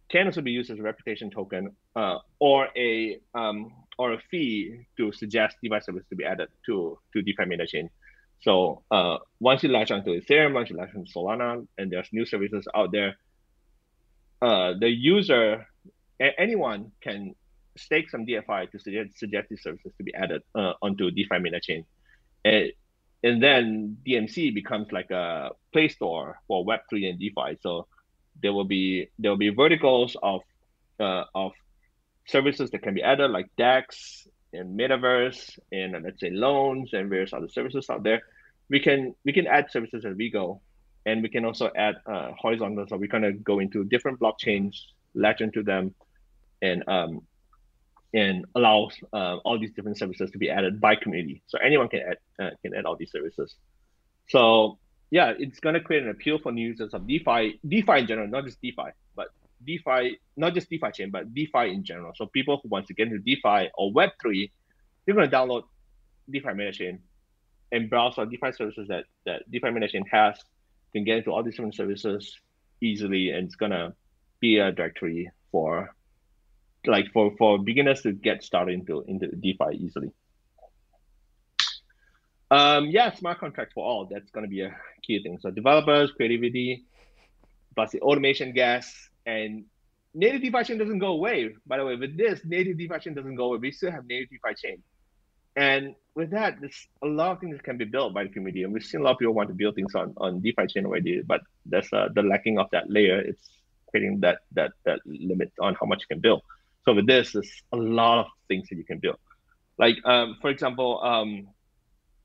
can 0.08 0.26
also 0.26 0.40
be 0.40 0.52
used 0.52 0.70
as 0.70 0.78
a 0.78 0.82
reputation 0.82 1.30
token 1.30 1.74
uh, 1.94 2.18
or 2.38 2.68
a 2.76 3.18
um, 3.34 3.72
or 3.98 4.12
a 4.12 4.18
fee 4.30 4.86
to 4.96 5.12
suggest 5.12 5.56
DeFi 5.62 5.80
service 5.80 6.04
to 6.10 6.16
be 6.16 6.24
added 6.24 6.48
to 6.66 6.98
to 7.12 7.22
DeFi 7.22 7.44
meta 7.46 7.66
chain. 7.66 7.90
So 8.40 8.82
uh, 8.90 9.18
once 9.40 9.62
you 9.62 9.70
latch 9.70 9.90
onto 9.90 10.10
Ethereum, 10.20 10.54
once 10.54 10.70
you 10.70 10.76
latch 10.76 10.90
onto 10.94 11.10
Solana, 11.10 11.66
and 11.78 11.90
there's 11.90 12.08
new 12.12 12.26
services 12.26 12.66
out 12.74 12.92
there, 12.92 13.16
uh, 14.42 14.74
the 14.78 14.88
user, 14.88 15.66
anyone 16.20 16.92
can 17.00 17.34
stake 17.76 18.10
some 18.10 18.26
DFI 18.26 18.70
to 18.70 18.78
suggest, 18.78 19.18
suggest 19.18 19.48
these 19.48 19.62
services 19.62 19.92
to 19.98 20.04
be 20.04 20.14
added 20.14 20.42
uh, 20.54 20.74
onto 20.82 21.10
DeFi 21.10 21.38
meta 21.40 21.60
chain. 21.60 21.84
And 22.44 22.72
and 23.24 23.42
then 23.42 23.96
DMC 24.06 24.54
becomes 24.54 24.92
like 24.92 25.10
a 25.10 25.50
play 25.72 25.88
store 25.88 26.38
for 26.46 26.64
Web3 26.64 27.10
and 27.10 27.18
DeFi. 27.18 27.58
So 27.60 27.88
there 28.42 28.52
will 28.52 28.64
be 28.64 29.08
there 29.18 29.30
will 29.30 29.38
be 29.38 29.48
verticals 29.48 30.16
of 30.22 30.42
uh, 31.00 31.24
of 31.34 31.52
services 32.26 32.70
that 32.70 32.82
can 32.82 32.94
be 32.94 33.02
added 33.02 33.30
like 33.30 33.48
DEX 33.56 34.28
and 34.52 34.78
Metaverse 34.78 35.58
and 35.72 35.96
uh, 35.96 36.00
let's 36.02 36.20
say 36.20 36.30
loans 36.30 36.90
and 36.92 37.08
various 37.08 37.32
other 37.32 37.48
services 37.48 37.88
out 37.90 38.02
there. 38.02 38.22
We 38.68 38.80
can 38.80 39.14
we 39.24 39.32
can 39.32 39.46
add 39.46 39.70
services 39.70 40.04
as 40.04 40.16
we 40.16 40.30
go, 40.30 40.60
and 41.04 41.22
we 41.22 41.28
can 41.28 41.44
also 41.44 41.70
add 41.76 41.96
uh, 42.06 42.32
horizontal. 42.38 42.86
So 42.88 42.96
we 42.96 43.08
kind 43.08 43.24
of 43.24 43.44
go 43.44 43.60
into 43.60 43.84
different 43.84 44.18
blockchains, 44.18 44.76
latch 45.14 45.40
into 45.40 45.62
them, 45.62 45.94
and 46.62 46.82
um, 46.88 47.22
and 48.12 48.44
allows 48.54 48.94
uh, 49.12 49.36
all 49.44 49.58
these 49.58 49.72
different 49.72 49.98
services 49.98 50.30
to 50.30 50.38
be 50.38 50.50
added 50.50 50.80
by 50.80 50.96
community. 50.96 51.42
So 51.46 51.58
anyone 51.58 51.88
can 51.88 52.00
add 52.00 52.18
uh, 52.44 52.50
can 52.62 52.74
add 52.74 52.86
all 52.86 52.96
these 52.96 53.12
services. 53.12 53.54
So 54.28 54.78
yeah, 55.10 55.32
it's 55.38 55.60
going 55.60 55.74
to 55.74 55.80
create 55.80 56.02
an 56.02 56.10
appeal 56.10 56.38
for 56.38 56.50
new 56.50 56.68
users 56.68 56.92
of 56.92 57.06
DeFi, 57.06 57.60
DeFi 57.66 58.00
in 58.00 58.06
general, 58.06 58.26
not 58.26 58.44
just 58.44 58.60
DeFi, 58.60 58.90
but 59.14 59.28
DeFi, 59.66 60.18
not 60.36 60.54
just 60.54 60.70
DeFi 60.70 60.90
chain, 60.92 61.10
but 61.10 61.34
DeFi 61.34 61.70
in 61.70 61.84
general. 61.84 62.12
So 62.14 62.26
people 62.26 62.60
who 62.62 62.68
want 62.68 62.86
to 62.86 62.94
get 62.94 63.08
into 63.08 63.18
DeFi 63.18 63.70
or 63.74 63.92
Web3, 63.92 64.50
they're 65.04 65.14
going 65.14 65.28
to 65.28 65.36
download 65.36 65.64
DeFi 66.30 66.48
MetaChain 66.48 66.98
and 67.72 67.90
browse 67.90 68.18
on 68.18 68.30
DeFi 68.30 68.52
services 68.52 68.88
that, 68.88 69.04
that 69.24 69.50
DeFi 69.50 69.68
MetaChain 69.68 70.04
has, 70.10 70.38
can 70.92 71.04
get 71.04 71.18
into 71.18 71.30
all 71.30 71.42
these 71.42 71.54
different 71.54 71.74
services 71.74 72.34
easily, 72.80 73.30
and 73.30 73.46
it's 73.46 73.56
going 73.56 73.72
to 73.72 73.92
be 74.40 74.58
a 74.58 74.72
directory 74.72 75.30
for 75.50 75.90
like 76.86 77.12
for, 77.12 77.34
for 77.36 77.58
beginners 77.58 78.02
to 78.02 78.12
get 78.12 78.44
started 78.44 78.74
into, 78.74 79.02
into 79.08 79.28
DeFi 79.28 79.76
easily. 79.76 80.12
Um, 82.50 82.86
yeah, 82.86 83.12
smart 83.12 83.40
contracts 83.40 83.74
for 83.74 83.84
all. 83.84 84.06
That's 84.06 84.30
going 84.30 84.44
to 84.44 84.50
be 84.50 84.60
a 84.60 84.76
key 85.02 85.20
thing. 85.22 85.38
So 85.40 85.50
developers, 85.50 86.12
creativity, 86.12 86.84
plus 87.74 87.90
the 87.90 88.00
automation 88.00 88.52
gas, 88.52 89.10
and 89.26 89.64
native 90.14 90.40
DeFi 90.40 90.64
chain 90.64 90.78
doesn't 90.78 90.98
go 90.98 91.08
away. 91.08 91.54
By 91.66 91.78
the 91.78 91.84
way, 91.84 91.96
with 91.96 92.16
this, 92.16 92.40
native 92.44 92.78
DeFi 92.78 92.98
chain 93.00 93.14
doesn't 93.14 93.34
go 93.34 93.46
away. 93.46 93.58
We 93.58 93.72
still 93.72 93.90
have 93.90 94.06
native 94.06 94.30
DeFi 94.30 94.54
chain. 94.54 94.82
And 95.56 95.94
with 96.14 96.30
that, 96.30 96.60
there's 96.60 96.86
a 97.02 97.06
lot 97.06 97.32
of 97.32 97.40
things 97.40 97.56
that 97.56 97.64
can 97.64 97.78
be 97.78 97.84
built 97.86 98.14
by 98.14 98.24
the 98.24 98.30
community. 98.30 98.62
And 98.62 98.72
we've 98.72 98.84
seen 98.84 99.00
a 99.00 99.04
lot 99.04 99.12
of 99.12 99.18
people 99.18 99.34
want 99.34 99.48
to 99.48 99.54
build 99.54 99.74
things 99.74 99.94
on, 99.94 100.14
on 100.18 100.40
DeFi 100.40 100.66
chain 100.66 100.86
already, 100.86 101.22
but 101.22 101.40
there's 101.64 101.90
uh, 101.92 102.08
the 102.14 102.22
lacking 102.22 102.58
of 102.58 102.68
that 102.72 102.90
layer. 102.90 103.18
It's 103.18 103.48
creating 103.88 104.20
that 104.20 104.40
that 104.52 104.72
that 104.84 105.00
limit 105.06 105.52
on 105.60 105.74
how 105.80 105.86
much 105.86 106.00
you 106.02 106.06
can 106.14 106.20
build. 106.20 106.42
So 106.84 106.94
with 106.94 107.06
this, 107.06 107.32
there's 107.32 107.62
a 107.72 107.76
lot 107.76 108.18
of 108.20 108.26
things 108.48 108.68
that 108.68 108.76
you 108.76 108.84
can 108.84 108.98
build. 108.98 109.16
Like 109.78 109.96
um, 110.04 110.36
for 110.40 110.50
example, 110.50 111.02
um, 111.02 111.48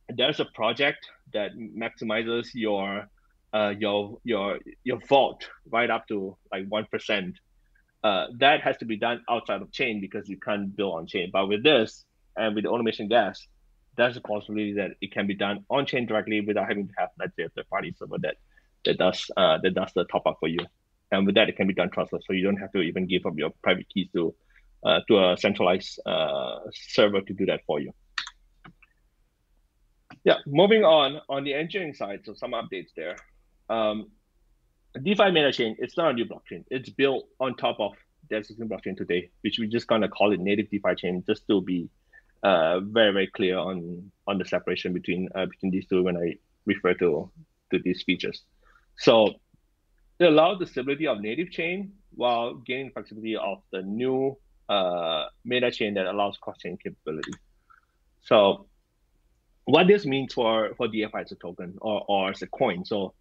there's 0.09 0.39
a 0.39 0.45
project 0.45 1.07
that 1.33 1.51
maximizes 1.57 2.49
your 2.53 3.07
uh, 3.53 3.73
your 3.77 4.19
your 4.23 4.59
your 4.83 4.99
vault 5.07 5.49
right 5.69 5.89
up 5.89 6.07
to 6.07 6.37
like 6.51 6.65
one 6.67 6.85
percent. 6.91 7.35
Uh, 8.03 8.27
that 8.39 8.61
has 8.61 8.77
to 8.77 8.85
be 8.85 8.97
done 8.97 9.21
outside 9.29 9.61
of 9.61 9.71
chain 9.71 10.01
because 10.01 10.27
you 10.27 10.37
can't 10.39 10.75
build 10.75 10.95
on 10.95 11.05
chain. 11.07 11.29
But 11.31 11.47
with 11.47 11.63
this 11.63 12.03
and 12.35 12.55
with 12.55 12.63
the 12.63 12.69
automation 12.69 13.07
gas, 13.07 13.45
there's 13.95 14.17
a 14.17 14.21
possibility 14.21 14.73
that 14.73 14.91
it 15.01 15.11
can 15.11 15.27
be 15.27 15.35
done 15.35 15.65
on 15.69 15.85
chain 15.85 16.07
directly 16.07 16.41
without 16.41 16.67
having 16.67 16.87
to 16.87 16.93
have 16.97 17.09
let's 17.19 17.35
say 17.35 17.43
a 17.43 17.49
third 17.49 17.69
party 17.69 17.93
server 17.97 18.17
that 18.19 18.37
that 18.85 18.97
does 18.97 19.29
uh, 19.37 19.57
that 19.61 19.73
does 19.73 19.91
the 19.93 20.05
top 20.05 20.25
up 20.25 20.37
for 20.39 20.47
you. 20.47 20.59
And 21.11 21.25
with 21.25 21.35
that, 21.35 21.49
it 21.49 21.57
can 21.57 21.67
be 21.67 21.73
done 21.73 21.89
trustless, 21.89 22.23
so 22.25 22.33
you 22.33 22.43
don't 22.43 22.57
have 22.57 22.71
to 22.71 22.79
even 22.79 23.05
give 23.05 23.25
up 23.25 23.33
your 23.35 23.51
private 23.61 23.87
keys 23.89 24.07
to 24.13 24.33
uh, 24.83 25.01
to 25.07 25.31
a 25.31 25.37
centralized 25.37 25.99
uh, 26.05 26.59
server 26.73 27.21
to 27.21 27.33
do 27.33 27.45
that 27.47 27.61
for 27.67 27.79
you. 27.79 27.91
Yeah, 30.23 30.37
moving 30.45 30.83
on 30.83 31.19
on 31.29 31.43
the 31.43 31.53
engineering 31.53 31.93
side, 31.93 32.21
so 32.23 32.33
some 32.33 32.51
updates 32.51 32.89
there. 32.95 33.17
Um, 33.71 34.11
DeFi 35.01 35.31
meta 35.31 35.51
chain, 35.53 35.77
it's 35.79 35.95
not 35.95 36.11
a 36.11 36.13
new 36.13 36.25
blockchain. 36.25 36.65
It's 36.69 36.89
built 36.89 37.29
on 37.39 37.55
top 37.55 37.79
of 37.79 37.93
the 38.29 38.35
existing 38.35 38.67
blockchain 38.67 38.97
today, 38.97 39.31
which 39.41 39.57
we're 39.59 39.69
just 39.69 39.87
gonna 39.87 40.09
call 40.09 40.33
it 40.33 40.39
native 40.39 40.69
DeFi 40.69 40.95
chain, 40.95 41.23
just 41.25 41.47
to 41.47 41.61
be 41.61 41.89
uh, 42.43 42.81
very 42.81 43.13
very 43.13 43.27
clear 43.27 43.57
on 43.57 44.11
on 44.27 44.37
the 44.37 44.45
separation 44.45 44.91
between 44.93 45.29
uh, 45.35 45.45
between 45.45 45.71
these 45.71 45.87
two 45.87 46.03
when 46.03 46.17
I 46.17 46.35
refer 46.65 46.93
to 46.95 47.31
to 47.71 47.79
these 47.79 48.03
features. 48.03 48.43
So 48.97 49.35
it 50.19 50.25
allows 50.25 50.59
the 50.59 50.67
stability 50.67 51.07
of 51.07 51.21
native 51.21 51.49
chain 51.51 51.93
while 52.13 52.55
gaining 52.55 52.91
flexibility 52.91 53.37
of 53.37 53.59
the 53.71 53.81
new 53.83 54.37
uh, 54.67 55.27
meta 55.45 55.71
chain 55.71 55.93
that 55.93 56.07
allows 56.07 56.37
cross 56.37 56.57
chain 56.57 56.77
capability. 56.77 57.31
So 58.23 58.67
what 59.65 59.87
this 59.87 60.05
means 60.05 60.33
for 60.33 60.73
for 60.75 60.87
DFI 60.87 61.21
as 61.21 61.31
a 61.31 61.35
token 61.35 61.77
or, 61.79 62.03
or 62.09 62.29
as 62.31 62.41
a 62.41 62.47
coin. 62.47 62.83
So 62.83 63.13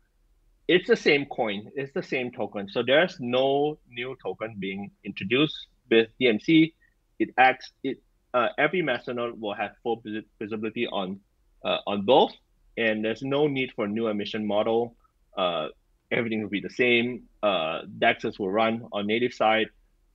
it's 0.70 0.86
the 0.86 0.96
same 0.96 1.26
coin, 1.26 1.68
it's 1.74 1.92
the 1.92 2.02
same 2.02 2.30
token. 2.30 2.68
So 2.68 2.84
there's 2.84 3.16
no 3.18 3.76
new 3.88 4.16
token 4.22 4.54
being 4.56 4.92
introduced 5.04 5.66
with 5.90 6.08
DMC. 6.20 6.72
It 7.18 7.30
acts 7.36 7.72
it 7.82 7.98
uh, 8.32 8.50
every 8.56 8.80
masternode 8.80 9.36
will 9.40 9.54
have 9.54 9.72
full 9.82 10.00
visibility 10.38 10.86
on 10.86 11.18
uh, 11.64 11.78
on 11.88 12.02
both, 12.02 12.32
and 12.76 13.04
there's 13.04 13.22
no 13.22 13.48
need 13.48 13.72
for 13.74 13.88
new 13.88 14.06
emission 14.06 14.46
model. 14.46 14.94
Uh, 15.36 15.68
everything 16.12 16.40
will 16.40 16.48
be 16.48 16.60
the 16.60 16.70
same. 16.70 17.24
Uh, 17.42 17.80
DEXs 17.98 18.38
will 18.38 18.52
run 18.52 18.86
on 18.92 19.08
native 19.08 19.34
side. 19.34 19.68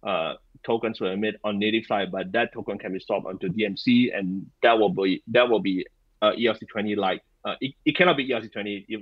Uh, 0.04 0.36
tokens 0.64 1.02
will 1.02 1.12
emit 1.12 1.36
on 1.44 1.60
native 1.60 1.86
side, 1.86 2.14
but 2.14 2.32
that 2.32 2.54
token 2.54 2.78
can 2.78 2.94
be 2.94 3.00
swapped 3.02 3.26
onto 3.26 3.50
DMC, 3.50 4.18
and 4.18 4.46
that 4.64 4.80
will 4.80 4.94
be 4.94 5.22
that 5.28 5.50
will 5.50 5.60
be 5.60 5.86
uh, 6.22 6.32
ERC20 6.32 6.96
like. 6.96 7.22
Uh, 7.44 7.56
it, 7.60 7.76
it 7.84 7.98
cannot 7.98 8.16
be 8.16 8.30
ERC20 8.30 8.86
if, 8.88 9.02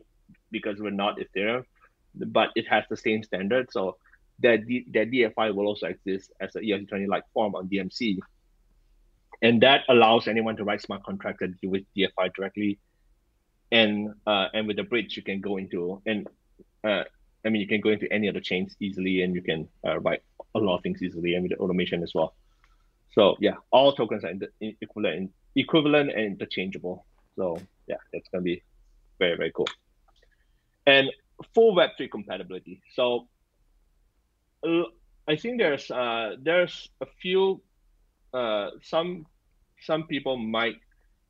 because 0.53 0.79
we're 0.79 1.01
not 1.05 1.19
Ethereum, 1.19 1.65
but 2.15 2.51
it 2.55 2.65
has 2.69 2.85
the 2.89 2.95
same 2.95 3.21
standard. 3.23 3.67
So 3.71 3.97
that 4.39 4.59
that 4.93 5.11
DFI 5.11 5.53
will 5.53 5.67
also 5.67 5.87
exist 5.87 6.31
as 6.39 6.55
a 6.55 6.59
ERC20 6.59 7.07
like 7.07 7.23
form 7.33 7.55
on 7.55 7.67
DMC, 7.67 8.19
and 9.41 9.61
that 9.61 9.81
allows 9.89 10.27
anyone 10.27 10.55
to 10.55 10.63
write 10.63 10.81
smart 10.81 11.03
contracts 11.03 11.41
that 11.41 11.69
with 11.69 11.83
DFI 11.97 12.33
directly, 12.33 12.79
and 13.71 14.13
uh, 14.25 14.47
and 14.53 14.67
with 14.67 14.77
the 14.77 14.83
bridge 14.83 15.17
you 15.17 15.23
can 15.23 15.41
go 15.41 15.57
into 15.57 16.01
and 16.05 16.27
uh, 16.83 17.03
I 17.45 17.49
mean 17.49 17.61
you 17.61 17.67
can 17.67 17.81
go 17.81 17.89
into 17.89 18.11
any 18.13 18.29
other 18.29 18.39
chains 18.39 18.75
easily, 18.79 19.23
and 19.23 19.35
you 19.35 19.41
can 19.41 19.67
uh, 19.85 19.99
write 19.99 20.21
a 20.55 20.59
lot 20.59 20.77
of 20.77 20.83
things 20.83 21.01
easily, 21.01 21.35
and 21.35 21.43
with 21.43 21.51
the 21.51 21.57
automation 21.57 22.03
as 22.03 22.13
well. 22.15 22.33
So 23.13 23.35
yeah, 23.39 23.55
all 23.71 23.93
tokens 23.93 24.23
are 24.23 24.29
in 24.29 24.39
the 24.39 24.75
equivalent 24.81 25.31
equivalent 25.55 26.11
and 26.11 26.21
interchangeable. 26.21 27.05
So 27.35 27.59
yeah, 27.87 27.97
that's 28.11 28.27
gonna 28.29 28.43
be 28.43 28.63
very 29.19 29.37
very 29.37 29.51
cool. 29.51 29.67
And 30.85 31.09
full 31.53 31.75
Web3 31.75 32.11
compatibility. 32.11 32.81
So 32.93 33.27
I 35.27 35.35
think 35.35 35.59
there's 35.59 35.89
uh, 35.91 36.35
there's 36.41 36.89
a 37.01 37.05
few 37.21 37.61
uh, 38.33 38.71
some 38.81 39.25
some 39.81 40.07
people 40.07 40.37
might 40.37 40.75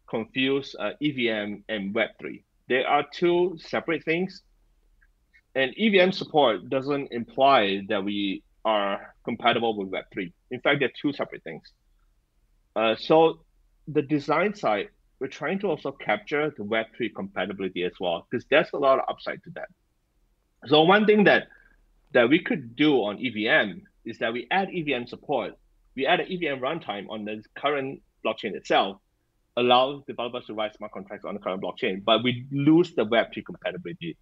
confuse 0.10 0.76
uh, 0.80 0.92
EVM 1.02 1.64
and 1.70 1.94
Web3. 1.94 2.44
They 2.70 2.84
are 2.84 3.04
two 3.14 3.58
separate 3.60 4.04
things. 4.06 4.42
And 5.56 5.74
EVM 5.78 6.12
support 6.12 6.70
doesn't 6.70 7.12
imply 7.12 7.82
that 7.90 8.04
we 8.04 8.44
are 8.66 9.14
compatible 9.24 9.78
with 9.78 9.92
Web3. 9.92 10.32
In 10.52 10.60
fact, 10.62 10.80
they're 10.80 10.92
two 11.00 11.14
separate 11.14 11.44
things. 11.44 11.64
Uh, 12.76 12.96
so 12.96 13.40
the 13.88 14.02
design 14.02 14.56
side, 14.56 14.90
we're 15.24 15.30
trying 15.30 15.58
to 15.58 15.68
also 15.68 15.90
capture 15.90 16.54
the 16.58 16.66
Web3 16.66 17.16
compatibility 17.16 17.84
as 17.86 17.94
well, 17.98 18.28
because 18.30 18.46
there's 18.50 18.68
a 18.74 18.78
lot 18.78 19.00
of 19.00 19.06
upside 19.08 19.42
to 19.46 19.52
that. 19.52 19.70
So 20.66 20.82
one 20.84 21.06
thing 21.06 21.24
that 21.24 21.48
that 22.12 22.28
we 22.28 22.40
could 22.40 22.76
do 22.76 22.96
on 22.96 23.26
EVM 23.26 23.80
is 24.04 24.18
that 24.18 24.34
we 24.34 24.48
add 24.52 24.68
EVM 24.76 25.06
support. 25.06 25.54
We 25.96 26.06
add 26.06 26.20
an 26.20 26.28
EVM 26.30 26.60
runtime 26.60 27.06
on 27.10 27.24
the 27.24 27.42
current 27.56 28.02
blockchain 28.26 28.54
itself, 28.54 28.98
allow 29.56 30.04
developers 30.08 30.46
to 30.48 30.56
write 30.56 30.76
smart 30.76 30.92
contracts 30.92 31.24
on 31.24 31.36
the 31.36 31.40
current 31.40 31.64
blockchain, 31.64 32.04
but 32.04 32.22
we 32.22 32.46
lose 32.52 32.94
the 32.94 33.06
Web3 33.06 33.46
compatibility. 33.46 34.18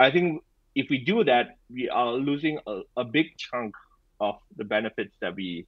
I 0.00 0.10
think 0.10 0.42
if 0.74 0.88
we 0.88 1.04
do 1.04 1.24
that, 1.24 1.58
we 1.70 1.90
are 1.90 2.12
losing 2.12 2.58
a, 2.66 2.80
a 2.96 3.04
big 3.04 3.36
chunk 3.36 3.74
of 4.18 4.36
the 4.56 4.64
benefits 4.64 5.14
that 5.20 5.34
we 5.36 5.66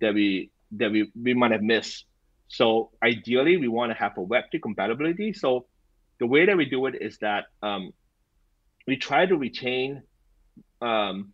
that 0.00 0.14
we 0.14 0.52
that 0.70 0.92
we, 0.92 1.10
we 1.20 1.34
might 1.34 1.50
have 1.50 1.64
missed 1.64 2.06
so 2.52 2.90
ideally, 3.02 3.56
we 3.56 3.66
want 3.66 3.92
to 3.92 3.98
have 3.98 4.18
a 4.18 4.20
Web2 4.20 4.60
compatibility. 4.60 5.32
So 5.32 5.64
the 6.20 6.26
way 6.26 6.44
that 6.44 6.54
we 6.54 6.66
do 6.66 6.84
it 6.84 6.96
is 7.00 7.16
that 7.22 7.46
um, 7.62 7.92
we 8.86 8.98
try 8.98 9.24
to 9.24 9.36
retain 9.38 10.02
um, 10.82 11.32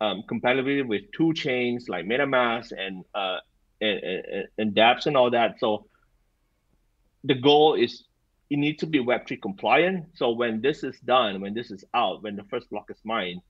um, 0.00 0.22
compatibility 0.28 0.82
with 0.82 1.02
two 1.12 1.34
chains 1.34 1.88
like 1.88 2.04
MetaMask 2.04 2.70
and, 2.70 3.04
uh, 3.12 3.38
and, 3.80 3.98
and, 3.98 4.48
and 4.58 4.74
dApps 4.76 5.06
and 5.06 5.16
all 5.16 5.32
that. 5.32 5.58
So 5.58 5.86
the 7.24 7.34
goal 7.34 7.74
is 7.74 8.04
it 8.48 8.56
needs 8.56 8.78
to 8.78 8.86
be 8.86 9.00
Web3 9.00 9.42
compliant. 9.42 10.10
So 10.14 10.30
when 10.30 10.60
this 10.60 10.84
is 10.84 11.00
done, 11.00 11.40
when 11.40 11.52
this 11.52 11.72
is 11.72 11.84
out, 11.94 12.22
when 12.22 12.36
the 12.36 12.44
first 12.44 12.70
block 12.70 12.84
is 12.90 12.98
mined, 13.02 13.40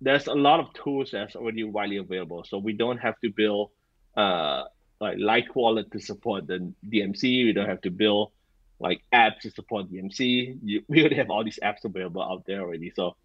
there's 0.00 0.28
a 0.28 0.34
lot 0.34 0.60
of 0.60 0.72
tools 0.74 1.10
that's 1.10 1.34
already 1.34 1.64
widely 1.64 1.96
available. 1.96 2.44
So 2.48 2.58
we 2.58 2.72
don't 2.72 2.98
have 2.98 3.18
to 3.24 3.30
build 3.30 3.70
uh, 4.16 4.62
like 5.00 5.18
Light 5.18 5.54
Wallet 5.54 5.90
to 5.92 6.00
support 6.00 6.46
the 6.46 6.72
DMC. 6.88 7.44
We 7.44 7.52
don't 7.52 7.68
have 7.68 7.80
to 7.82 7.90
build 7.90 8.32
like 8.80 9.02
apps 9.12 9.40
to 9.40 9.50
support 9.50 9.90
DMC. 9.90 10.58
You, 10.62 10.82
we 10.88 11.00
already 11.00 11.16
have 11.16 11.30
all 11.30 11.44
these 11.44 11.58
apps 11.62 11.84
available 11.84 12.22
out 12.22 12.44
there 12.46 12.60
already. 12.60 12.92
So 12.94 13.16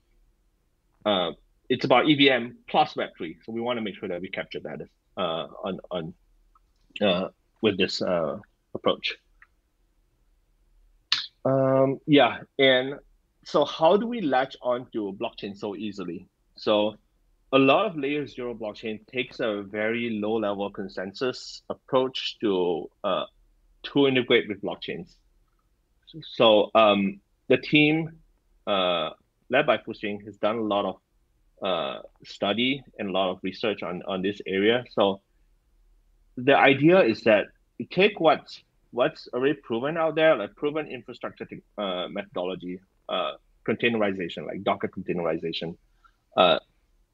uh, 1.05 1.31
it's 1.69 1.85
about 1.85 2.09
EVM 2.09 2.51
plus 2.67 2.93
Web3. 2.93 3.37
So 3.43 3.51
we 3.51 3.61
want 3.61 3.77
to 3.77 3.81
make 3.81 3.95
sure 3.95 4.09
that 4.09 4.21
we 4.21 4.29
capture 4.29 4.59
that 4.61 4.81
uh, 5.17 5.47
on 5.63 5.79
on 5.91 6.13
uh, 7.01 7.29
with 7.61 7.77
this 7.77 8.01
uh, 8.01 8.37
approach. 8.73 9.15
Um, 11.45 11.99
yeah, 12.07 12.39
and 12.57 12.95
so 13.43 13.65
how 13.65 13.97
do 13.97 14.07
we 14.07 14.21
latch 14.21 14.55
onto 14.61 15.15
blockchain 15.17 15.57
so 15.57 15.75
easily? 15.75 16.27
So 16.55 16.95
a 17.53 17.59
lot 17.59 17.85
of 17.85 17.95
layer 17.95 18.25
zero 18.25 18.55
blockchain 18.55 19.05
takes 19.07 19.39
a 19.39 19.61
very 19.61 20.09
low 20.09 20.37
level 20.37 20.71
consensus 20.71 21.61
approach 21.69 22.37
to 22.41 22.89
uh, 23.03 23.25
to 23.83 24.07
integrate 24.07 24.47
with 24.49 24.59
blockchains. 24.61 25.15
So 26.35 26.71
um, 26.73 27.19
the 27.47 27.57
team 27.57 28.11
uh, 28.65 29.11
led 29.49 29.67
by 29.67 29.77
Fuxing 29.77 30.25
has 30.25 30.35
done 30.37 30.57
a 30.57 30.61
lot 30.61 30.85
of 30.85 30.95
uh, 31.61 32.01
study 32.25 32.83
and 32.97 33.09
a 33.09 33.11
lot 33.11 33.29
of 33.31 33.39
research 33.43 33.83
on, 33.83 34.01
on 34.07 34.21
this 34.21 34.41
area. 34.47 34.83
So 34.91 35.21
the 36.37 36.57
idea 36.57 37.01
is 37.01 37.21
that 37.21 37.47
you 37.77 37.85
take 37.85 38.19
what's 38.19 38.63
what's 38.91 39.27
already 39.33 39.55
proven 39.55 39.97
out 39.97 40.15
there, 40.15 40.35
like 40.35 40.55
proven 40.55 40.87
infrastructure 40.87 41.47
uh, 41.77 42.07
methodology, 42.09 42.79
uh, 43.09 43.33
containerization, 43.67 44.47
like 44.47 44.63
Docker 44.63 44.87
containerization. 44.87 45.75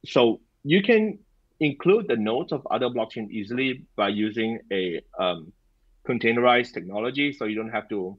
So 0.05 0.41
you 0.63 0.81
can 0.81 1.19
include 1.59 2.07
the 2.07 2.15
nodes 2.15 2.51
of 2.51 2.65
other 2.71 2.87
blockchain 2.87 3.29
easily 3.29 3.85
by 3.95 4.09
using 4.09 4.59
a 4.71 5.01
um, 5.19 5.51
containerized 6.07 6.73
technology. 6.73 7.33
So 7.33 7.45
you 7.45 7.55
don't 7.55 7.71
have 7.71 7.89
to 7.89 8.17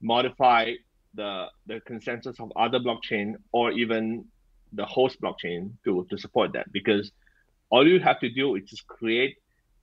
modify 0.00 0.72
the 1.14 1.46
the 1.66 1.80
consensus 1.80 2.38
of 2.40 2.52
other 2.56 2.78
blockchain 2.78 3.34
or 3.52 3.70
even 3.70 4.24
the 4.72 4.84
host 4.84 5.20
blockchain 5.20 5.70
to, 5.84 6.06
to 6.10 6.18
support 6.18 6.52
that 6.52 6.70
because 6.72 7.12
all 7.70 7.86
you 7.86 8.00
have 8.00 8.18
to 8.20 8.28
do 8.28 8.56
is 8.56 8.64
just 8.64 8.86
create 8.86 9.36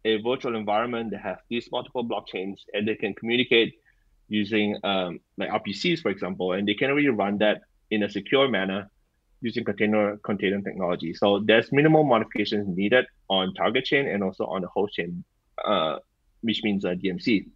a 0.03 0.21
virtual 0.21 0.55
environment 0.55 1.11
that 1.11 1.21
has 1.21 1.37
these 1.49 1.69
multiple 1.71 2.03
blockchains 2.03 2.55
and 2.73 2.87
they 2.87 2.95
can 2.95 3.13
communicate 3.13 3.75
using 4.27 4.77
um, 4.83 5.19
like 5.37 5.49
RPCs, 5.49 6.01
for 6.01 6.09
example, 6.09 6.53
and 6.53 6.67
they 6.67 6.73
can 6.73 6.91
really 6.93 7.09
run 7.09 7.37
that 7.39 7.61
in 7.89 8.03
a 8.03 8.09
secure 8.09 8.47
manner 8.47 8.89
using 9.41 9.63
container 9.63 10.17
container 10.17 10.61
technology. 10.61 11.13
So 11.13 11.39
there's 11.43 11.71
minimal 11.71 12.03
modifications 12.03 12.67
needed 12.75 13.05
on 13.29 13.53
target 13.53 13.85
chain 13.85 14.07
and 14.07 14.23
also 14.23 14.45
on 14.45 14.61
the 14.61 14.67
host 14.67 14.93
chain, 14.93 15.23
uh, 15.65 15.97
which 16.41 16.61
means 16.63 16.85
uh, 16.85 16.89
DMC. 16.89 17.47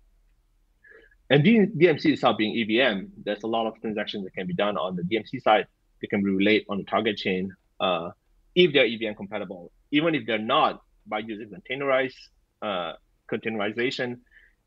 And 1.30 1.44
DMC 1.44 2.06
itself 2.14 2.38
being 2.38 2.56
EVM, 2.56 3.08
there's 3.24 3.44
a 3.44 3.48
lot 3.48 3.66
of 3.66 3.80
transactions 3.82 4.24
that 4.26 4.34
can 4.34 4.46
be 4.46 4.54
done 4.54 4.78
on 4.78 4.96
the 4.96 5.02
DMC 5.02 5.42
side. 5.42 5.66
They 6.02 6.08
can 6.08 6.24
be 6.24 6.30
relayed 6.30 6.66
on 6.70 6.78
the 6.78 6.84
target 6.84 7.18
chain 7.18 7.52
uh, 7.80 8.12
if 8.54 8.74
they're 8.74 8.86
EVM 8.86 9.16
compatible. 9.16 9.72
Even 9.92 10.14
if 10.14 10.26
they're 10.28 10.38
not, 10.38 10.82
by 11.08 11.20
using 11.20 11.50
containerized 11.50 12.16
uh, 12.62 12.94
containerization, 13.32 14.20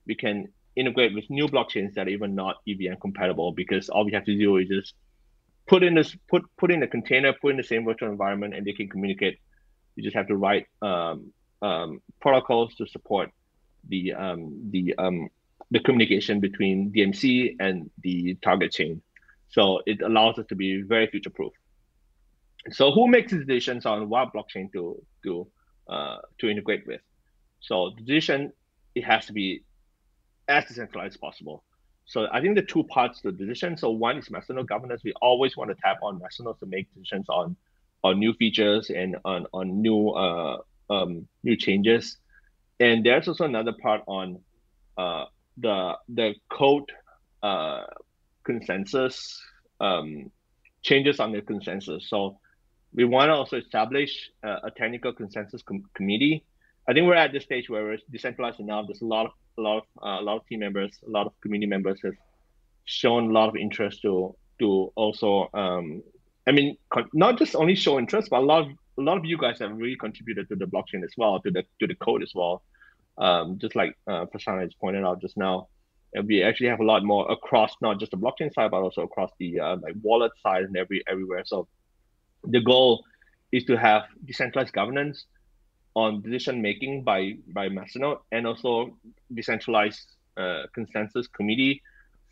we 0.07 0.15
can 0.15 0.49
integrate 0.75 1.15
with 1.15 1.29
new 1.31 1.47
blockchains 1.47 1.95
that 1.95 2.07
are 2.07 2.11
even 2.11 2.35
not 2.35 2.57
EVM 2.69 2.95
compatible 3.01 3.53
because 3.53 3.89
all 3.89 4.05
we 4.05 4.13
have 4.13 4.25
to 4.25 4.37
do 4.37 4.57
is 4.57 4.69
just 4.69 4.95
put 5.69 5.83
in 5.83 5.95
this 5.95 6.17
put 6.29 6.43
put 6.57 6.71
in 6.71 6.83
a 6.83 6.87
container, 6.87 7.33
put 7.33 7.51
in 7.51 7.57
the 7.57 7.63
same 7.63 7.85
virtual 7.85 8.11
environment, 8.11 8.55
and 8.55 8.67
they 8.67 8.73
can 8.73 8.89
communicate. 8.89 9.39
You 9.95 10.03
just 10.03 10.17
have 10.17 10.29
to 10.29 10.37
write 10.37 10.67
um, 10.83 11.33
um, 11.63 12.01
protocols 12.21 12.75
to 12.77 12.87
support 12.87 13.31
the 13.89 14.15
um, 14.15 14.71
the 14.71 14.95
um, 14.99 15.29
the 15.71 15.81
communication 15.81 16.41
between 16.41 16.93
DMC 16.93 17.57
and 17.61 17.91
the 18.03 18.37
target 18.43 18.73
chain. 18.73 19.03
So 19.51 19.83
it 19.87 20.03
allows 20.03 20.39
us 20.39 20.47
to 20.49 20.57
be 20.57 20.83
very 20.83 21.07
future 21.07 21.31
proof. 21.31 21.53
So 22.71 22.91
who 22.93 23.09
makes 23.09 23.33
decisions 23.33 23.87
on 23.87 24.09
what 24.09 24.33
blockchain 24.33 24.73
to 24.73 25.03
to 25.25 25.47
uh, 25.89 26.19
to 26.39 26.49
integrate 26.49 26.87
with? 26.87 27.01
So 27.61 27.93
the 27.97 28.03
decision 28.03 28.53
it 28.95 29.05
has 29.05 29.27
to 29.27 29.33
be 29.33 29.65
as 30.49 30.65
decentralized 30.65 31.15
as 31.15 31.17
possible. 31.19 31.63
So 32.09 32.27
I 32.33 32.41
think 32.41 32.57
the 32.57 32.63
two 32.63 32.85
parts 32.85 33.21
to 33.21 33.31
the 33.31 33.47
decision. 33.47 33.77
So 33.77 33.91
one 33.91 34.17
is 34.17 34.31
Masternode 34.31 34.67
governance. 34.67 35.03
We 35.05 35.13
always 35.21 35.57
want 35.59 35.71
to 35.71 35.77
tap 35.77 35.99
on 36.03 36.19
Masternode 36.19 36.59
to 36.61 36.67
make 36.67 36.93
decisions 36.95 37.27
on 37.29 37.55
on 38.03 38.19
new 38.19 38.33
features 38.33 38.91
and 38.91 39.17
on 39.25 39.47
on 39.53 39.83
new 39.83 40.09
uh, 40.11 40.59
um, 40.89 41.29
new 41.43 41.55
changes. 41.55 42.17
And 42.81 43.05
there's 43.05 43.29
also 43.29 43.45
another 43.45 43.73
part 43.73 44.03
on 44.07 44.41
uh, 44.97 45.27
the 45.59 45.97
the 46.09 46.35
code 46.51 46.91
uh, 47.43 47.85
consensus 48.43 49.39
um, 49.79 50.31
changes 50.83 51.21
on 51.21 51.33
the 51.33 51.43
consensus. 51.43 52.09
So 52.09 52.39
we 52.95 53.05
want 53.05 53.29
to 53.29 53.35
also 53.35 53.59
establish 53.59 54.31
uh, 54.43 54.61
a 54.65 54.71
technical 54.71 55.13
consensus 55.13 55.63
com- 55.63 55.85
committee. 55.93 56.45
I 56.89 56.95
think 56.95 57.07
we're 57.07 57.15
at 57.15 57.33
this 57.33 57.45
stage 57.45 57.69
where 57.69 57.85
we're 57.85 57.99
decentralized 58.11 58.61
enough. 58.61 58.87
There's 58.87 59.03
a 59.03 59.07
lot 59.07 59.27
of 59.27 59.33
a 59.59 59.61
lot 59.61 59.77
of 59.79 59.85
uh, 60.03 60.23
a 60.23 60.25
lot 60.25 60.37
of 60.39 60.47
team 60.47 60.61
members, 60.61 60.99
a 61.07 61.11
lot 61.11 61.27
of 61.27 61.33
community 61.43 61.69
members 61.69 62.01
have 62.03 62.15
shown 62.87 63.31
a 63.31 63.33
lot 63.33 63.51
of 63.51 63.57
interest 63.57 64.01
to 64.03 64.35
to 64.61 64.91
also. 64.97 65.51
Um, 65.53 66.03
I 66.47 66.53
mean, 66.53 66.79
not 67.13 67.39
just 67.39 67.55
only 67.55 67.75
show 67.75 67.99
interest, 67.99 68.31
but 68.31 68.39
a 68.39 68.47
lot 68.47 68.63
of 68.63 68.69
a 68.99 69.03
lot 69.03 69.19
of 69.19 69.27
you 69.27 69.37
guys 69.37 69.59
have 69.59 69.77
really 69.77 69.97
contributed 69.97 70.49
to 70.49 70.57
the 70.57 70.65
blockchain 70.65 71.05
as 71.05 71.13
well, 71.19 71.39
to 71.41 71.51
the 71.51 71.63
to 71.81 71.87
the 71.87 71.95
code 71.97 72.23
as 72.23 72.33
well. 72.35 72.63
Um, 73.19 73.59
just 73.59 73.77
like 73.77 73.95
uh, 74.07 74.25
Prasanna 74.27 74.63
has 74.63 74.73
pointed 74.81 75.05
out 75.05 75.21
just 75.21 75.37
now, 75.37 75.69
we 76.25 76.43
actually 76.43 76.69
have 76.69 76.81
a 76.81 76.85
lot 76.85 77.05
more 77.05 77.31
across 77.31 77.75
not 77.83 78.01
just 78.01 78.13
the 78.13 78.17
blockchain 78.17 78.53
side, 78.55 78.71
but 78.71 78.81
also 78.81 79.03
across 79.03 79.31
the 79.39 79.61
uh, 79.61 79.77
like 79.83 79.95
wallet 80.01 80.33
side 80.43 80.65
and 80.65 80.77
every 80.77 81.03
everywhere. 81.07 81.43
So 81.45 81.69
the 82.45 82.63
goal 82.63 83.05
is 83.53 83.65
to 83.65 83.77
have 83.77 84.05
decentralized 84.25 84.73
governance 84.73 85.27
on 85.99 86.23
decision 86.23 86.63
making 86.63 87.03
by 87.03 87.21
by 87.59 87.69
Masternode 87.69 88.21
and 88.31 88.47
also 88.47 88.97
decentralized 89.35 90.07
uh, 90.37 90.63
consensus 90.73 91.27
committee 91.27 91.83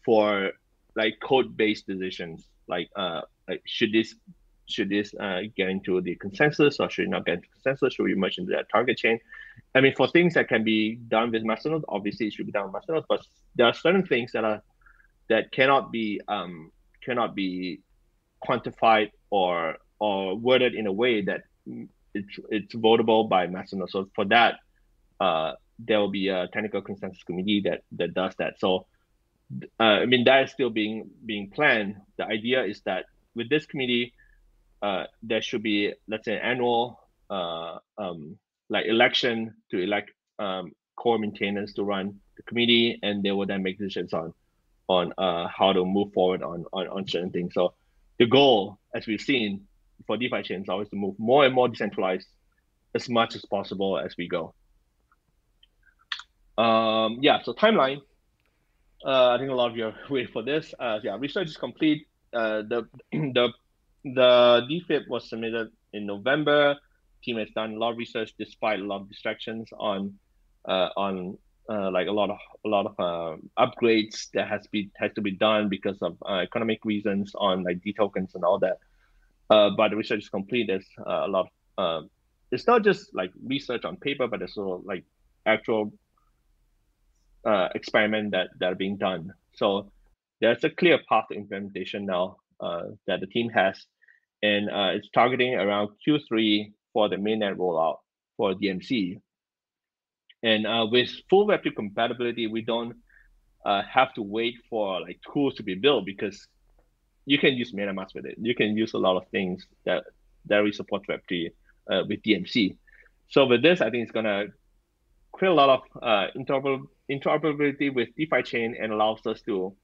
for 0.04 0.52
like 0.94 1.14
code 1.20 1.56
based 1.56 1.84
decisions 1.86 2.48
like 2.68 2.88
uh 2.96 3.20
like 3.48 3.62
should 3.64 3.92
this 3.92 4.14
should 4.68 4.88
this 4.88 5.14
uh, 5.20 5.42
get 5.56 5.68
into 5.68 6.00
the 6.00 6.14
consensus 6.16 6.80
or 6.80 6.90
should 6.90 7.06
it 7.06 7.08
not 7.08 7.24
get 7.24 7.36
into 7.36 7.48
consensus? 7.48 7.94
Should 7.94 8.02
we 8.04 8.14
merge 8.16 8.38
into 8.38 8.52
that 8.52 8.68
target 8.68 8.96
chain? 8.98 9.18
I 9.76 9.80
mean, 9.80 9.94
for 9.94 10.08
things 10.08 10.34
that 10.34 10.48
can 10.48 10.64
be 10.64 10.96
done 11.08 11.30
with 11.30 11.44
Masternode, 11.44 11.84
obviously 11.88 12.26
it 12.26 12.32
should 12.32 12.46
be 12.46 12.52
done 12.52 12.72
with 12.72 12.82
Masternode, 12.82 13.04
but 13.08 13.20
there 13.54 13.66
are 13.66 13.74
certain 13.74 14.04
things 14.04 14.32
that 14.32 14.44
are 14.44 14.60
that 15.28 15.52
cannot 15.52 15.92
be 15.92 16.20
um, 16.26 16.72
cannot 17.04 17.34
be 17.34 17.80
quantified 18.46 19.10
or 19.30 19.76
or 20.00 20.36
worded 20.36 20.74
in 20.74 20.86
a 20.86 20.92
way 20.92 21.22
that 21.22 21.42
it's 22.18 22.34
it's 22.56 22.74
votable 22.74 23.28
by 23.28 23.46
Masternode. 23.46 23.90
So 23.90 24.08
for 24.14 24.24
that, 24.26 24.52
uh, 25.20 25.52
there 25.78 25.98
will 26.00 26.10
be 26.10 26.28
a 26.28 26.48
technical 26.48 26.82
consensus 26.82 27.22
committee 27.22 27.60
that 27.66 27.82
that 27.98 28.14
does 28.14 28.34
that. 28.38 28.58
So 28.58 28.86
uh, 29.80 30.02
I 30.02 30.06
mean 30.06 30.24
that 30.24 30.44
is 30.44 30.50
still 30.52 30.70
being 30.70 31.10
being 31.24 31.50
planned. 31.50 31.96
The 32.18 32.24
idea 32.24 32.64
is 32.64 32.80
that 32.82 33.06
with 33.34 33.48
this 33.48 33.66
committee, 33.66 34.14
uh, 34.82 35.04
there 35.22 35.42
should 35.42 35.62
be 35.62 35.92
let's 36.08 36.24
say 36.24 36.36
an 36.36 36.42
annual 36.42 37.00
uh, 37.30 37.78
um, 37.98 38.38
like 38.68 38.86
election 38.86 39.54
to 39.70 39.78
elect 39.78 40.10
um, 40.38 40.72
core 40.96 41.18
maintainers 41.18 41.74
to 41.74 41.84
run 41.84 42.20
the 42.36 42.42
committee, 42.42 42.98
and 43.02 43.22
they 43.22 43.30
will 43.30 43.46
then 43.46 43.62
make 43.62 43.78
decisions 43.78 44.12
on 44.12 44.32
on 44.88 45.12
uh, 45.18 45.48
how 45.48 45.72
to 45.72 45.84
move 45.84 46.12
forward 46.12 46.42
on, 46.42 46.64
on 46.72 46.88
on 46.88 47.08
certain 47.08 47.30
things. 47.30 47.54
So 47.54 47.74
the 48.18 48.26
goal, 48.26 48.78
as 48.94 49.06
we've 49.06 49.20
seen 49.20 49.66
for 50.06 50.16
DeFi 50.16 50.42
chains, 50.42 50.68
always 50.68 50.88
to 50.90 50.96
move 50.96 51.18
more 51.18 51.44
and 51.44 51.54
more 51.54 51.68
decentralized 51.68 52.28
as 52.94 53.08
much 53.08 53.34
as 53.34 53.44
possible 53.44 53.98
as 53.98 54.16
we 54.16 54.28
go. 54.28 54.54
Um, 56.58 57.18
yeah, 57.20 57.42
so 57.42 57.52
timeline. 57.52 58.00
Uh, 59.04 59.30
I 59.30 59.38
think 59.38 59.50
a 59.50 59.54
lot 59.54 59.70
of 59.70 59.76
you 59.76 59.86
are 59.86 59.94
waiting 60.10 60.32
for 60.32 60.42
this. 60.42 60.74
Uh, 60.78 60.98
yeah, 61.02 61.16
research 61.18 61.48
is 61.48 61.56
complete. 61.56 62.06
Uh, 62.32 62.62
the 62.62 62.88
the 63.12 63.52
the 64.04 64.62
DFIP 64.70 65.08
was 65.08 65.28
submitted 65.28 65.68
in 65.92 66.06
November. 66.06 66.76
Team 67.22 67.38
has 67.38 67.48
done 67.54 67.74
a 67.74 67.78
lot 67.78 67.92
of 67.92 67.98
research 67.98 68.32
despite 68.38 68.80
a 68.80 68.84
lot 68.84 69.02
of 69.02 69.08
distractions 69.08 69.68
on 69.78 70.14
uh, 70.66 70.90
on 70.96 71.36
uh, 71.68 71.90
like 71.90 72.06
a 72.06 72.12
lot 72.12 72.30
of 72.30 72.38
a 72.64 72.68
lot 72.68 72.86
of 72.86 72.94
uh, 72.98 73.36
upgrades 73.58 74.30
that 74.32 74.48
has 74.48 74.66
be 74.68 74.90
has 74.96 75.12
to 75.14 75.20
be 75.20 75.32
done 75.32 75.68
because 75.68 76.00
of 76.02 76.16
uh, 76.28 76.34
economic 76.34 76.84
reasons 76.84 77.32
on 77.34 77.64
like 77.64 77.82
D 77.82 77.92
tokens 77.92 78.34
and 78.34 78.44
all 78.44 78.58
that. 78.60 78.78
Uh, 79.48 79.70
but 79.76 79.90
the 79.90 79.96
research 79.96 80.20
is 80.20 80.28
complete. 80.28 80.66
There's 80.66 80.86
uh, 80.98 81.26
a 81.26 81.28
lot. 81.28 81.46
Of, 81.78 81.84
um, 81.84 82.10
it's 82.50 82.66
not 82.66 82.84
just 82.84 83.14
like 83.14 83.30
research 83.44 83.84
on 83.84 83.96
paper, 83.96 84.26
but 84.26 84.42
it's 84.42 84.56
also 84.56 84.82
like 84.84 85.04
actual 85.46 85.92
experiment 87.74 88.32
that 88.32 88.48
that 88.58 88.72
are 88.72 88.74
being 88.74 88.96
done. 88.96 89.32
So 89.54 89.92
there's 90.40 90.64
a 90.64 90.70
clear 90.70 90.98
path 91.08 91.26
to 91.30 91.36
implementation 91.36 92.06
now 92.06 92.38
that 93.06 93.20
the 93.20 93.26
team 93.26 93.48
has 93.50 93.86
and 94.42 94.68
uh, 94.68 94.90
it's 94.94 95.08
targeting 95.10 95.54
around 95.54 95.90
Q3 96.06 96.72
for 96.92 97.08
the 97.08 97.16
mainnet 97.16 97.56
rollout 97.56 97.98
for 98.36 98.54
DMC. 98.54 99.20
And 100.42 100.66
uh, 100.66 100.86
with 100.90 101.08
full 101.30 101.46
Web2 101.46 101.74
compatibility, 101.74 102.46
we 102.46 102.62
don't 102.62 102.94
uh, 103.64 103.82
have 103.90 104.12
to 104.14 104.22
wait 104.22 104.54
for 104.68 105.00
like 105.00 105.18
tools 105.32 105.54
to 105.54 105.62
be 105.62 105.74
built 105.74 106.04
because 106.06 106.46
you 107.26 107.38
can 107.38 107.54
use 107.54 107.72
MetaMask 107.72 108.14
with 108.14 108.24
it. 108.24 108.36
You 108.40 108.54
can 108.54 108.76
use 108.76 108.94
a 108.94 108.98
lot 108.98 109.16
of 109.16 109.28
things 109.28 109.66
that 109.84 110.04
that 110.46 110.62
we 110.62 110.72
support 110.72 111.02
Web3 111.08 111.50
uh, 111.90 112.02
with 112.08 112.22
DMC. 112.22 112.76
So 113.28 113.46
with 113.46 113.62
this, 113.62 113.80
I 113.80 113.90
think 113.90 114.04
it's 114.04 114.12
gonna 114.12 114.46
create 115.32 115.50
a 115.50 115.54
lot 115.54 115.68
of 115.68 116.02
uh, 116.02 116.26
interoperability 117.10 117.92
with 117.94 118.08
DeFi 118.16 118.42
chain 118.42 118.76
and 118.80 118.92
allows 118.92 119.26
us 119.26 119.42
to 119.42 119.74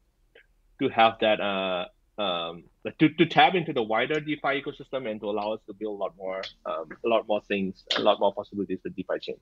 to 0.81 0.89
have 0.89 1.15
that 1.21 1.41
uh, 1.41 1.87
um, 2.19 2.65
to, 2.99 3.09
to 3.09 3.27
tap 3.27 3.55
into 3.55 3.73
the 3.73 3.83
wider 3.83 4.21
DeFi 4.21 4.63
ecosystem 4.63 5.11
and 5.11 5.21
to 5.21 5.27
allow 5.27 5.53
us 5.53 5.61
to 5.67 5.75
build 5.75 5.99
a 5.99 6.03
lot 6.03 6.15
more, 6.17 6.43
um, 6.67 6.89
a 7.05 7.09
lot 7.09 7.27
more 7.29 7.41
things, 7.43 7.85
a 7.97 8.01
lot 8.01 8.21
more 8.21 8.35
possibilities 8.35 8.81
with 8.85 8.95
DeFi 8.97 9.19
chain. 9.21 9.37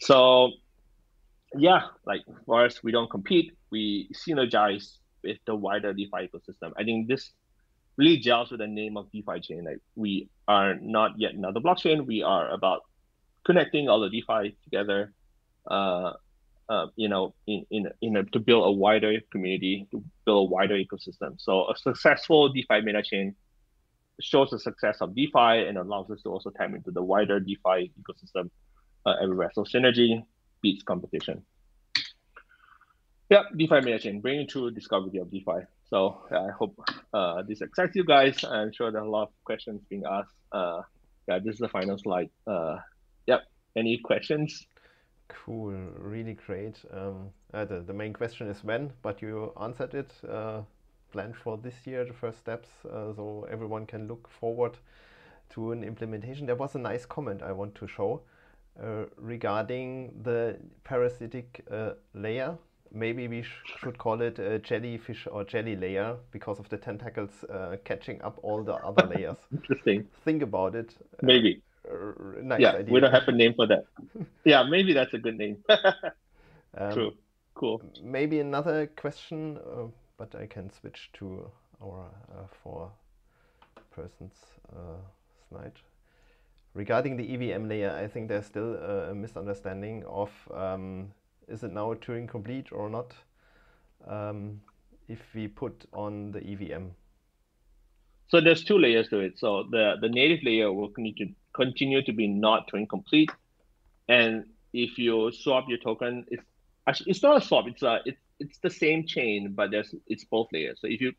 So, 0.00 0.50
yeah, 1.56 1.82
like 2.06 2.22
for 2.46 2.64
us, 2.64 2.82
we 2.82 2.90
don't 2.90 3.10
compete. 3.10 3.52
We 3.70 4.10
synergize 4.14 4.98
with 5.22 5.38
the 5.46 5.54
wider 5.54 5.92
DeFi 5.92 6.28
ecosystem. 6.28 6.72
I 6.76 6.84
think 6.84 7.08
this 7.08 7.30
really 7.96 8.18
gels 8.18 8.50
with 8.50 8.60
the 8.60 8.66
name 8.66 8.96
of 8.96 9.10
DeFi 9.12 9.40
chain. 9.40 9.64
Like 9.64 9.80
we 9.94 10.28
are 10.48 10.74
not 10.74 11.18
yet 11.18 11.34
another 11.34 11.60
blockchain. 11.60 12.06
We 12.06 12.22
are 12.22 12.50
about 12.50 12.82
connecting 13.44 13.88
all 13.88 14.00
the 14.00 14.10
DeFi 14.10 14.56
together. 14.64 15.12
Uh, 15.66 16.12
uh, 16.68 16.86
you 16.96 17.08
know, 17.08 17.34
in 17.46 17.66
in 17.70 17.88
in 18.00 18.16
a, 18.16 18.24
to 18.24 18.38
build 18.38 18.66
a 18.66 18.70
wider 18.70 19.20
community, 19.30 19.86
to 19.90 20.02
build 20.24 20.48
a 20.48 20.50
wider 20.50 20.74
ecosystem. 20.74 21.38
So 21.38 21.70
a 21.70 21.76
successful 21.76 22.48
DeFi 22.48 22.80
meta 22.80 23.02
chain 23.02 23.34
shows 24.20 24.50
the 24.50 24.58
success 24.58 24.98
of 25.00 25.14
DeFi 25.14 25.66
and 25.68 25.76
allows 25.76 26.10
us 26.10 26.22
to 26.22 26.30
also 26.30 26.50
tap 26.50 26.70
into 26.74 26.90
the 26.90 27.02
wider 27.02 27.40
DeFi 27.40 27.92
ecosystem 28.00 28.50
uh, 29.04 29.14
everywhere. 29.22 29.50
So 29.54 29.64
synergy 29.64 30.22
beats 30.62 30.82
competition. 30.82 31.44
Yeah, 33.32 33.44
DeFi 33.56 33.80
meta 33.80 33.98
chain, 33.98 34.20
bringing 34.20 34.46
true 34.46 34.70
discovery 34.70 35.18
of 35.18 35.30
DeFi. 35.30 35.64
So 35.88 36.20
I 36.30 36.50
hope 36.50 36.78
uh, 37.14 37.40
this 37.40 37.62
excites 37.62 37.96
you 37.96 38.04
guys. 38.04 38.44
I'm 38.44 38.70
sure 38.74 38.92
there 38.92 39.00
are 39.00 39.06
a 39.06 39.10
lot 39.10 39.22
of 39.22 39.44
questions 39.44 39.80
being 39.88 40.02
asked. 40.04 40.34
Uh, 40.52 40.82
yeah, 41.26 41.38
this 41.38 41.54
is 41.54 41.58
the 41.58 41.68
final 41.70 41.96
slide. 41.96 42.28
Uh, 42.46 42.76
yep. 43.26 43.44
Any 43.74 43.96
questions? 43.96 44.66
Cool, 45.28 45.72
really 45.96 46.34
great. 46.34 46.76
Um, 46.92 47.30
uh, 47.54 47.64
the, 47.64 47.80
the 47.80 47.94
main 47.94 48.12
question 48.12 48.48
is 48.48 48.62
when, 48.62 48.92
but 49.00 49.22
you 49.22 49.54
answered 49.58 49.94
it. 49.94 50.12
Uh, 50.28 50.60
planned 51.10 51.34
for 51.34 51.56
this 51.56 51.86
year, 51.86 52.04
the 52.04 52.12
first 52.12 52.38
steps, 52.38 52.68
uh, 52.84 53.14
so 53.14 53.46
everyone 53.50 53.86
can 53.86 54.08
look 54.08 54.28
forward 54.28 54.76
to 55.54 55.72
an 55.72 55.84
implementation. 55.84 56.44
There 56.44 56.54
was 56.54 56.74
a 56.74 56.78
nice 56.78 57.06
comment 57.06 57.42
I 57.42 57.52
want 57.52 57.74
to 57.76 57.86
show 57.86 58.20
regarding 59.16 60.20
the 60.22 60.58
parasitic 60.84 61.64
layer 62.12 62.58
maybe 62.94 63.28
we 63.28 63.42
sh 63.42 63.50
should 63.80 63.98
call 63.98 64.20
it 64.20 64.38
a 64.38 64.58
jellyfish 64.58 65.26
or 65.30 65.44
jelly 65.44 65.76
layer 65.76 66.16
because 66.30 66.58
of 66.58 66.68
the 66.68 66.76
tentacles 66.76 67.44
uh, 67.44 67.76
catching 67.84 68.20
up 68.22 68.38
all 68.42 68.62
the 68.62 68.74
other 68.74 69.06
layers. 69.14 69.36
Interesting. 69.52 70.06
Think 70.24 70.42
about 70.42 70.74
it. 70.74 70.94
Maybe. 71.22 71.62
Uh, 71.90 72.40
nice 72.42 72.60
yeah, 72.60 72.72
idea. 72.72 72.92
we 72.92 73.00
don't 73.00 73.12
have 73.12 73.26
a 73.26 73.32
name 73.32 73.54
for 73.54 73.66
that. 73.66 73.84
yeah, 74.44 74.62
maybe 74.62 74.92
that's 74.92 75.14
a 75.14 75.18
good 75.18 75.36
name. 75.36 75.56
um, 76.78 76.92
True. 76.92 77.12
Cool. 77.54 77.82
Maybe 78.02 78.40
another 78.40 78.86
question, 78.86 79.58
uh, 79.58 79.86
but 80.16 80.34
I 80.34 80.46
can 80.46 80.70
switch 80.70 81.10
to 81.14 81.50
our 81.82 82.06
uh, 82.30 82.46
four 82.62 82.90
persons 83.90 84.34
uh, 84.74 85.00
slide. 85.48 85.72
Regarding 86.74 87.16
the 87.16 87.34
EVM 87.34 87.68
layer, 87.68 87.90
I 87.90 88.06
think 88.08 88.28
there's 88.28 88.46
still 88.46 88.76
a 88.76 89.14
misunderstanding 89.14 90.04
of 90.06 90.30
um, 90.54 91.12
is 91.52 91.62
it 91.62 91.72
now 91.72 91.92
Turing 91.94 92.26
complete 92.26 92.72
or 92.72 92.88
not 92.88 93.12
um, 94.08 94.60
if 95.08 95.20
we 95.34 95.46
put 95.46 95.84
on 95.92 96.32
the 96.32 96.40
EVM? 96.40 96.86
So 98.28 98.40
there's 98.40 98.64
two 98.64 98.78
layers 98.78 99.08
to 99.08 99.18
it. 99.18 99.38
So 99.38 99.64
the, 99.70 99.96
the 100.00 100.08
native 100.08 100.42
layer 100.42 100.72
will 100.72 100.88
continue 100.88 101.26
to, 101.26 101.34
continue 101.52 102.02
to 102.02 102.12
be 102.12 102.26
not 102.26 102.70
Turing 102.72 102.88
complete. 102.88 103.30
And 104.08 104.46
if 104.72 104.96
you 104.96 105.30
swap 105.30 105.66
your 105.68 105.78
token, 105.78 106.24
it's 106.28 106.42
actually 106.88 107.10
it's 107.10 107.22
not 107.22 107.42
a 107.42 107.46
swap. 107.46 107.66
It's 107.68 107.82
a 107.82 108.00
it's 108.06 108.18
it's 108.40 108.58
the 108.62 108.70
same 108.70 109.06
chain, 109.06 109.52
but 109.54 109.70
there's 109.70 109.94
it's 110.06 110.24
both 110.24 110.48
layers. 110.52 110.78
So 110.80 110.86
if 110.86 111.00
you 111.02 111.12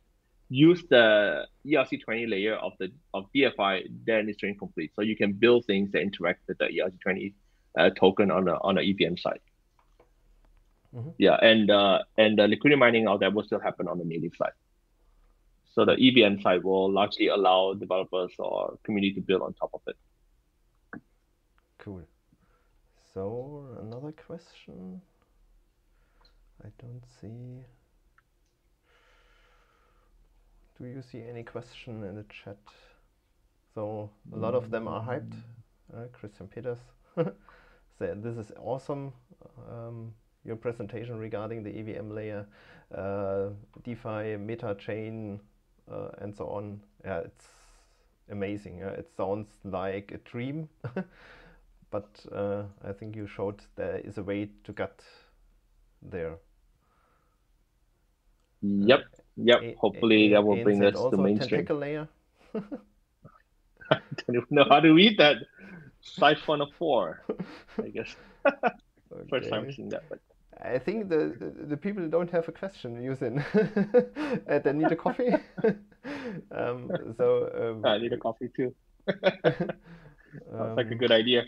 use 0.49 0.83
the 0.89 1.45
ERC20 1.65 2.29
layer 2.29 2.55
of 2.55 2.73
the 2.79 2.91
of 3.13 3.25
DFI, 3.35 3.83
then 4.05 4.27
it's 4.27 4.41
Turing 4.41 4.57
complete. 4.57 4.91
So 4.95 5.03
you 5.03 5.15
can 5.15 5.33
build 5.33 5.65
things 5.65 5.91
that 5.91 6.01
interact 6.01 6.41
with 6.47 6.57
the 6.57 6.65
ERC20 6.65 7.33
uh, 7.77 7.89
token 7.91 8.31
on 8.31 8.45
the 8.45 8.55
on 8.55 8.75
the 8.75 8.81
EVM 8.81 9.17
side. 9.17 9.39
Mm-hmm. 10.95 11.09
Yeah, 11.17 11.37
and 11.41 11.71
uh, 11.71 11.99
and 12.17 12.37
the 12.37 12.47
liquidity 12.47 12.79
mining 12.79 13.07
of 13.07 13.19
that 13.21 13.33
will 13.33 13.43
still 13.43 13.59
happen 13.59 13.87
on 13.87 13.97
the 13.97 14.05
native 14.05 14.35
side. 14.35 14.51
So 15.73 15.85
the 15.85 15.93
EVM 15.93 16.39
side 16.41 16.63
will 16.63 16.91
largely 16.91 17.27
allow 17.27 17.73
developers 17.73 18.31
or 18.37 18.77
community 18.83 19.15
to 19.15 19.21
build 19.21 19.41
on 19.41 19.53
top 19.53 19.71
of 19.73 19.81
it. 19.87 21.01
Cool. 21.79 22.03
So 23.13 23.65
another 23.81 24.11
question. 24.11 25.01
I 26.63 26.69
don't 26.79 27.03
see. 27.19 27.65
Do 30.79 30.85
you 30.85 31.01
see 31.01 31.23
any 31.27 31.43
question 31.43 32.03
in 32.03 32.15
the 32.15 32.25
chat? 32.43 32.57
So 33.73 34.11
a 34.31 34.37
lot 34.37 34.53
of 34.53 34.69
them 34.69 34.87
are 34.87 35.01
hyped. 35.01 35.33
Uh, 35.95 36.05
Christian 36.11 36.47
Peters 36.47 36.79
said 37.97 38.23
this 38.23 38.37
is 38.37 38.51
awesome. 38.57 39.13
Um, 39.69 40.13
your 40.45 40.55
presentation 40.55 41.17
regarding 41.17 41.63
the 41.63 41.69
EVM 41.69 42.11
layer, 42.11 42.45
uh, 42.95 43.49
DeFi, 43.83 44.37
meta 44.37 44.75
chain, 44.79 45.39
uh, 45.91 46.09
and 46.19 46.35
so 46.35 46.47
on. 46.47 46.81
Yeah, 47.03 47.19
it's 47.19 47.47
amazing. 48.29 48.79
Yeah? 48.79 48.89
It 48.89 49.09
sounds 49.15 49.47
like 49.63 50.11
a 50.13 50.29
dream, 50.29 50.69
but 51.91 52.25
uh, 52.31 52.63
I 52.85 52.91
think 52.91 53.15
you 53.15 53.27
showed 53.27 53.61
there 53.75 54.01
is 54.03 54.17
a 54.17 54.23
way 54.23 54.49
to 54.63 54.73
get 54.73 55.01
there. 56.01 56.35
Yep, 58.61 59.01
yep. 59.37 59.61
A 59.61 59.75
Hopefully 59.79 60.29
that 60.29 60.43
will 60.43 60.63
bring 60.63 60.83
us 60.83 60.93
to 60.93 61.17
mainstream. 61.17 61.65
Layer. 61.69 62.07
I 63.91 63.99
don't 64.25 64.35
even 64.37 64.47
know 64.51 64.65
how 64.69 64.79
to 64.79 64.93
read 64.93 65.17
that. 65.17 65.37
Siphon 66.01 66.61
of 66.61 66.69
four, 66.77 67.21
I 67.81 67.87
guess. 67.89 68.15
okay. 68.45 68.69
First 69.29 69.49
time 69.49 69.71
seeing 69.71 69.89
that, 69.89 70.03
but 70.09 70.19
I 70.61 70.79
think 70.79 71.09
the, 71.09 71.35
the, 71.67 71.77
people 71.77 72.07
don't 72.09 72.29
have 72.31 72.47
a 72.47 72.51
question, 72.51 73.01
using 73.01 73.39
uh, 74.49 74.59
they 74.59 74.73
need 74.73 74.91
a 74.91 74.95
coffee. 74.95 75.33
um, 76.51 76.91
so 77.17 77.49
um, 77.59 77.85
I 77.85 77.97
need 77.97 78.13
a 78.13 78.17
coffee 78.17 78.49
too. 78.55 78.73
Sounds 80.51 80.77
like 80.77 80.91
a 80.91 80.95
good 80.95 81.11
idea. 81.11 81.43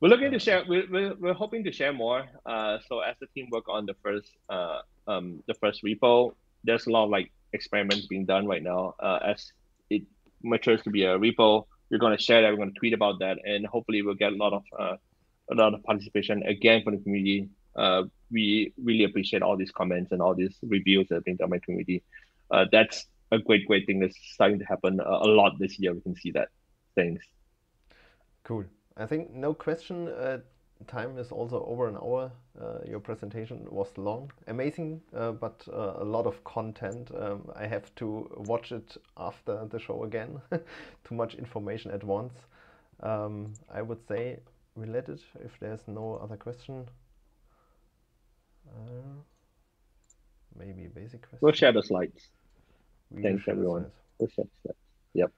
we're 0.00 0.08
looking 0.08 0.30
to 0.30 0.38
share. 0.38 0.64
We're, 0.68 0.86
we're, 0.90 1.14
we're 1.14 1.34
hoping 1.34 1.64
to 1.64 1.72
share 1.72 1.92
more. 1.92 2.24
Uh, 2.46 2.78
so 2.88 3.00
as 3.00 3.16
the 3.20 3.26
team 3.34 3.48
work 3.50 3.68
on 3.68 3.86
the 3.86 3.94
first 4.02 4.30
uh, 4.48 4.80
um, 5.06 5.42
the 5.46 5.54
first 5.54 5.82
repo, 5.82 6.34
there's 6.64 6.86
a 6.86 6.90
lot 6.90 7.04
of 7.04 7.10
like 7.10 7.32
experiments 7.52 8.06
being 8.06 8.26
done 8.26 8.46
right 8.46 8.62
now. 8.62 8.94
Uh, 9.00 9.18
as 9.24 9.52
it 9.90 10.02
matures 10.42 10.82
to 10.82 10.90
be 10.90 11.04
a 11.04 11.18
repo, 11.18 11.66
we're 11.90 11.98
going 11.98 12.16
to 12.16 12.22
share 12.22 12.42
that. 12.42 12.50
We're 12.50 12.56
going 12.56 12.72
to 12.72 12.78
tweet 12.78 12.94
about 12.94 13.18
that, 13.20 13.38
and 13.44 13.66
hopefully 13.66 14.02
we'll 14.02 14.14
get 14.14 14.32
a 14.32 14.36
lot 14.36 14.52
of 14.52 14.62
uh, 14.78 14.96
a 15.58 15.62
lot 15.62 15.74
of 15.74 15.82
participation 15.84 16.42
again 16.44 16.82
from 16.82 16.96
the 16.96 17.02
community. 17.02 17.48
Uh, 17.76 18.04
we 18.30 18.72
really 18.82 19.04
appreciate 19.04 19.42
all 19.42 19.56
these 19.56 19.70
comments 19.70 20.12
and 20.12 20.20
all 20.20 20.34
these 20.34 20.56
reviews 20.62 21.08
that 21.08 21.16
have 21.16 21.24
been 21.24 21.36
done 21.36 21.50
by 21.50 21.58
community. 21.58 22.02
Uh, 22.50 22.66
that's 22.70 23.06
a 23.30 23.38
great, 23.38 23.66
great 23.66 23.86
thing 23.86 23.98
that's 23.98 24.16
starting 24.34 24.58
to 24.58 24.64
happen 24.64 25.00
a, 25.00 25.04
a, 25.04 25.28
lot 25.28 25.58
this 25.58 25.78
year. 25.78 25.94
We 25.94 26.00
can 26.00 26.14
see 26.14 26.30
that. 26.32 26.48
Thanks. 26.94 27.24
Cool. 28.44 28.64
I 28.96 29.06
think 29.06 29.32
no 29.32 29.54
question. 29.54 30.08
Uh, 30.08 30.38
time 30.86 31.18
is 31.18 31.32
also 31.32 31.64
over 31.64 31.88
an 31.88 31.96
hour. 31.96 32.30
Uh, 32.60 32.78
your 32.86 33.00
presentation 33.00 33.66
was 33.70 33.88
long, 33.96 34.30
amazing, 34.46 35.00
uh, 35.16 35.32
but 35.32 35.66
uh, 35.72 35.94
a 35.98 36.04
lot 36.04 36.26
of 36.26 36.42
content. 36.44 37.10
Um, 37.18 37.50
I 37.56 37.66
have 37.66 37.94
to 37.96 38.30
watch 38.36 38.72
it 38.72 38.96
after 39.16 39.64
the 39.66 39.78
show 39.78 40.04
again. 40.04 40.40
Too 40.50 41.14
much 41.14 41.34
information 41.34 41.90
at 41.90 42.04
once. 42.04 42.34
Um, 43.00 43.54
I 43.72 43.82
would 43.82 44.06
say 44.06 44.40
it 44.76 45.20
if 45.44 45.58
there's 45.60 45.86
no 45.86 46.18
other 46.22 46.36
question. 46.36 46.88
Uh, 48.68 49.20
maybe 50.58 50.86
basic 50.86 51.22
question. 51.22 51.38
We'll 51.40 51.52
share 51.52 51.72
the 51.72 51.82
slides. 51.82 52.28
We 53.10 53.22
Thanks 53.22 53.44
everyone. 53.48 53.86
We'll 54.18 54.28
share 54.28 54.44
the 54.44 54.68
slides. 54.68 54.78
Yep. 55.14 55.32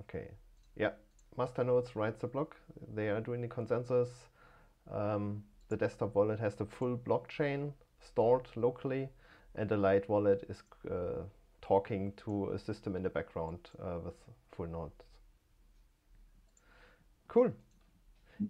Okay. 0.00 0.28
Yeah. 0.76 0.90
Masternodes 1.36 1.94
writes 1.94 2.20
the 2.20 2.28
block. 2.28 2.56
They 2.94 3.08
are 3.08 3.20
doing 3.20 3.42
the 3.42 3.48
consensus. 3.48 4.08
Um, 4.90 5.42
the 5.68 5.76
desktop 5.76 6.14
wallet 6.14 6.38
has 6.38 6.54
the 6.54 6.64
full 6.64 6.96
blockchain 6.96 7.72
stored 8.00 8.48
locally, 8.54 9.08
and 9.56 9.68
the 9.68 9.76
light 9.76 10.08
wallet 10.08 10.44
is 10.48 10.62
uh, 10.90 11.24
talking 11.60 12.12
to 12.24 12.50
a 12.50 12.58
system 12.58 12.94
in 12.94 13.02
the 13.02 13.10
background 13.10 13.58
uh, 13.82 13.98
with 14.04 14.14
full 14.56 14.66
nodes. 14.66 15.02
Cool. 17.28 17.52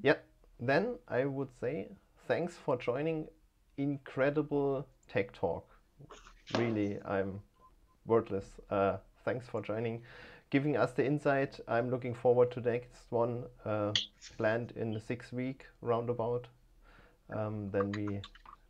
Yeah, 0.03 0.17
then 0.61 0.97
I 1.09 1.25
would 1.25 1.49
say 1.61 1.89
thanks 2.29 2.55
for 2.55 2.77
joining 2.77 3.29
incredible 3.77 4.87
tech 5.09 5.33
talk. 5.33 5.67
Really, 6.57 6.99
I'm 7.05 7.41
wordless. 8.07 8.47
Uh, 8.71 8.99
thanks 9.25 9.47
for 9.49 9.61
joining, 9.63 10.03
giving 10.51 10.77
us 10.77 10.93
the 10.93 11.05
insight. 11.05 11.59
I'm 11.69 11.91
looking 11.91 12.15
forward 12.15 12.51
to 12.53 12.61
the 12.61 12.71
next 12.73 13.07
one 13.11 13.45
uh, 13.65 13.93
planned 14.37 14.73
in 14.77 14.93
the 14.93 15.01
six 15.01 15.33
week 15.33 15.67
roundabout. 15.81 16.47
Um, 17.31 17.71
then 17.71 17.91
we 17.93 18.21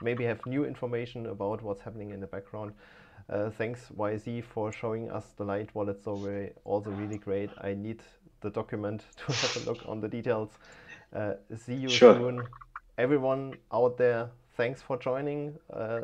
maybe 0.03 0.25
have 0.25 0.45
new 0.47 0.65
information 0.65 1.27
about 1.27 1.63
what's 1.63 1.83
happening 1.83 2.11
in 2.11 2.21
the 2.21 2.27
background. 2.27 2.73
Uh, 3.29 3.51
thanks 3.51 3.89
YZ 3.97 4.45
for 4.45 4.71
showing 4.71 5.11
us 5.11 5.25
the 5.37 5.45
light 5.45 5.75
wallet 5.75 6.03
so 6.03 6.15
very 6.15 6.53
also 6.65 6.91
really 6.91 7.19
great. 7.19 7.51
I 7.61 7.75
need 7.75 8.03
the 8.41 8.51
document 8.51 9.03
to 9.17 9.33
have 9.33 9.57
a 9.57 9.71
look 9.71 9.83
on 9.87 10.01
the 10.01 10.09
details. 10.09 10.51
Uh, 11.13 11.35
see 11.55 11.75
you 11.75 11.89
sure. 11.89 12.15
soon. 12.15 12.43
everyone 12.99 13.55
out 13.73 13.97
there, 13.99 14.31
thanks 14.57 14.81
for 14.81 14.97
joining. 14.97 15.59
Uh, 15.73 16.01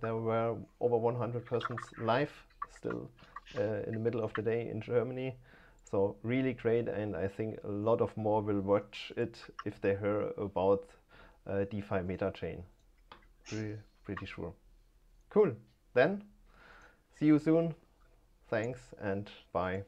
there 0.00 0.16
were 0.16 0.56
over 0.80 0.96
100 0.96 1.44
persons 1.44 1.80
live 1.98 2.32
still 2.74 3.10
uh, 3.58 3.82
in 3.86 3.92
the 3.92 4.00
middle 4.00 4.22
of 4.22 4.32
the 4.34 4.42
day 4.42 4.68
in 4.68 4.80
Germany. 4.80 5.36
So 5.90 6.16
really 6.22 6.54
great, 6.54 6.88
and 6.88 7.14
I 7.14 7.28
think 7.28 7.58
a 7.64 7.68
lot 7.68 8.00
of 8.00 8.16
more 8.16 8.40
will 8.40 8.60
watch 8.62 9.12
it 9.16 9.36
if 9.66 9.78
they 9.82 9.90
hear 9.90 10.32
about 10.38 10.86
uh, 11.46 11.64
DeFi 11.70 11.96
MetaChain. 11.96 12.62
Pretty, 13.46 13.76
pretty 14.04 14.24
sure. 14.24 14.54
Cool. 15.28 15.52
Then, 15.92 16.22
see 17.22 17.28
you 17.28 17.38
soon. 17.38 17.74
Thanks 18.50 18.80
and 19.00 19.30
bye. 19.52 19.84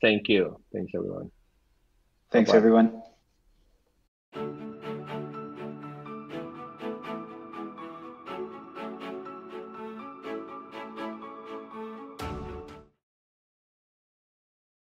Thank 0.00 0.28
you. 0.28 0.60
Thanks, 0.72 0.92
everyone. 0.94 1.30
Thanks, 2.30 2.50
Bye-bye. 2.50 2.58
everyone. 2.58 3.02